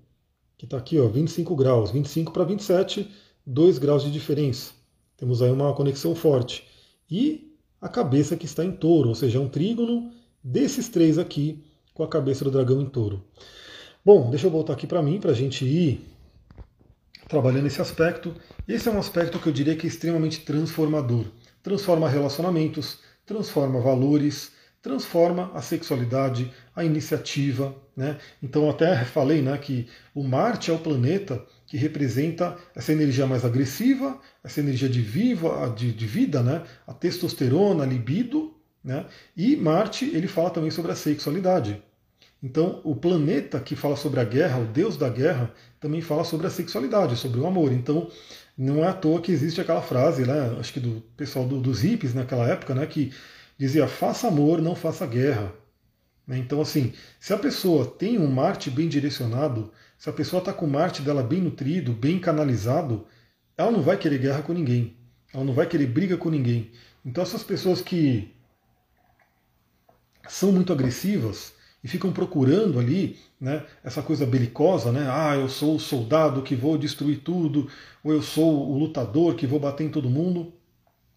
[0.57, 3.09] que está aqui, ó, 25 graus, 25 para 27,
[3.45, 4.73] 2 graus de diferença.
[5.15, 6.65] Temos aí uma conexão forte.
[7.09, 10.11] E a cabeça que está em touro, ou seja, um trígono
[10.43, 11.63] desses três aqui
[11.97, 13.23] com a cabeça do dragão em touro.
[14.05, 15.99] Bom, deixa eu voltar aqui para mim, para a gente ir
[17.27, 18.35] trabalhando esse aspecto.
[18.67, 21.25] Esse é um aspecto que eu diria que é extremamente transformador.
[21.63, 27.75] Transforma relacionamentos, transforma valores, transforma a sexualidade, a iniciativa.
[27.95, 28.19] Né?
[28.43, 33.43] Então até falei né, que o Marte é o planeta que representa essa energia mais
[33.43, 35.01] agressiva, essa energia de
[35.75, 36.63] de, de vida, né?
[36.85, 38.53] a testosterona, a libido,
[38.83, 39.05] né?
[39.35, 41.83] e Marte ele fala também sobre a sexualidade.
[42.41, 46.47] Então, o planeta que fala sobre a guerra, o deus da guerra, também fala sobre
[46.47, 47.71] a sexualidade, sobre o amor.
[47.71, 48.09] Então,
[48.57, 51.81] não é à toa que existe aquela frase, né, acho que do pessoal do, dos
[51.81, 53.11] hippies naquela época, né, que
[53.57, 55.51] dizia: faça amor, não faça guerra.
[56.27, 56.37] Né?
[56.37, 60.65] Então, assim, se a pessoa tem um Marte bem direcionado, se a pessoa está com
[60.65, 63.05] o Marte dela bem nutrido, bem canalizado,
[63.57, 64.95] ela não vai querer guerra com ninguém.
[65.33, 66.71] Ela não vai querer briga com ninguém.
[67.03, 68.35] Então, essas pessoas que
[70.27, 71.53] são muito agressivas,
[71.87, 75.07] e ficam procurando ali né, essa coisa belicosa, né?
[75.09, 77.69] Ah, eu sou o soldado que vou destruir tudo,
[78.03, 80.51] ou eu sou o lutador que vou bater em todo mundo.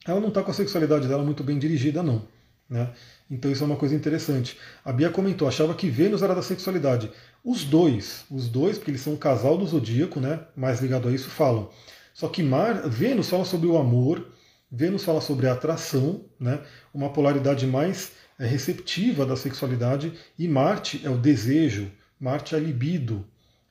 [0.07, 2.23] Ela não está com a sexualidade dela muito bem dirigida, não.
[2.69, 2.89] Né?
[3.29, 4.57] Então isso é uma coisa interessante.
[4.85, 7.11] A Bia comentou, achava que Vênus era da sexualidade.
[7.45, 10.39] Os dois, os dois, porque eles são um casal do zodíaco, né?
[10.57, 11.69] mais ligado a isso, falam.
[12.15, 14.25] Só que Mar, Vênus fala sobre o amor,
[14.71, 16.61] Vênus fala sobre a atração, né?
[16.95, 22.61] uma polaridade mais é receptiva da sexualidade e Marte é o desejo, Marte é a
[22.61, 23.23] libido,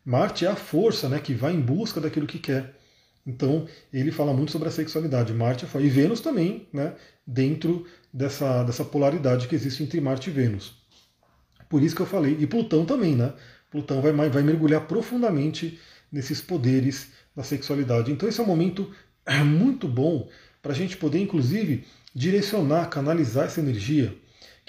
[0.05, 2.75] Marte é a força né, que vai em busca daquilo que quer.
[3.25, 5.33] Então ele fala muito sobre a sexualidade.
[5.33, 6.93] Marte é e Vênus também, né,
[7.25, 10.75] dentro dessa, dessa polaridade que existe entre Marte e Vênus.
[11.67, 13.33] Por isso que eu falei, e Plutão também, né?
[13.71, 15.79] Plutão vai, vai mergulhar profundamente
[16.11, 18.11] nesses poderes da sexualidade.
[18.11, 18.91] Então esse é um momento
[19.45, 20.29] muito bom
[20.61, 24.15] para a gente poder, inclusive, direcionar, canalizar essa energia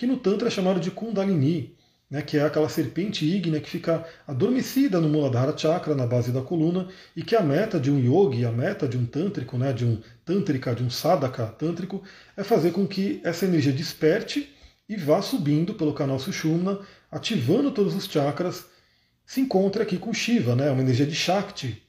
[0.01, 1.77] que no Tantra é chamado de Kundalini,
[2.10, 6.40] né, que é aquela serpente ígnea que fica adormecida no Muladhara Chakra, na base da
[6.40, 9.85] coluna, e que a meta de um yogi, a meta de um tântrico, né, de
[9.85, 12.02] um tântrica, de um sadhaka tântrico,
[12.35, 14.48] é fazer com que essa energia desperte
[14.89, 16.78] e vá subindo pelo canal Sushumna,
[17.12, 18.64] ativando todos os chakras,
[19.27, 21.82] se encontra aqui com Shiva, né, uma energia de Shakti.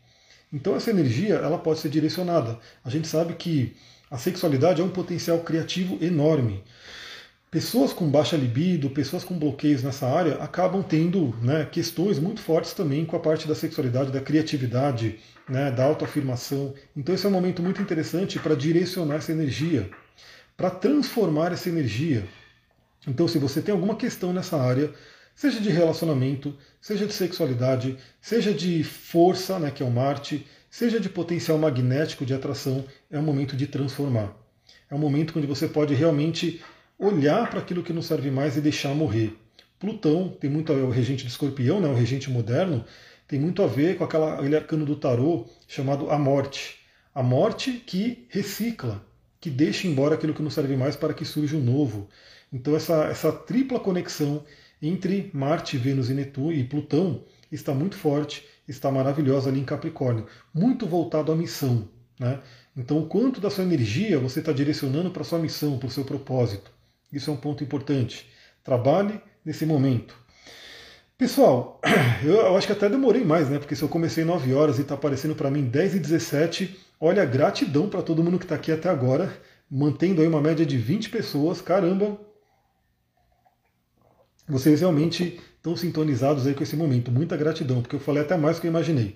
[0.52, 2.60] Então essa energia ela pode ser direcionada.
[2.84, 3.74] A gente sabe que
[4.10, 6.62] a sexualidade é um potencial criativo enorme.
[7.52, 12.72] Pessoas com baixa libido, pessoas com bloqueios nessa área, acabam tendo né, questões muito fortes
[12.72, 15.20] também com a parte da sexualidade, da criatividade,
[15.50, 16.74] né, da autoafirmação.
[16.96, 19.92] Então esse é um momento muito interessante para direcionar essa energia,
[20.56, 22.26] para transformar essa energia.
[23.06, 24.90] Então se você tem alguma questão nessa área,
[25.36, 31.02] seja de relacionamento, seja de sexualidade, seja de força, né, que é o Marte, seja
[31.02, 34.34] de potencial magnético de atração, é um momento de transformar.
[34.90, 36.62] É um momento onde você pode realmente
[37.02, 39.36] olhar para aquilo que não serve mais e deixar morrer.
[39.80, 42.86] Plutão tem muito a ver, o regente de escorpião, né, o regente moderno,
[43.28, 46.80] tem muito a ver com aquela, aquele arcano do tarô chamado a morte.
[47.16, 49.04] A morte que recicla,
[49.40, 52.08] que deixa embora aquilo que não serve mais para que surja um novo.
[52.54, 54.44] Então essa, essa tripla conexão
[54.80, 60.28] entre Marte, Vênus e Netuno e Plutão está muito forte, está maravilhosa ali em Capricórnio,
[60.54, 61.90] muito voltado à missão.
[62.20, 62.40] Né?
[62.78, 65.92] Então, o quanto da sua energia você está direcionando para a sua missão, para o
[65.92, 66.72] seu propósito.
[67.12, 68.30] Isso é um ponto importante.
[68.64, 70.16] Trabalhe nesse momento.
[71.18, 71.80] Pessoal,
[72.26, 73.60] eu acho que até demorei mais, né?
[73.60, 77.24] Porque se eu comecei 9 horas e está aparecendo para mim 10 e 17, olha,
[77.26, 79.32] gratidão para todo mundo que está aqui até agora,
[79.70, 81.62] mantendo aí uma média de 20 pessoas.
[81.62, 82.20] Caramba!
[84.48, 87.12] Vocês realmente estão sintonizados aí com esse momento.
[87.12, 89.16] Muita gratidão, porque eu falei até mais do que eu imaginei.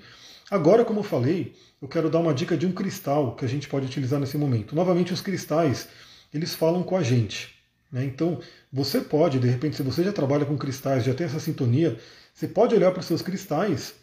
[0.52, 3.68] Agora, como eu falei, eu quero dar uma dica de um cristal que a gente
[3.68, 4.76] pode utilizar nesse momento.
[4.76, 5.88] Novamente, os cristais,
[6.32, 7.55] eles falam com a gente.
[7.96, 8.04] Né?
[8.04, 8.42] Então,
[8.74, 11.98] você pode, de repente, se você já trabalha com cristais, já tem essa sintonia,
[12.34, 13.96] você pode olhar para os seus cristais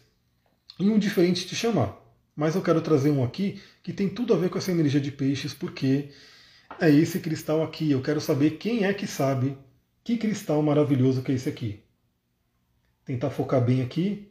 [0.79, 1.95] e um diferente te chamar.
[2.35, 5.11] Mas eu quero trazer um aqui que tem tudo a ver com essa energia de
[5.11, 6.09] peixes, porque
[6.79, 7.91] é esse cristal aqui.
[7.91, 9.55] Eu quero saber quem é que sabe
[10.03, 11.79] que cristal maravilhoso que é esse aqui.
[13.05, 14.27] Tentar focar bem aqui.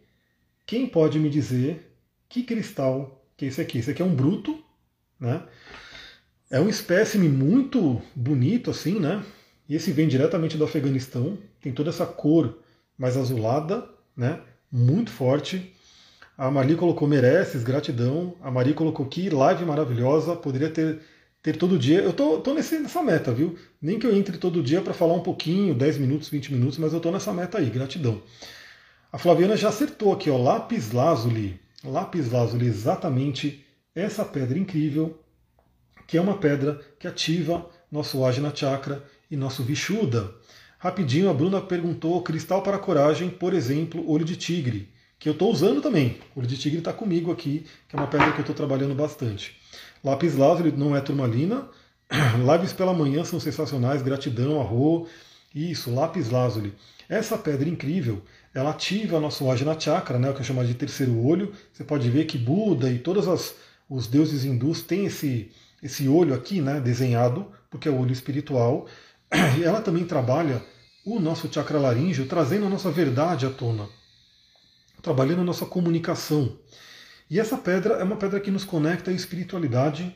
[0.66, 1.96] Quem pode me dizer
[2.28, 3.78] que cristal que é esse aqui?
[3.78, 4.60] Esse aqui é um bruto,
[5.20, 5.46] né?
[6.50, 9.24] É um espécime muito bonito assim, né?
[9.68, 12.58] E esse vem diretamente do Afeganistão, tem toda essa cor
[12.98, 14.40] mais azulada, né?
[14.70, 15.74] Muito forte.
[16.36, 18.34] A Mari colocou mereces, gratidão.
[18.40, 21.00] A Mari colocou que live maravilhosa, poderia ter,
[21.42, 22.00] ter todo dia.
[22.00, 23.56] Eu tô, tô nesse, nessa meta, viu?
[23.80, 26.92] Nem que eu entre todo dia para falar um pouquinho, 10 minutos, 20 minutos, mas
[26.92, 28.22] eu tô nessa meta aí, gratidão.
[29.12, 31.60] A Flaviana já acertou aqui, ó, lápis lazuli.
[31.84, 33.64] Lápis lazuli, exatamente
[33.94, 35.20] essa pedra incrível,
[36.06, 40.30] que é uma pedra que ativa nosso Ajna Chakra e nosso Vishuddha.
[40.78, 45.50] Rapidinho, a Bruna perguntou: cristal para coragem, por exemplo, olho de tigre, que eu estou
[45.50, 46.18] usando também.
[46.36, 49.56] Olho de tigre está comigo aqui, que é uma pedra que eu estou trabalhando bastante.
[50.04, 51.66] Lápis lazuli não é turmalina.
[52.52, 55.08] Lives pela manhã são sensacionais, gratidão, arro.
[55.54, 56.74] Isso, lápis lazuli.
[57.08, 58.22] Essa pedra incrível,
[58.54, 61.52] ela ativa nosso Ajna Chakra, né, o que é chamado de terceiro olho.
[61.72, 63.54] Você pode ver que Buda e todos
[63.88, 65.50] os deuses hindus têm esse,
[65.82, 68.86] esse olho aqui né, desenhado, porque é o olho espiritual.
[69.62, 70.62] Ela também trabalha
[71.04, 73.88] o nosso chakra laríngeo, trazendo a nossa verdade à tona,
[75.00, 76.58] trabalhando a nossa comunicação.
[77.30, 80.14] E essa pedra é uma pedra que nos conecta à espiritualidade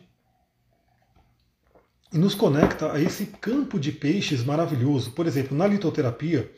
[2.13, 5.11] e nos conecta a esse campo de peixes maravilhoso.
[5.13, 6.51] Por exemplo, na litoterapia,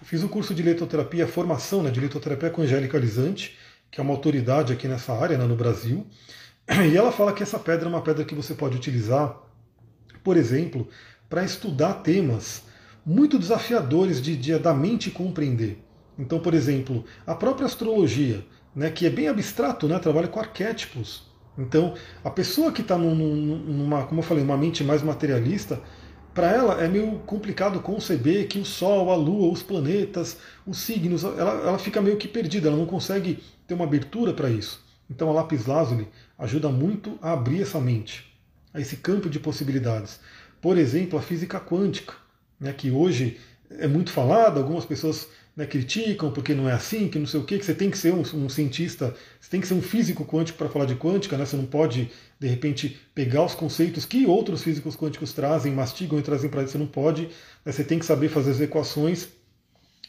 [0.00, 3.58] eu fiz um curso de litoterapia, formação né, de litoterapia com Angélica Lisante,
[3.90, 6.06] que é uma autoridade aqui nessa área né, no Brasil.
[6.92, 9.36] E ela fala que essa pedra é uma pedra que você pode utilizar,
[10.22, 10.88] por exemplo,
[11.32, 12.62] para estudar temas
[13.06, 15.82] muito desafiadores de, de, da mente compreender.
[16.18, 18.44] Então, por exemplo, a própria astrologia,
[18.76, 21.22] né, que é bem abstrato, né, trabalha com arquétipos.
[21.56, 25.80] Então, a pessoa que está num, numa, como eu falei, uma mente mais materialista,
[26.34, 30.36] para ela é meio complicado conceber que o Sol, a Lua, os planetas,
[30.66, 34.50] os signos, ela, ela fica meio que perdida, ela não consegue ter uma abertura para
[34.50, 34.84] isso.
[35.08, 38.30] Então a lápis lazuli ajuda muito a abrir essa mente,
[38.74, 40.20] a esse campo de possibilidades.
[40.62, 42.14] Por exemplo, a física quântica,
[42.58, 45.26] né, que hoje é muito falada, algumas pessoas
[45.56, 47.98] né, criticam porque não é assim, que não sei o quê, que você tem que
[47.98, 51.36] ser um, um cientista, você tem que ser um físico quântico para falar de quântica,
[51.36, 56.16] né, você não pode, de repente, pegar os conceitos que outros físicos quânticos trazem, mastigam
[56.20, 57.22] e trazem para você não pode,
[57.64, 59.30] né, você tem que saber fazer as equações,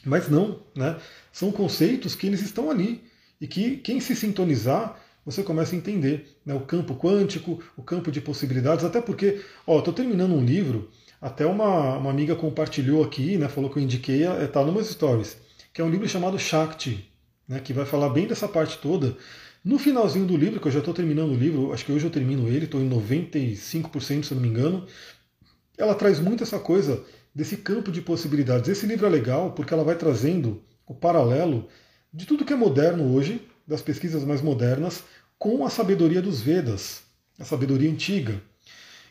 [0.04, 0.96] mas não, né,
[1.32, 3.02] são conceitos que eles estão ali
[3.40, 8.12] e que quem se sintonizar você começa a entender né, o campo quântico, o campo
[8.12, 10.90] de possibilidades, até porque, ó, estou terminando um livro
[11.20, 15.38] até uma, uma amiga compartilhou aqui, né, falou que eu indiquei, está no meus stories,
[15.72, 17.10] que é um livro chamado Shakti,
[17.48, 19.16] né, que vai falar bem dessa parte toda.
[19.64, 22.10] No finalzinho do livro, que eu já estou terminando o livro, acho que hoje eu
[22.10, 24.86] termino ele, estou em 95%, se eu não me engano,
[25.78, 27.02] ela traz muito essa coisa
[27.34, 28.68] desse campo de possibilidades.
[28.68, 31.66] Esse livro é legal porque ela vai trazendo o paralelo
[32.12, 35.02] de tudo que é moderno hoje, das pesquisas mais modernas,
[35.38, 37.02] com a sabedoria dos Vedas,
[37.38, 38.40] a sabedoria antiga.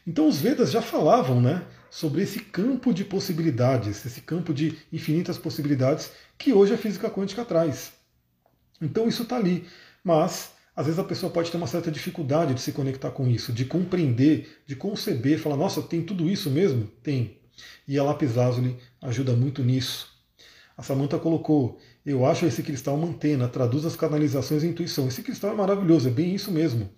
[0.05, 5.37] Então os Vedas já falavam né, sobre esse campo de possibilidades, esse campo de infinitas
[5.37, 7.93] possibilidades que hoje a física quântica traz.
[8.81, 9.65] Então isso está ali.
[10.03, 13.53] Mas às vezes a pessoa pode ter uma certa dificuldade de se conectar com isso,
[13.53, 16.87] de compreender, de conceber, falar, nossa, tem tudo isso mesmo?
[17.03, 17.37] Tem.
[17.87, 20.11] E a lápis lazuli ajuda muito nisso.
[20.75, 25.07] A Samantha colocou, eu acho esse cristal uma antena, traduz as canalizações e intuição.
[25.07, 26.89] Esse cristal é maravilhoso, é bem isso mesmo.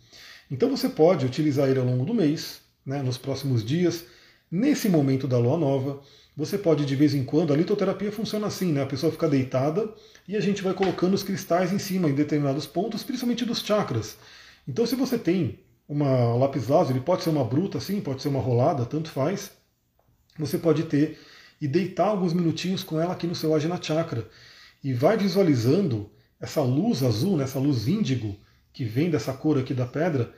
[0.49, 4.05] Então você pode utilizar ele ao longo do mês, né, nos próximos dias.
[4.49, 6.01] Nesse momento da lua nova,
[6.35, 8.83] você pode de vez em quando, a litoterapia funciona assim, né?
[8.83, 9.93] A pessoa fica deitada
[10.27, 14.17] e a gente vai colocando os cristais em cima em determinados pontos, principalmente dos chakras.
[14.67, 18.39] Então, se você tem uma lápis lazuli, pode ser uma bruta assim, pode ser uma
[18.39, 19.51] rolada, tanto faz.
[20.37, 21.19] Você pode ter
[21.61, 24.27] e deitar alguns minutinhos com ela aqui no seu Ajna Chakra
[24.85, 28.37] e vai visualizando essa luz azul, né, essa luz índigo
[28.71, 30.31] que vem dessa cor aqui da pedra,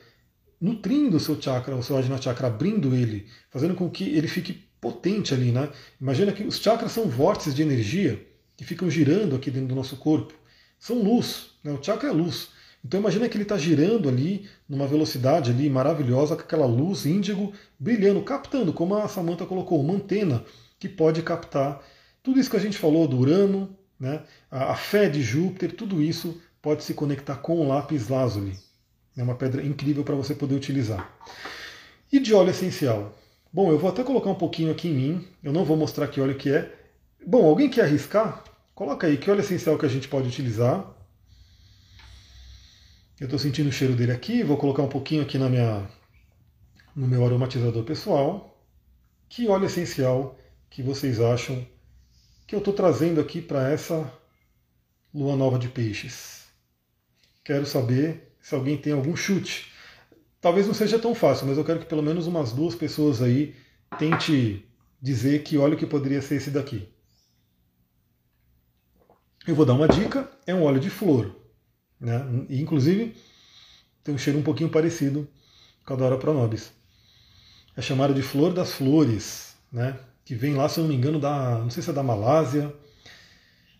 [0.61, 4.53] nutrindo o seu chakra, o seu Ajna Chakra, abrindo ele, fazendo com que ele fique
[4.79, 5.67] potente ali, né?
[5.99, 8.25] Imagina que os chakras são vórtices de energia
[8.55, 10.33] que ficam girando aqui dentro do nosso corpo.
[10.79, 11.73] São luz, né?
[11.73, 12.47] o chakra é luz.
[12.85, 17.51] Então imagina que ele está girando ali numa velocidade ali maravilhosa, com aquela luz índigo
[17.77, 20.45] brilhando, captando, como a Samantha colocou, uma antena
[20.79, 21.83] que pode captar
[22.23, 24.23] tudo isso que a gente falou do Urano, né?
[24.49, 28.57] a, a fé de Júpiter, tudo isso pode se conectar com o lápis lazuli.
[29.15, 31.11] É uma pedra incrível para você poder utilizar.
[32.11, 33.17] E de óleo essencial?
[33.51, 35.27] Bom, eu vou até colocar um pouquinho aqui em mim.
[35.43, 36.71] Eu não vou mostrar que óleo que é.
[37.25, 38.43] Bom, alguém quer arriscar?
[38.75, 40.85] Coloca aí que óleo essencial que a gente pode utilizar.
[43.19, 44.43] Eu estou sentindo o cheiro dele aqui.
[44.43, 45.89] Vou colocar um pouquinho aqui na minha,
[46.95, 48.61] no meu aromatizador pessoal.
[49.27, 50.37] Que óleo essencial
[50.69, 51.65] que vocês acham
[52.47, 54.11] que eu estou trazendo aqui para essa
[55.13, 56.45] lua nova de peixes?
[57.43, 59.71] Quero saber se alguém tem algum chute.
[60.39, 63.53] Talvez não seja tão fácil, mas eu quero que pelo menos umas duas pessoas aí
[63.99, 64.65] tente
[65.01, 66.87] dizer que óleo que poderia ser esse daqui.
[69.45, 71.35] Eu vou dar uma dica, é um óleo de flor.
[71.99, 72.45] Né?
[72.49, 73.15] E, inclusive
[74.03, 75.27] tem um cheiro um pouquinho parecido
[75.85, 76.71] com a Dora Pronobis.
[77.75, 79.99] É chamada de flor das flores, né?
[80.27, 81.59] Que vem lá, se eu não me engano, da.
[81.59, 82.73] não sei se é da Malásia,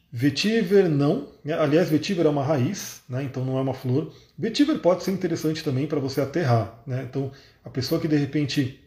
[0.10, 1.28] Vetiver não,
[1.60, 3.24] aliás, vetiver é uma raiz, né?
[3.24, 4.14] então não é uma flor.
[4.38, 6.82] Vetiver pode ser interessante também para você aterrar.
[6.88, 7.06] Né?
[7.08, 7.30] Então,
[7.64, 8.82] a pessoa que de repente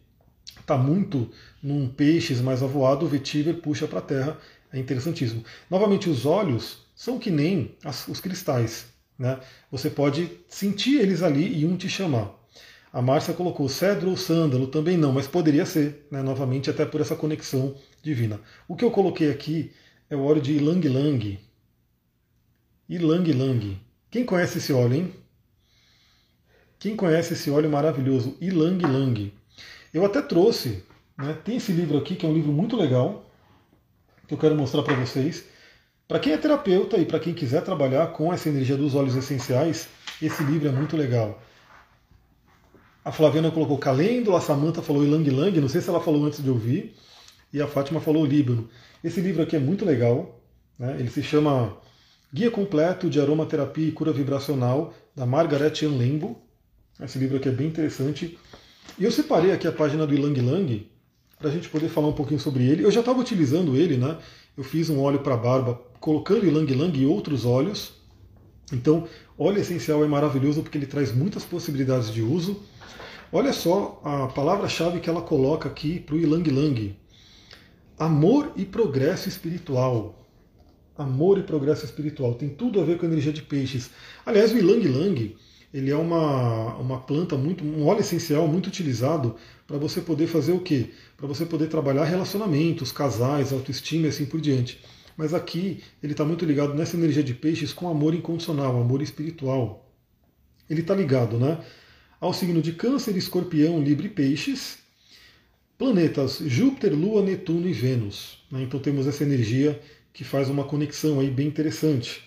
[0.58, 1.30] está muito
[1.62, 4.38] num peixes mais avoado, o vetiver puxa para a terra,
[4.72, 5.44] é interessantíssimo.
[5.68, 8.86] Novamente, os olhos são que nem as, os cristais.
[9.18, 9.38] Né?
[9.70, 12.39] Você pode sentir eles ali e um te chamar.
[12.92, 16.22] A Márcia colocou cedro ou sândalo, também não, mas poderia ser, né?
[16.22, 18.40] novamente, até por essa conexão divina.
[18.66, 19.72] O que eu coloquei aqui
[20.08, 21.38] é o óleo de Ilang Lang.
[22.88, 23.80] Ilang Lang.
[24.10, 25.14] Quem conhece esse óleo, hein?
[26.80, 29.32] Quem conhece esse óleo maravilhoso, Ilang Lang?
[29.94, 30.82] Eu até trouxe,
[31.16, 33.30] né, tem esse livro aqui, que é um livro muito legal,
[34.26, 35.44] que eu quero mostrar para vocês.
[36.08, 39.88] Para quem é terapeuta e para quem quiser trabalhar com essa energia dos óleos essenciais,
[40.20, 41.40] esse livro é muito legal.
[43.04, 46.42] A Flaviana colocou calêndula, a Samanta falou Ilang Lang, não sei se ela falou antes
[46.42, 46.94] de ouvir,
[47.52, 48.68] e a Fátima falou Líbano.
[49.02, 50.38] Esse livro aqui é muito legal,
[50.78, 50.96] né?
[50.98, 51.76] ele se chama
[52.32, 56.42] Guia Completo de Aromaterapia e Cura Vibracional, da Margaret Ann Lembo.
[57.00, 58.38] Esse livro aqui é bem interessante.
[58.98, 60.86] E eu separei aqui a página do Ilang Lang,
[61.38, 62.84] para a gente poder falar um pouquinho sobre ele.
[62.84, 64.18] Eu já estava utilizando ele, né?
[64.56, 67.94] Eu fiz um óleo para barba colocando Ilang Lang e outros óleos.
[68.70, 69.08] Então,
[69.38, 72.62] óleo essencial é maravilhoso porque ele traz muitas possibilidades de uso.
[73.32, 76.96] Olha só a palavra-chave que ela coloca aqui para o Ilang Lang:
[77.98, 80.16] amor e progresso espiritual.
[80.98, 83.90] Amor e progresso espiritual tem tudo a ver com a energia de peixes.
[84.26, 85.36] Aliás, o Ilang Lang
[85.72, 89.36] ele é uma, uma planta muito, um óleo essencial muito utilizado
[89.66, 90.90] para você poder fazer o quê?
[91.16, 94.80] Para você poder trabalhar relacionamentos, casais, autoestima e assim por diante.
[95.16, 99.88] Mas aqui ele está muito ligado nessa energia de peixes com amor incondicional, amor espiritual.
[100.68, 101.58] Ele está ligado né,
[102.20, 104.78] ao signo de Câncer, Escorpião, Libre e Peixes,
[105.78, 108.38] planetas Júpiter, Lua, Netuno e Vênus.
[108.50, 109.80] Né, então temos essa energia
[110.12, 112.22] que faz uma conexão aí bem interessante.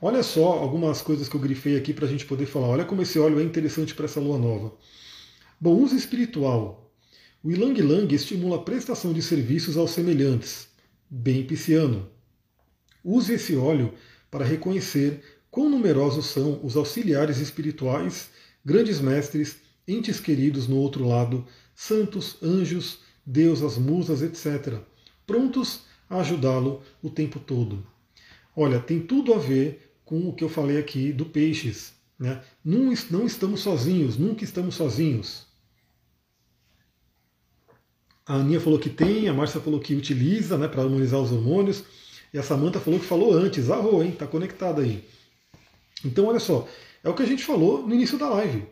[0.00, 2.68] Olha só algumas coisas que eu grifei aqui para a gente poder falar.
[2.68, 4.72] Olha como esse óleo é interessante para essa lua nova.
[5.60, 6.92] Bom, uso espiritual.
[7.42, 10.68] O Ilang Lang estimula a prestação de serviços aos semelhantes.
[11.08, 12.08] Bem pisciano.
[13.04, 13.94] Use esse óleo
[14.30, 18.30] para reconhecer quão numerosos são os auxiliares espirituais,
[18.64, 19.56] grandes mestres,
[19.86, 24.78] entes queridos no outro lado, santos, anjos, deusas, musas, etc.,
[25.26, 27.86] prontos a ajudá-lo o tempo todo.
[28.56, 31.94] Olha, tem tudo a ver com o que eu falei aqui do peixes.
[32.18, 32.42] Né?
[32.64, 35.46] Não, não estamos sozinhos, nunca estamos sozinhos.
[38.26, 41.82] A Aninha falou que tem, a Márcia falou que utiliza né, para harmonizar os hormônios,
[42.32, 43.70] e a Samanta falou que falou antes.
[43.70, 44.10] Arro, hein?
[44.10, 45.04] Está conectada aí.
[46.04, 46.68] Então, olha só,
[47.02, 48.64] é o que a gente falou no início da live.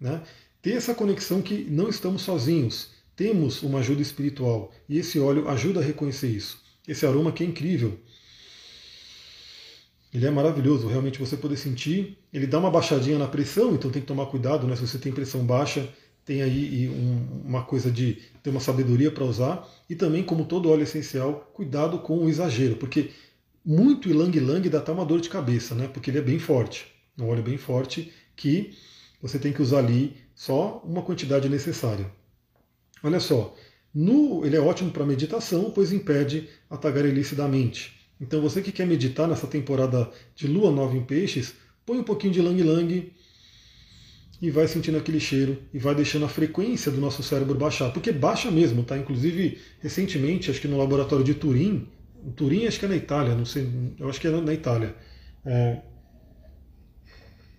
[0.00, 0.22] Né?
[0.60, 5.80] Ter essa conexão que não estamos sozinhos, temos uma ajuda espiritual, e esse óleo ajuda
[5.80, 6.62] a reconhecer isso.
[6.86, 7.98] Esse aroma que é incrível.
[10.12, 12.16] Ele é maravilhoso, realmente você poder sentir.
[12.32, 14.74] Ele dá uma baixadinha na pressão, então tem que tomar cuidado, né?
[14.74, 15.86] Se você tem pressão baixa,
[16.24, 19.68] tem aí um, uma coisa de ter uma sabedoria para usar.
[19.88, 23.10] E também, como todo óleo essencial, cuidado com o exagero, porque
[23.64, 25.88] muito ilang-ilang dá até uma dor de cabeça, né?
[25.88, 26.86] Porque ele é bem forte.
[27.18, 28.72] Um óleo bem forte que
[29.20, 32.10] você tem que usar ali só uma quantidade necessária.
[33.02, 33.54] Olha só,
[33.94, 37.98] no, ele é ótimo para meditação, pois impede a tagarelice da mente.
[38.20, 41.54] Então você que quer meditar nessa temporada de lua nova em peixes,
[41.84, 43.12] põe um pouquinho de lang lang
[44.40, 48.12] e vai sentindo aquele cheiro e vai deixando a frequência do nosso cérebro baixar, porque
[48.12, 48.96] baixa mesmo, tá?
[48.96, 51.88] Inclusive, recentemente, acho que no laboratório de Turim,
[52.36, 53.68] Turim acho que é na Itália, não sei,
[53.98, 54.94] eu acho que é na Itália.
[55.44, 55.80] É,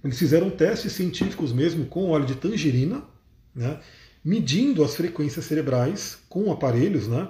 [0.04, 3.04] eles fizeram testes científicos mesmo com óleo de tangerina,
[3.54, 3.80] né,
[4.24, 7.30] medindo as frequências cerebrais com aparelhos, né?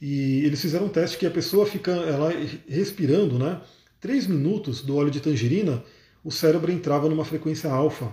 [0.00, 2.30] E eles fizeram um teste que a pessoa fica ela
[2.68, 3.60] respirando, né?
[4.00, 5.84] Três minutos do óleo de tangerina,
[6.24, 8.12] o cérebro entrava numa frequência alfa.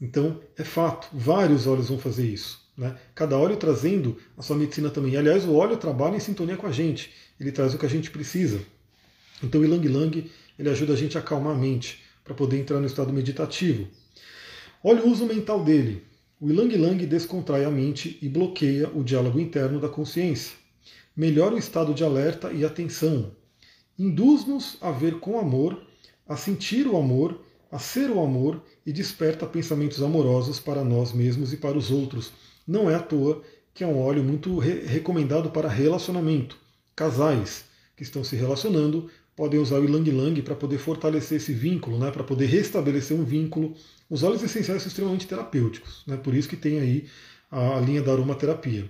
[0.00, 2.60] Então, é fato, vários óleos vão fazer isso.
[2.76, 2.96] Né?
[3.14, 5.16] Cada óleo trazendo a sua medicina também.
[5.16, 8.10] Aliás, o óleo trabalha em sintonia com a gente, ele traz o que a gente
[8.10, 8.60] precisa.
[9.42, 12.78] Então, o Ilang Lang ele ajuda a gente a acalmar a mente, para poder entrar
[12.78, 13.88] no estado meditativo.
[14.84, 16.04] Olha o uso mental dele.
[16.40, 20.60] O Ilang Lang descontrai a mente e bloqueia o diálogo interno da consciência
[21.16, 23.32] melhora o estado de alerta e atenção.
[23.98, 25.82] Induz-nos a ver com amor,
[26.26, 27.38] a sentir o amor,
[27.70, 32.32] a ser o amor e desperta pensamentos amorosos para nós mesmos e para os outros.
[32.66, 33.42] Não é à toa
[33.74, 36.56] que é um óleo muito re recomendado para relacionamento.
[36.96, 37.64] Casais
[37.96, 39.10] que estão se relacionando
[39.40, 43.24] podem usar o Ilang Lang para poder fortalecer esse vínculo, né, para poder restabelecer um
[43.24, 43.74] vínculo.
[44.10, 47.06] Os óleos essenciais são extremamente terapêuticos, né, por isso que tem aí
[47.50, 48.84] a linha da aromaterapia.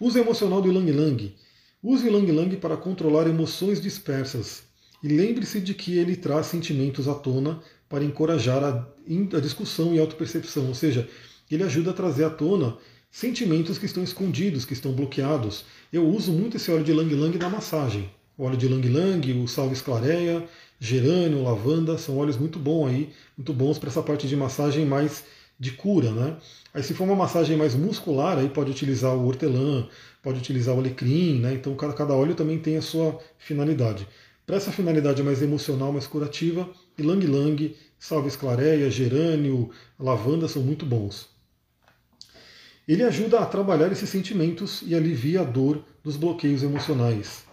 [0.00, 1.36] Uso emocional do Ilang Lang.
[1.80, 4.64] Use o Ilang Lang para controlar emoções dispersas.
[5.04, 8.88] E lembre-se de que ele traz sentimentos à tona para encorajar a,
[9.36, 10.66] a discussão e autopercepção.
[10.66, 11.08] Ou seja,
[11.48, 12.76] ele ajuda a trazer à tona
[13.08, 15.64] sentimentos que estão escondidos, que estão bloqueados.
[15.92, 18.10] Eu uso muito esse óleo de Lang Lang na massagem.
[18.36, 20.46] O óleo de Lang Lang, o salve esclareia,
[20.80, 25.24] gerânio, lavanda, são óleos muito bons aí, muito bons para essa parte de massagem mais
[25.58, 26.36] de cura, né?
[26.74, 29.86] Aí se for uma massagem mais muscular, aí pode utilizar o hortelã,
[30.22, 31.54] pode utilizar o alecrim, né?
[31.54, 34.08] Então cada, cada óleo também tem a sua finalidade.
[34.46, 36.68] Para essa finalidade mais emocional, mais curativa,
[36.98, 41.28] Ylang Ylang, salve esclareia, gerânio, lavanda são muito bons.
[42.88, 47.51] Ele ajuda a trabalhar esses sentimentos e alivia a dor dos bloqueios emocionais.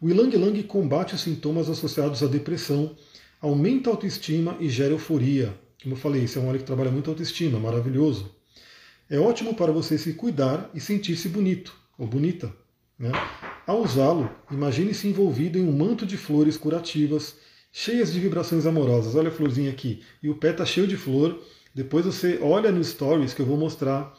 [0.00, 2.94] O Ylang Ylang combate os sintomas associados à depressão,
[3.40, 5.52] aumenta a autoestima e gera euforia.
[5.82, 8.30] Como eu falei, esse é um óleo que trabalha muito a autoestima, maravilhoso.
[9.10, 12.54] É ótimo para você se cuidar e sentir-se bonito ou bonita.
[12.96, 13.10] Né?
[13.66, 17.34] Ao usá-lo, imagine-se envolvido em um manto de flores curativas,
[17.72, 19.16] cheias de vibrações amorosas.
[19.16, 20.04] Olha a florzinha aqui.
[20.22, 21.42] E o pé está cheio de flor.
[21.74, 24.16] Depois você olha no stories que eu vou mostrar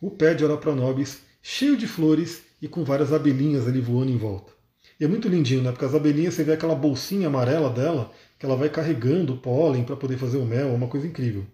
[0.00, 4.59] o pé de Orapronobis cheio de flores e com várias abelhinhas ali voando em volta.
[5.00, 5.72] E é muito lindinho, né?
[5.72, 9.82] Porque as abelhinhas, você vê aquela bolsinha amarela dela, que ela vai carregando o pólen
[9.82, 11.46] para poder fazer o mel, é uma coisa incrível.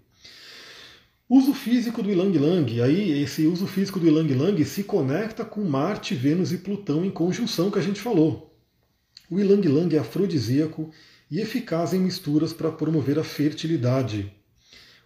[1.28, 2.82] Uso físico do Ilang Lang.
[2.82, 7.10] Aí esse uso físico do Ilang Lang se conecta com Marte, Vênus e Plutão em
[7.10, 8.52] conjunção que a gente falou.
[9.30, 10.90] O Ilang Lang é afrodisíaco
[11.30, 14.32] e eficaz em misturas para promover a fertilidade.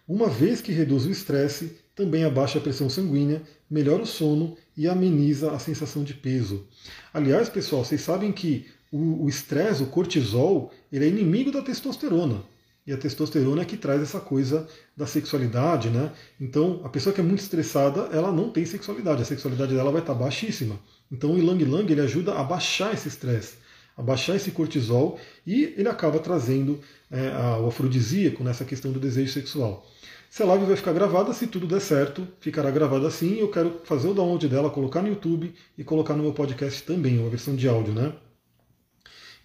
[0.07, 4.87] Uma vez que reduz o estresse, também abaixa a pressão sanguínea, melhora o sono e
[4.87, 6.65] ameniza a sensação de peso.
[7.13, 12.41] Aliás, pessoal, vocês sabem que o estresse, o, o cortisol, ele é inimigo da testosterona.
[12.87, 14.67] E a testosterona é que traz essa coisa
[14.97, 16.11] da sexualidade, né?
[16.39, 20.01] Então, a pessoa que é muito estressada, ela não tem sexualidade, a sexualidade dela vai
[20.01, 20.79] estar baixíssima.
[21.11, 23.57] Então, o Ilang Lang ele ajuda a baixar esse estresse,
[23.95, 26.79] a baixar esse cortisol e ele acaba trazendo
[27.11, 27.29] é,
[27.61, 29.87] o afrodisíaco nessa questão do desejo sexual.
[30.31, 33.37] Se a live vai ficar gravada, se tudo der certo, ficará gravada assim.
[33.37, 37.19] Eu quero fazer o download dela, colocar no YouTube e colocar no meu podcast também,
[37.19, 38.13] uma versão de áudio, né?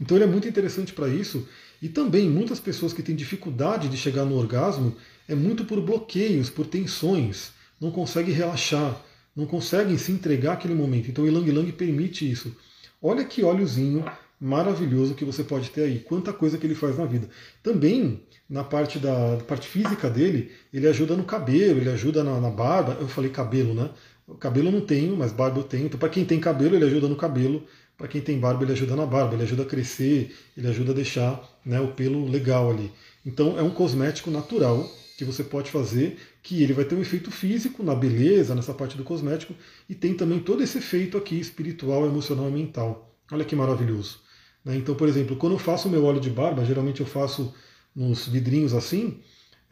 [0.01, 1.45] Então ele é muito interessante para isso.
[1.83, 4.95] E também muitas pessoas que têm dificuldade de chegar no orgasmo
[5.27, 7.51] é muito por bloqueios, por tensões,
[7.81, 8.97] não conseguem relaxar,
[9.35, 11.11] não conseguem se entregar àquele momento.
[11.11, 12.57] Então o Ilang Ilang permite isso.
[13.03, 14.05] Olha que óleozinho
[14.41, 15.99] maravilhoso que você pode ter aí.
[15.99, 17.29] Quanta coisa que ele faz na vida.
[17.63, 22.51] Também, na parte da, parte física dele, ele ajuda no cabelo, ele ajuda na, na
[22.51, 22.97] barba.
[23.01, 23.91] Eu falei cabelo, né?
[24.39, 25.87] Cabelo eu não tenho, mas barba eu tenho.
[25.87, 27.65] Então, para quem tem cabelo, ele ajuda no cabelo.
[27.97, 30.95] Para quem tem barba, ele ajuda na barba, ele ajuda a crescer, ele ajuda a
[30.95, 32.93] deixar né, o pelo legal ali.
[33.25, 34.87] Então, é um cosmético natural
[35.17, 38.97] que você pode fazer, que ele vai ter um efeito físico na beleza, nessa parte
[38.97, 39.55] do cosmético,
[39.89, 43.17] e tem também todo esse efeito aqui espiritual, emocional e mental.
[43.33, 44.21] Olha que maravilhoso.
[44.63, 44.77] Né?
[44.77, 47.55] Então, por exemplo, quando eu faço o meu óleo de barba, geralmente eu faço
[47.97, 49.21] nos vidrinhos assim,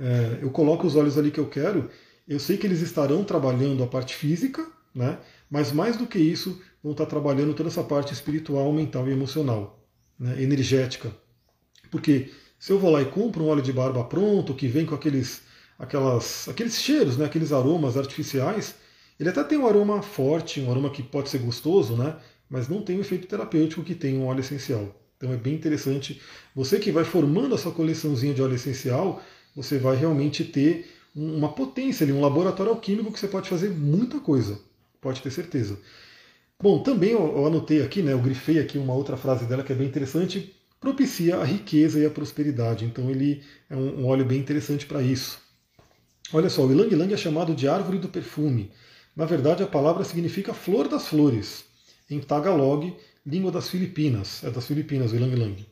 [0.01, 1.90] é, eu coloco os óleos ali que eu quero,
[2.26, 5.18] eu sei que eles estarão trabalhando a parte física, né?
[5.51, 9.86] mas mais do que isso, vão estar trabalhando toda essa parte espiritual, mental e emocional,
[10.18, 10.42] né?
[10.42, 11.14] energética.
[11.90, 14.94] Porque se eu vou lá e compro um óleo de barba pronto, que vem com
[14.94, 15.42] aqueles,
[15.78, 17.26] aquelas, aqueles cheiros, né?
[17.26, 18.74] aqueles aromas artificiais,
[19.20, 22.16] ele até tem um aroma forte, um aroma que pode ser gostoso, né?
[22.48, 25.03] mas não tem o efeito terapêutico que tem um óleo essencial.
[25.16, 26.20] Então é bem interessante.
[26.54, 29.22] Você que vai formando a sua coleçãozinha de óleo essencial,
[29.54, 34.18] você vai realmente ter uma potência ali, um laboratório alquímico que você pode fazer muita
[34.18, 34.58] coisa.
[35.00, 35.78] Pode ter certeza.
[36.60, 39.76] Bom, também eu anotei aqui, né, eu grifei aqui uma outra frase dela que é
[39.76, 42.84] bem interessante, propicia a riqueza e a prosperidade.
[42.84, 45.38] Então ele é um, óleo bem interessante para isso.
[46.32, 48.70] Olha só, o Ilang Ilang é chamado de árvore do perfume.
[49.14, 51.64] Na verdade, a palavra significa flor das flores
[52.10, 52.94] em Tagalog,
[53.26, 55.66] língua das Filipinas, é das Filipinas, o Ilang Ilang.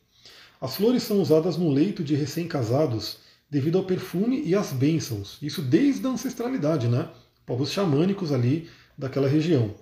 [0.59, 3.17] As flores são usadas no leito de recém-casados
[3.49, 7.09] devido ao perfume e às bênçãos, isso desde a ancestralidade, né?
[7.45, 8.67] Povos xamânicos ali
[8.97, 9.75] daquela região.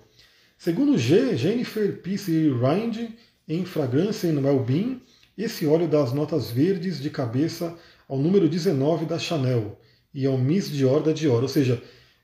[0.58, 2.18] Segundo G, Jennifer P.
[2.18, 2.50] C.
[2.50, 3.10] Rind,
[3.48, 5.00] em Fragrância em Well-Being,
[5.36, 7.76] esse óleo dá as notas verdes de cabeça
[8.06, 9.80] ao número 19 da Chanel
[10.12, 11.82] e ao Miss Dior da Dior, ou seja,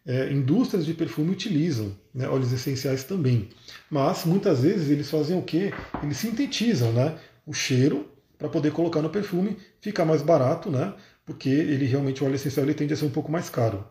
[0.09, 3.51] é, indústrias de perfume utilizam né, óleos essenciais também.
[3.91, 5.71] Mas muitas vezes eles fazem o quê?
[6.03, 8.09] Eles sintetizam né, o cheiro
[8.39, 10.95] para poder colocar no perfume, fica mais barato, né?
[11.27, 13.85] Porque ele realmente o óleo essencial ele tende a ser um pouco mais caro.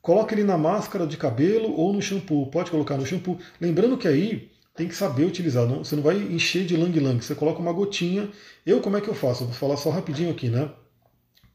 [0.00, 2.46] Coloque ele na máscara de cabelo ou no shampoo.
[2.46, 3.38] Pode colocar no shampoo.
[3.60, 5.66] Lembrando que aí tem que saber utilizar.
[5.66, 7.22] Não, você não vai encher de lang-lang.
[7.22, 8.30] Você coloca uma gotinha.
[8.64, 9.44] Eu como é que eu faço?
[9.44, 10.70] vou falar só rapidinho aqui, né?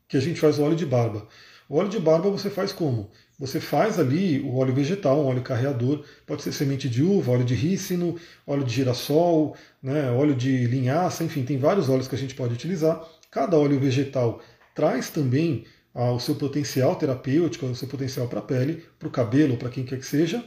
[0.08, 1.28] Que a gente faz o óleo de barba.
[1.68, 3.10] O óleo de barba você faz como?
[3.40, 7.46] Você faz ali o óleo vegetal, um óleo carreador, pode ser semente de uva, óleo
[7.46, 8.16] de rícino,
[8.48, 12.56] óleo de girassol, né, óleo de linhaça, enfim, tem vários óleos que a gente pode
[12.56, 13.00] utilizar.
[13.30, 14.42] Cada óleo vegetal
[14.74, 19.12] traz também ah, o seu potencial terapêutico, o seu potencial para a pele, para o
[19.12, 20.44] cabelo, para quem quer que seja.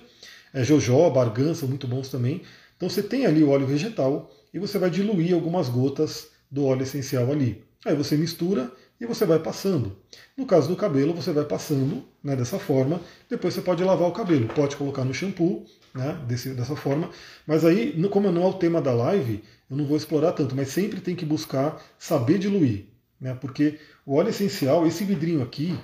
[0.52, 2.42] É, jojoba, argan muito bons também.
[2.76, 6.82] Então você tem ali o óleo vegetal e você vai diluir algumas gotas do óleo
[6.82, 7.64] essencial ali.
[7.84, 8.70] Aí você mistura
[9.00, 9.96] e você vai passando.
[10.36, 14.12] No caso do cabelo, você vai passando né, dessa forma, depois você pode lavar o
[14.12, 15.64] cabelo, pode colocar no shampoo,
[15.94, 17.10] né, desse, dessa forma,
[17.46, 20.68] mas aí, como não é o tema da live, eu não vou explorar tanto, mas
[20.68, 22.86] sempre tem que buscar saber diluir,
[23.20, 25.76] né, porque o óleo essencial, esse vidrinho aqui,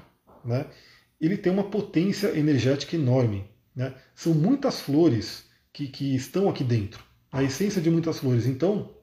[0.44, 0.66] né,
[1.20, 3.48] ele tem uma potência energética enorme.
[3.74, 3.94] Né?
[4.14, 8.46] São muitas flores que, que estão aqui dentro, a essência de muitas flores.
[8.46, 8.95] Então,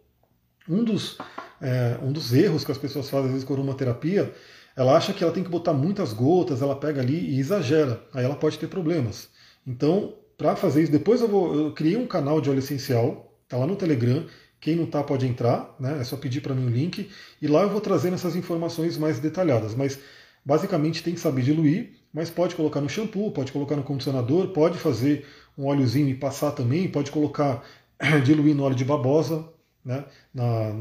[0.68, 1.18] um dos,
[1.62, 4.34] é, um dos erros que as pessoas fazem às vezes com aromaterapia,
[4.76, 8.26] ela acha que ela tem que botar muitas gotas, ela pega ali e exagera, aí
[8.26, 9.30] ela pode ter problemas.
[9.66, 13.58] Então, para fazer isso, depois eu, vou, eu criei um canal de óleo essencial, tá
[13.58, 14.26] lá no Telegram,
[14.60, 16.00] quem não tá pode entrar, né?
[16.00, 17.10] É só pedir para mim o link
[17.42, 19.76] e lá eu vou trazendo essas informações mais detalhadas.
[19.76, 20.00] Mas
[20.46, 24.78] basicamente tem que saber diluir, mas pode colocar no shampoo, pode colocar no condicionador, pode
[24.78, 25.26] fazer
[25.58, 27.62] um óleozinho e passar também, pode colocar
[28.24, 29.46] diluir no óleo de babosa,
[29.84, 30.06] né?
[30.34, 30.74] na,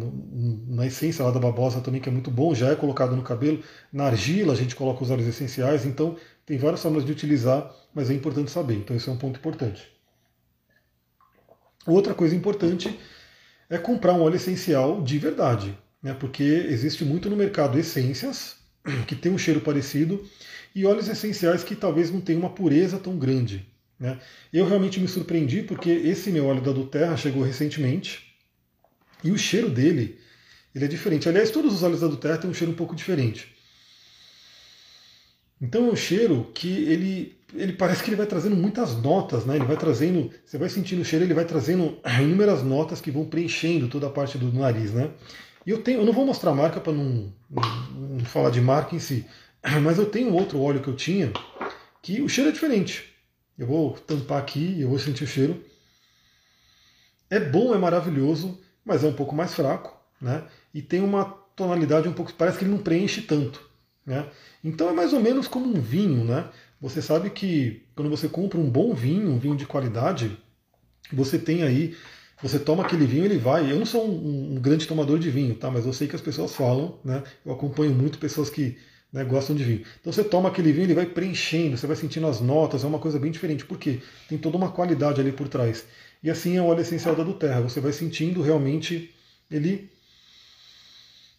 [0.68, 3.62] na essência lá da babosa também, que é muito bom, já é colocado no cabelo.
[3.92, 6.16] Na argila a gente coloca os óleos essenciais, então
[6.46, 8.74] tem várias formas de utilizar, mas é importante saber.
[8.74, 9.90] Então esse é um ponto importante.
[11.86, 12.96] Outra coisa importante
[13.68, 16.14] é comprar um óleo essencial de verdade, né?
[16.14, 18.56] porque existe muito no mercado essências
[19.06, 20.24] que tem um cheiro parecido
[20.74, 23.66] e óleos essenciais que talvez não tenham uma pureza tão grande.
[23.98, 24.18] Né?
[24.52, 28.31] Eu realmente me surpreendi porque esse meu óleo da Duterra chegou recentemente
[29.22, 30.18] e o cheiro dele,
[30.74, 31.28] ele é diferente.
[31.28, 33.54] Aliás, todos os óleos da Duterra têm um cheiro um pouco diferente.
[35.60, 39.54] Então é um cheiro que ele, ele parece que ele vai trazendo muitas notas, né?
[39.54, 43.24] Ele vai trazendo, você vai sentindo o cheiro, ele vai trazendo inúmeras notas que vão
[43.24, 45.10] preenchendo toda a parte do nariz, né?
[45.64, 48.60] E eu tenho, eu não vou mostrar a marca para não, não, não, falar de
[48.60, 49.24] marca em si,
[49.82, 51.32] mas eu tenho outro óleo que eu tinha
[52.02, 53.14] que o cheiro é diferente.
[53.56, 55.64] Eu vou tampar aqui, eu vou sentir o cheiro.
[57.30, 60.44] É bom, é maravilhoso, mas é um pouco mais fraco, né?
[60.72, 61.24] E tem uma
[61.56, 63.62] tonalidade um pouco, parece que ele não preenche tanto,
[64.06, 64.26] né?
[64.62, 66.48] Então é mais ou menos como um vinho, né?
[66.80, 70.36] Você sabe que quando você compra um bom vinho, um vinho de qualidade,
[71.12, 71.96] você tem aí,
[72.42, 73.70] você toma aquele vinho, ele vai.
[73.70, 75.70] Eu não sou um, um grande tomador de vinho, tá?
[75.70, 77.22] Mas eu sei que as pessoas falam, né?
[77.46, 78.76] Eu acompanho muito pessoas que
[79.12, 79.84] né, gostam de vinho.
[80.00, 82.98] Então você toma aquele vinho, ele vai preenchendo, você vai sentindo as notas, é uma
[82.98, 85.84] coisa bem diferente, porque tem toda uma qualidade ali por trás.
[86.22, 87.60] E assim é o óleo essencial da Duterra.
[87.62, 89.14] Você vai sentindo realmente
[89.50, 89.90] ele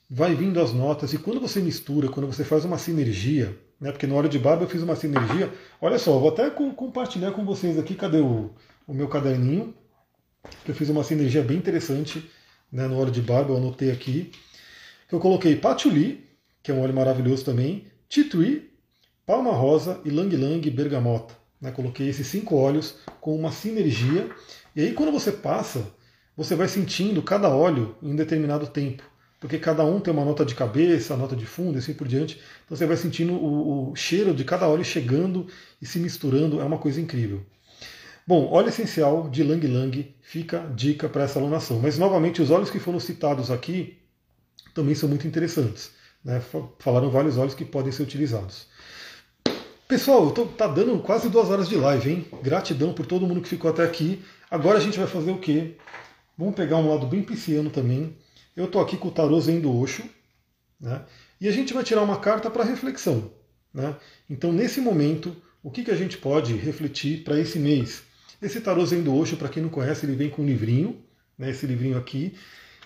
[0.09, 1.13] vai vindo as notas.
[1.13, 4.63] E quando você mistura, quando você faz uma sinergia, né, porque no óleo de barba
[4.63, 5.51] eu fiz uma sinergia.
[5.81, 7.95] Olha só, vou até compartilhar com vocês aqui.
[7.95, 8.51] Cadê o,
[8.87, 9.73] o meu caderninho?
[10.63, 12.29] Que eu fiz uma sinergia bem interessante
[12.71, 13.53] né, no óleo de barba.
[13.53, 14.31] Eu anotei aqui.
[15.07, 16.29] Que eu coloquei patchouli,
[16.61, 18.71] que é um óleo maravilhoso também, titui,
[19.25, 21.35] palma rosa e lang lang bergamota.
[21.59, 24.29] Né, coloquei esses cinco óleos com uma sinergia
[24.75, 25.85] e aí quando você passa,
[26.35, 29.03] você vai sentindo cada óleo em determinado tempo.
[29.39, 32.39] Porque cada um tem uma nota de cabeça, nota de fundo e assim por diante.
[32.65, 35.47] Então você vai sentindo o, o cheiro de cada óleo chegando
[35.81, 36.61] e se misturando.
[36.61, 37.45] É uma coisa incrível.
[38.25, 41.77] Bom, óleo essencial de Lang Lang fica dica para essa alunação.
[41.79, 43.97] Mas novamente, os óleos que foram citados aqui
[44.73, 45.91] também são muito interessantes.
[46.23, 46.41] Né?
[46.79, 48.67] Falaram vários óleos que podem ser utilizados.
[49.89, 52.25] Pessoal, tô, tá dando quase duas horas de live, hein?
[52.41, 54.23] Gratidão por todo mundo que ficou até aqui.
[54.53, 55.77] Agora a gente vai fazer o quê?
[56.37, 58.15] Vamos pegar um lado bem pisciano também.
[58.55, 60.03] Eu estou aqui com o tarô Zen do Osho,
[60.79, 61.01] né?
[61.41, 63.31] e a gente vai tirar uma carta para reflexão.
[63.73, 63.95] Né?
[64.29, 68.03] Então, nesse momento, o que, que a gente pode refletir para esse mês?
[68.39, 71.03] Esse tarô Zen do Osho, para quem não conhece, ele vem com um livrinho,
[71.35, 71.49] né?
[71.49, 72.37] esse livrinho aqui,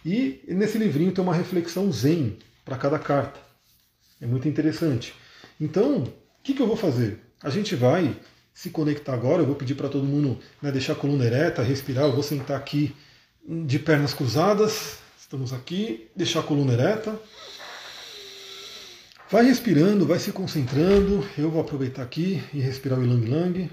[0.06, 3.42] e nesse livrinho tem uma reflexão Zen para cada carta.
[4.22, 5.14] É muito interessante.
[5.60, 7.20] Então, o que, que eu vou fazer?
[7.44, 8.16] A gente vai
[8.58, 9.44] se conectar agora.
[9.44, 12.06] Eu vou pedir para todo mundo né, deixar a coluna ereta, respirar.
[12.06, 12.96] Eu vou sentar aqui
[13.48, 14.98] de pernas cruzadas.
[15.16, 17.22] Estamos aqui, deixar a coluna ereta.
[19.30, 21.24] Vai respirando, vai se concentrando.
[21.38, 23.72] Eu vou aproveitar aqui e respirar o Ilang Lang.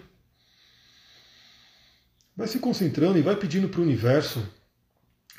[2.36, 4.46] Vai se concentrando e vai pedindo para o universo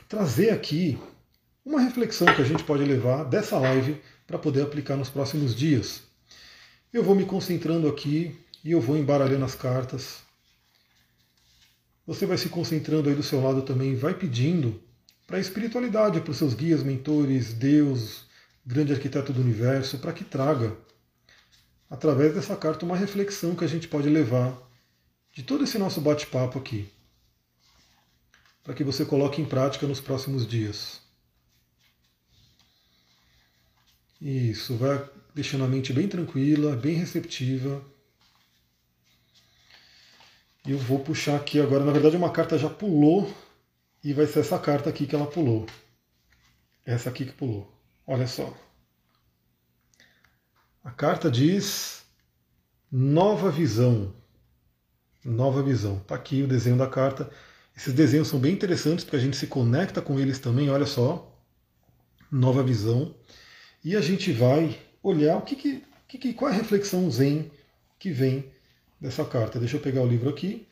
[0.09, 0.97] trazer aqui
[1.63, 6.01] uma reflexão que a gente pode levar dessa live para poder aplicar nos próximos dias.
[6.91, 8.35] Eu vou me concentrando aqui
[8.65, 10.23] e eu vou embaralhando as cartas.
[12.07, 14.81] Você vai se concentrando aí do seu lado também, vai pedindo
[15.27, 18.25] para a espiritualidade, para os seus guias, mentores, Deus,
[18.65, 20.75] grande arquiteto do universo, para que traga,
[21.87, 24.57] através dessa carta, uma reflexão que a gente pode levar
[25.31, 26.89] de todo esse nosso bate-papo aqui,
[28.63, 31.01] para que você coloque em prática nos próximos dias.
[34.19, 37.94] Isso, vai deixando a mente bem tranquila, bem receptiva.
[40.67, 43.31] Eu vou puxar aqui agora, na verdade uma carta já pulou
[44.03, 45.67] e vai ser essa carta aqui que ela pulou.
[46.83, 47.71] Essa aqui que pulou.
[48.07, 48.51] Olha só.
[50.83, 52.03] A carta diz
[52.91, 54.15] Nova Visão.
[55.23, 55.97] Nova Visão.
[55.97, 57.29] Está aqui o desenho da carta.
[57.77, 61.31] Esses desenhos são bem interessantes porque a gente se conecta com eles também, olha só.
[62.31, 63.13] Nova Visão.
[63.83, 65.83] E a gente vai olhar o que, que,
[66.17, 67.51] que qual é a reflexão zen
[67.99, 68.51] que vem
[68.99, 69.59] dessa carta.
[69.59, 70.67] Deixa eu pegar o livro aqui.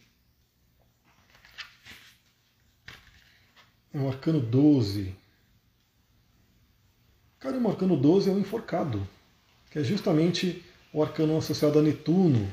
[3.93, 5.15] É o arcano 12.
[7.39, 9.07] Cara, o arcano 12 é o enforcado,
[9.69, 10.63] que é justamente
[10.93, 12.51] o arcano associado a Netuno.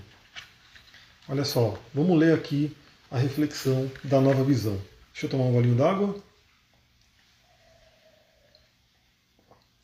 [1.28, 2.76] Olha só, vamos ler aqui
[3.10, 4.80] a reflexão da nova visão.
[5.12, 6.20] Deixa eu tomar um golinho d'água.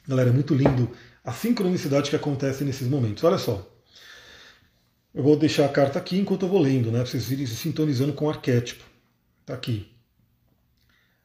[0.08, 0.90] Galera, é muito lindo
[1.24, 3.24] a sincronicidade que acontece nesses momentos.
[3.24, 3.66] Olha só.
[5.16, 6.98] Eu vou deixar a carta aqui enquanto eu vou lendo, né?
[6.98, 8.84] Para vocês irem se sintonizando com o arquétipo.
[9.40, 9.90] Está aqui.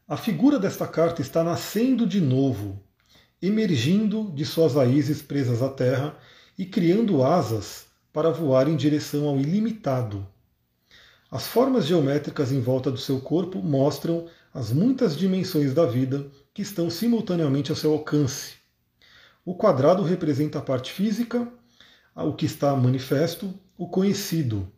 [0.07, 2.81] A figura desta carta está nascendo de novo,
[3.41, 6.18] emergindo de suas raízes presas à terra
[6.57, 10.26] e criando asas para voar em direção ao ilimitado.
[11.30, 16.61] As formas geométricas em volta do seu corpo mostram as muitas dimensões da vida que
[16.61, 18.53] estão simultaneamente ao seu alcance.
[19.43, 21.45] O quadrado representa a parte física,
[22.15, 24.72] o que está manifesto, o conhecido.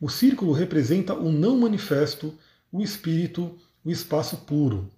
[0.00, 2.32] O círculo representa o não manifesto,
[2.72, 4.90] o espírito, o espaço puro.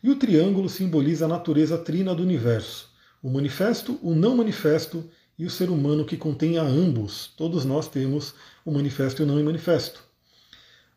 [0.00, 2.90] E o triângulo simboliza a natureza trina do universo,
[3.20, 5.04] o manifesto, o não manifesto
[5.36, 7.26] e o ser humano que contém a ambos.
[7.36, 10.04] Todos nós temos o manifesto e o não manifesto.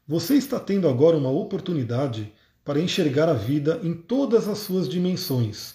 [0.08, 2.32] Você está tendo agora uma oportunidade
[2.64, 5.74] para enxergar a vida em todas as suas dimensões,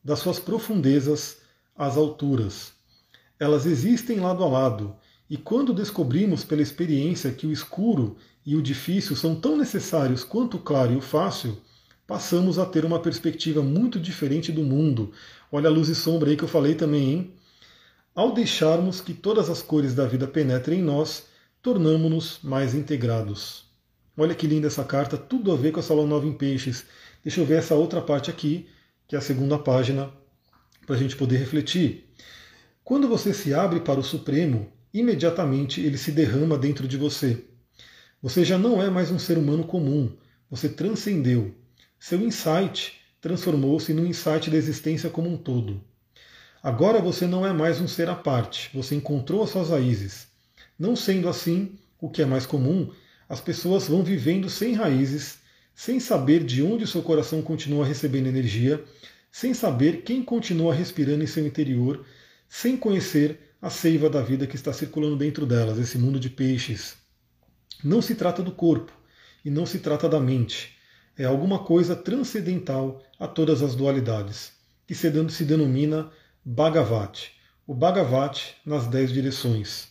[0.00, 1.38] das suas profundezas
[1.74, 2.72] às alturas.
[3.36, 4.96] Elas existem lado a lado,
[5.28, 10.58] e quando descobrimos pela experiência que o escuro e o difícil são tão necessários quanto
[10.58, 11.56] o claro e o fácil,
[12.06, 15.12] passamos a ter uma perspectiva muito diferente do mundo.
[15.50, 17.34] Olha a luz e sombra aí que eu falei também, hein?
[18.14, 21.26] Ao deixarmos que todas as cores da vida penetrem em nós,
[21.62, 23.64] tornamos-nos mais integrados.
[24.16, 26.84] Olha que linda essa carta, tudo a ver com a Salão Nova em Peixes.
[27.24, 28.68] Deixa eu ver essa outra parte aqui,
[29.08, 30.12] que é a segunda página,
[30.86, 32.08] para a gente poder refletir.
[32.84, 37.44] Quando você se abre para o Supremo, imediatamente ele se derrama dentro de você.
[38.22, 40.16] Você já não é mais um ser humano comum,
[40.48, 41.52] você transcendeu.
[41.98, 45.82] Seu insight transformou-se no insight da existência como um todo.
[46.62, 50.28] Agora você não é mais um ser à parte, você encontrou as suas raízes.
[50.78, 52.90] Não sendo assim, o que é mais comum,
[53.28, 55.38] as pessoas vão vivendo sem raízes,
[55.74, 58.82] sem saber de onde seu coração continua recebendo energia,
[59.30, 62.06] sem saber quem continua respirando em seu interior,
[62.48, 66.96] sem conhecer a seiva da vida que está circulando dentro delas, esse mundo de peixes,
[67.82, 68.92] não se trata do corpo
[69.42, 70.76] e não se trata da mente.
[71.16, 74.52] É alguma coisa transcendental a todas as dualidades,
[74.86, 76.10] que se denomina
[76.44, 77.30] Bhagavat,
[77.66, 79.88] o Bhagavat nas dez direções.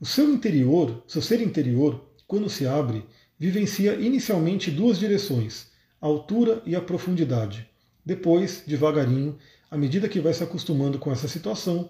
[0.00, 3.06] O seu interior, seu ser interior, quando se abre,
[3.38, 5.68] vivencia inicialmente duas direções,
[6.00, 7.64] a altura e a profundidade.
[8.04, 9.38] Depois, devagarinho,
[9.70, 11.88] à medida que vai se acostumando com essa situação,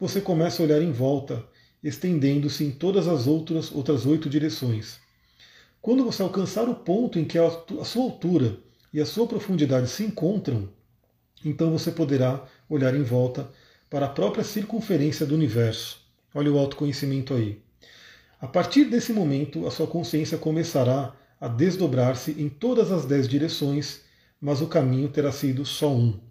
[0.00, 1.44] você começa a olhar em volta
[1.84, 4.98] estendendo-se em todas as outras, outras oito direções.
[5.80, 8.58] Quando você alcançar o ponto em que a sua altura
[8.92, 10.70] e a sua profundidade se encontram,
[11.44, 13.50] então você poderá olhar em volta
[13.90, 16.00] para a própria circunferência do universo.
[16.34, 17.62] Olha o autoconhecimento aí.
[18.40, 24.00] A partir desse momento, a sua consciência começará a desdobrar-se em todas as dez direções,
[24.40, 26.29] mas o caminho terá sido só um.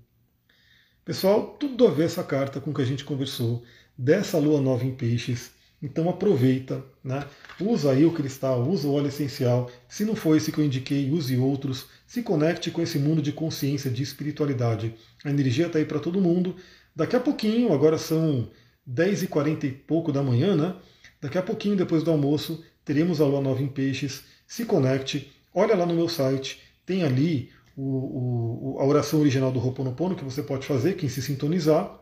[1.10, 3.64] Pessoal, tudo a ver essa carta com que a gente conversou
[3.98, 5.50] dessa lua nova em peixes.
[5.82, 7.26] Então aproveita, né?
[7.60, 9.72] usa aí o cristal, usa o óleo essencial.
[9.88, 11.88] Se não for esse que eu indiquei, use outros.
[12.06, 14.94] Se conecte com esse mundo de consciência, de espiritualidade.
[15.26, 16.56] A energia está aí para todo mundo.
[16.96, 18.48] Daqui a pouquinho, agora são
[18.88, 20.76] 10h40 e pouco da manhã, né?
[21.20, 24.26] Daqui a pouquinho, depois do almoço, teremos a lua nova em peixes.
[24.46, 27.50] Se conecte, olha lá no meu site, tem ali
[27.82, 31.98] o, o, a oração original do Ho'oponopono que você pode fazer, quem se sintonizar.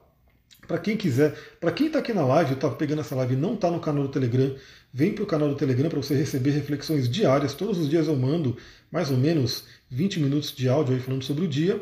[0.67, 3.53] Para quem quiser, para quem está aqui na live, está pegando essa live e não
[3.53, 4.53] está no canal do Telegram,
[4.91, 7.53] vem para o canal do Telegram para você receber reflexões diárias.
[7.53, 8.57] Todos os dias eu mando
[8.91, 11.81] mais ou menos 20 minutos de áudio aí falando sobre o dia.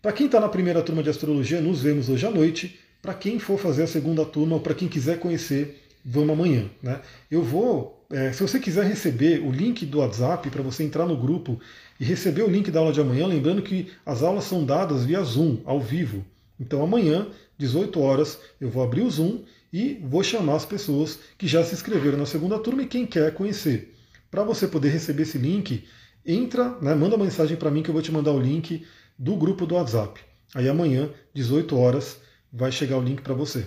[0.00, 2.78] Para quem está na primeira turma de astrologia, nos vemos hoje à noite.
[3.00, 6.70] Para quem for fazer a segunda turma, ou para quem quiser conhecer, vamos amanhã.
[6.80, 7.00] Né?
[7.30, 11.16] Eu vou, é, se você quiser receber o link do WhatsApp para você entrar no
[11.16, 11.58] grupo
[12.02, 15.22] e receber o link da aula de amanhã, lembrando que as aulas são dadas via
[15.22, 16.24] Zoom, ao vivo.
[16.58, 21.46] Então amanhã 18 horas, eu vou abrir o Zoom e vou chamar as pessoas que
[21.46, 23.94] já se inscreveram na segunda turma e quem quer conhecer.
[24.32, 25.84] Para você poder receber esse link,
[26.26, 28.84] entra, né, manda uma mensagem para mim que eu vou te mandar o link
[29.16, 30.20] do grupo do WhatsApp.
[30.56, 32.18] Aí amanhã, 18 horas,
[32.52, 33.64] vai chegar o link para você.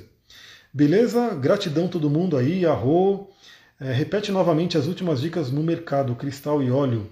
[0.73, 1.33] Beleza?
[1.35, 3.29] Gratidão todo mundo aí, arro.
[3.79, 7.09] É, repete novamente as últimas dicas no mercado, cristal e óleo.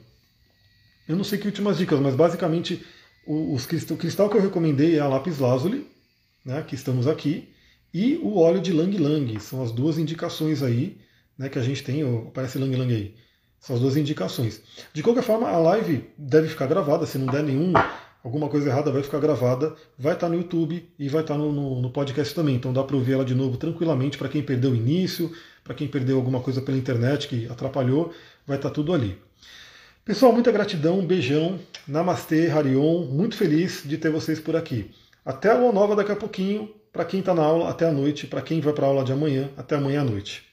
[1.07, 2.85] Eu não sei que últimas dicas, mas basicamente
[3.25, 5.87] os cristal, o cristal que eu recomendei é a lápis lazuli,
[6.45, 7.49] né, que estamos aqui,
[7.93, 9.39] e o óleo de Lang Lang.
[9.39, 10.97] São as duas indicações aí
[11.37, 12.01] né, que a gente tem.
[12.27, 13.15] Aparece Lang Lang aí.
[13.59, 14.61] São as duas indicações.
[14.91, 17.05] De qualquer forma, a live deve ficar gravada.
[17.05, 17.71] Se não der nenhum,
[18.23, 19.75] alguma coisa errada, vai ficar gravada.
[19.97, 22.55] Vai estar no YouTube e vai estar no, no, no podcast também.
[22.55, 25.31] Então dá para ouvir ela de novo tranquilamente para quem perdeu o início,
[25.63, 28.11] para quem perdeu alguma coisa pela internet que atrapalhou,
[28.45, 29.17] vai estar tudo ali.
[30.05, 31.57] Pessoal, muita gratidão, um beijão,
[31.87, 34.91] Namastê, Harion, muito feliz de ter vocês por aqui.
[35.23, 38.27] Até a aula nova daqui a pouquinho, para quem está na aula, até a noite,
[38.27, 40.52] para quem vai para a aula de amanhã, até amanhã à noite.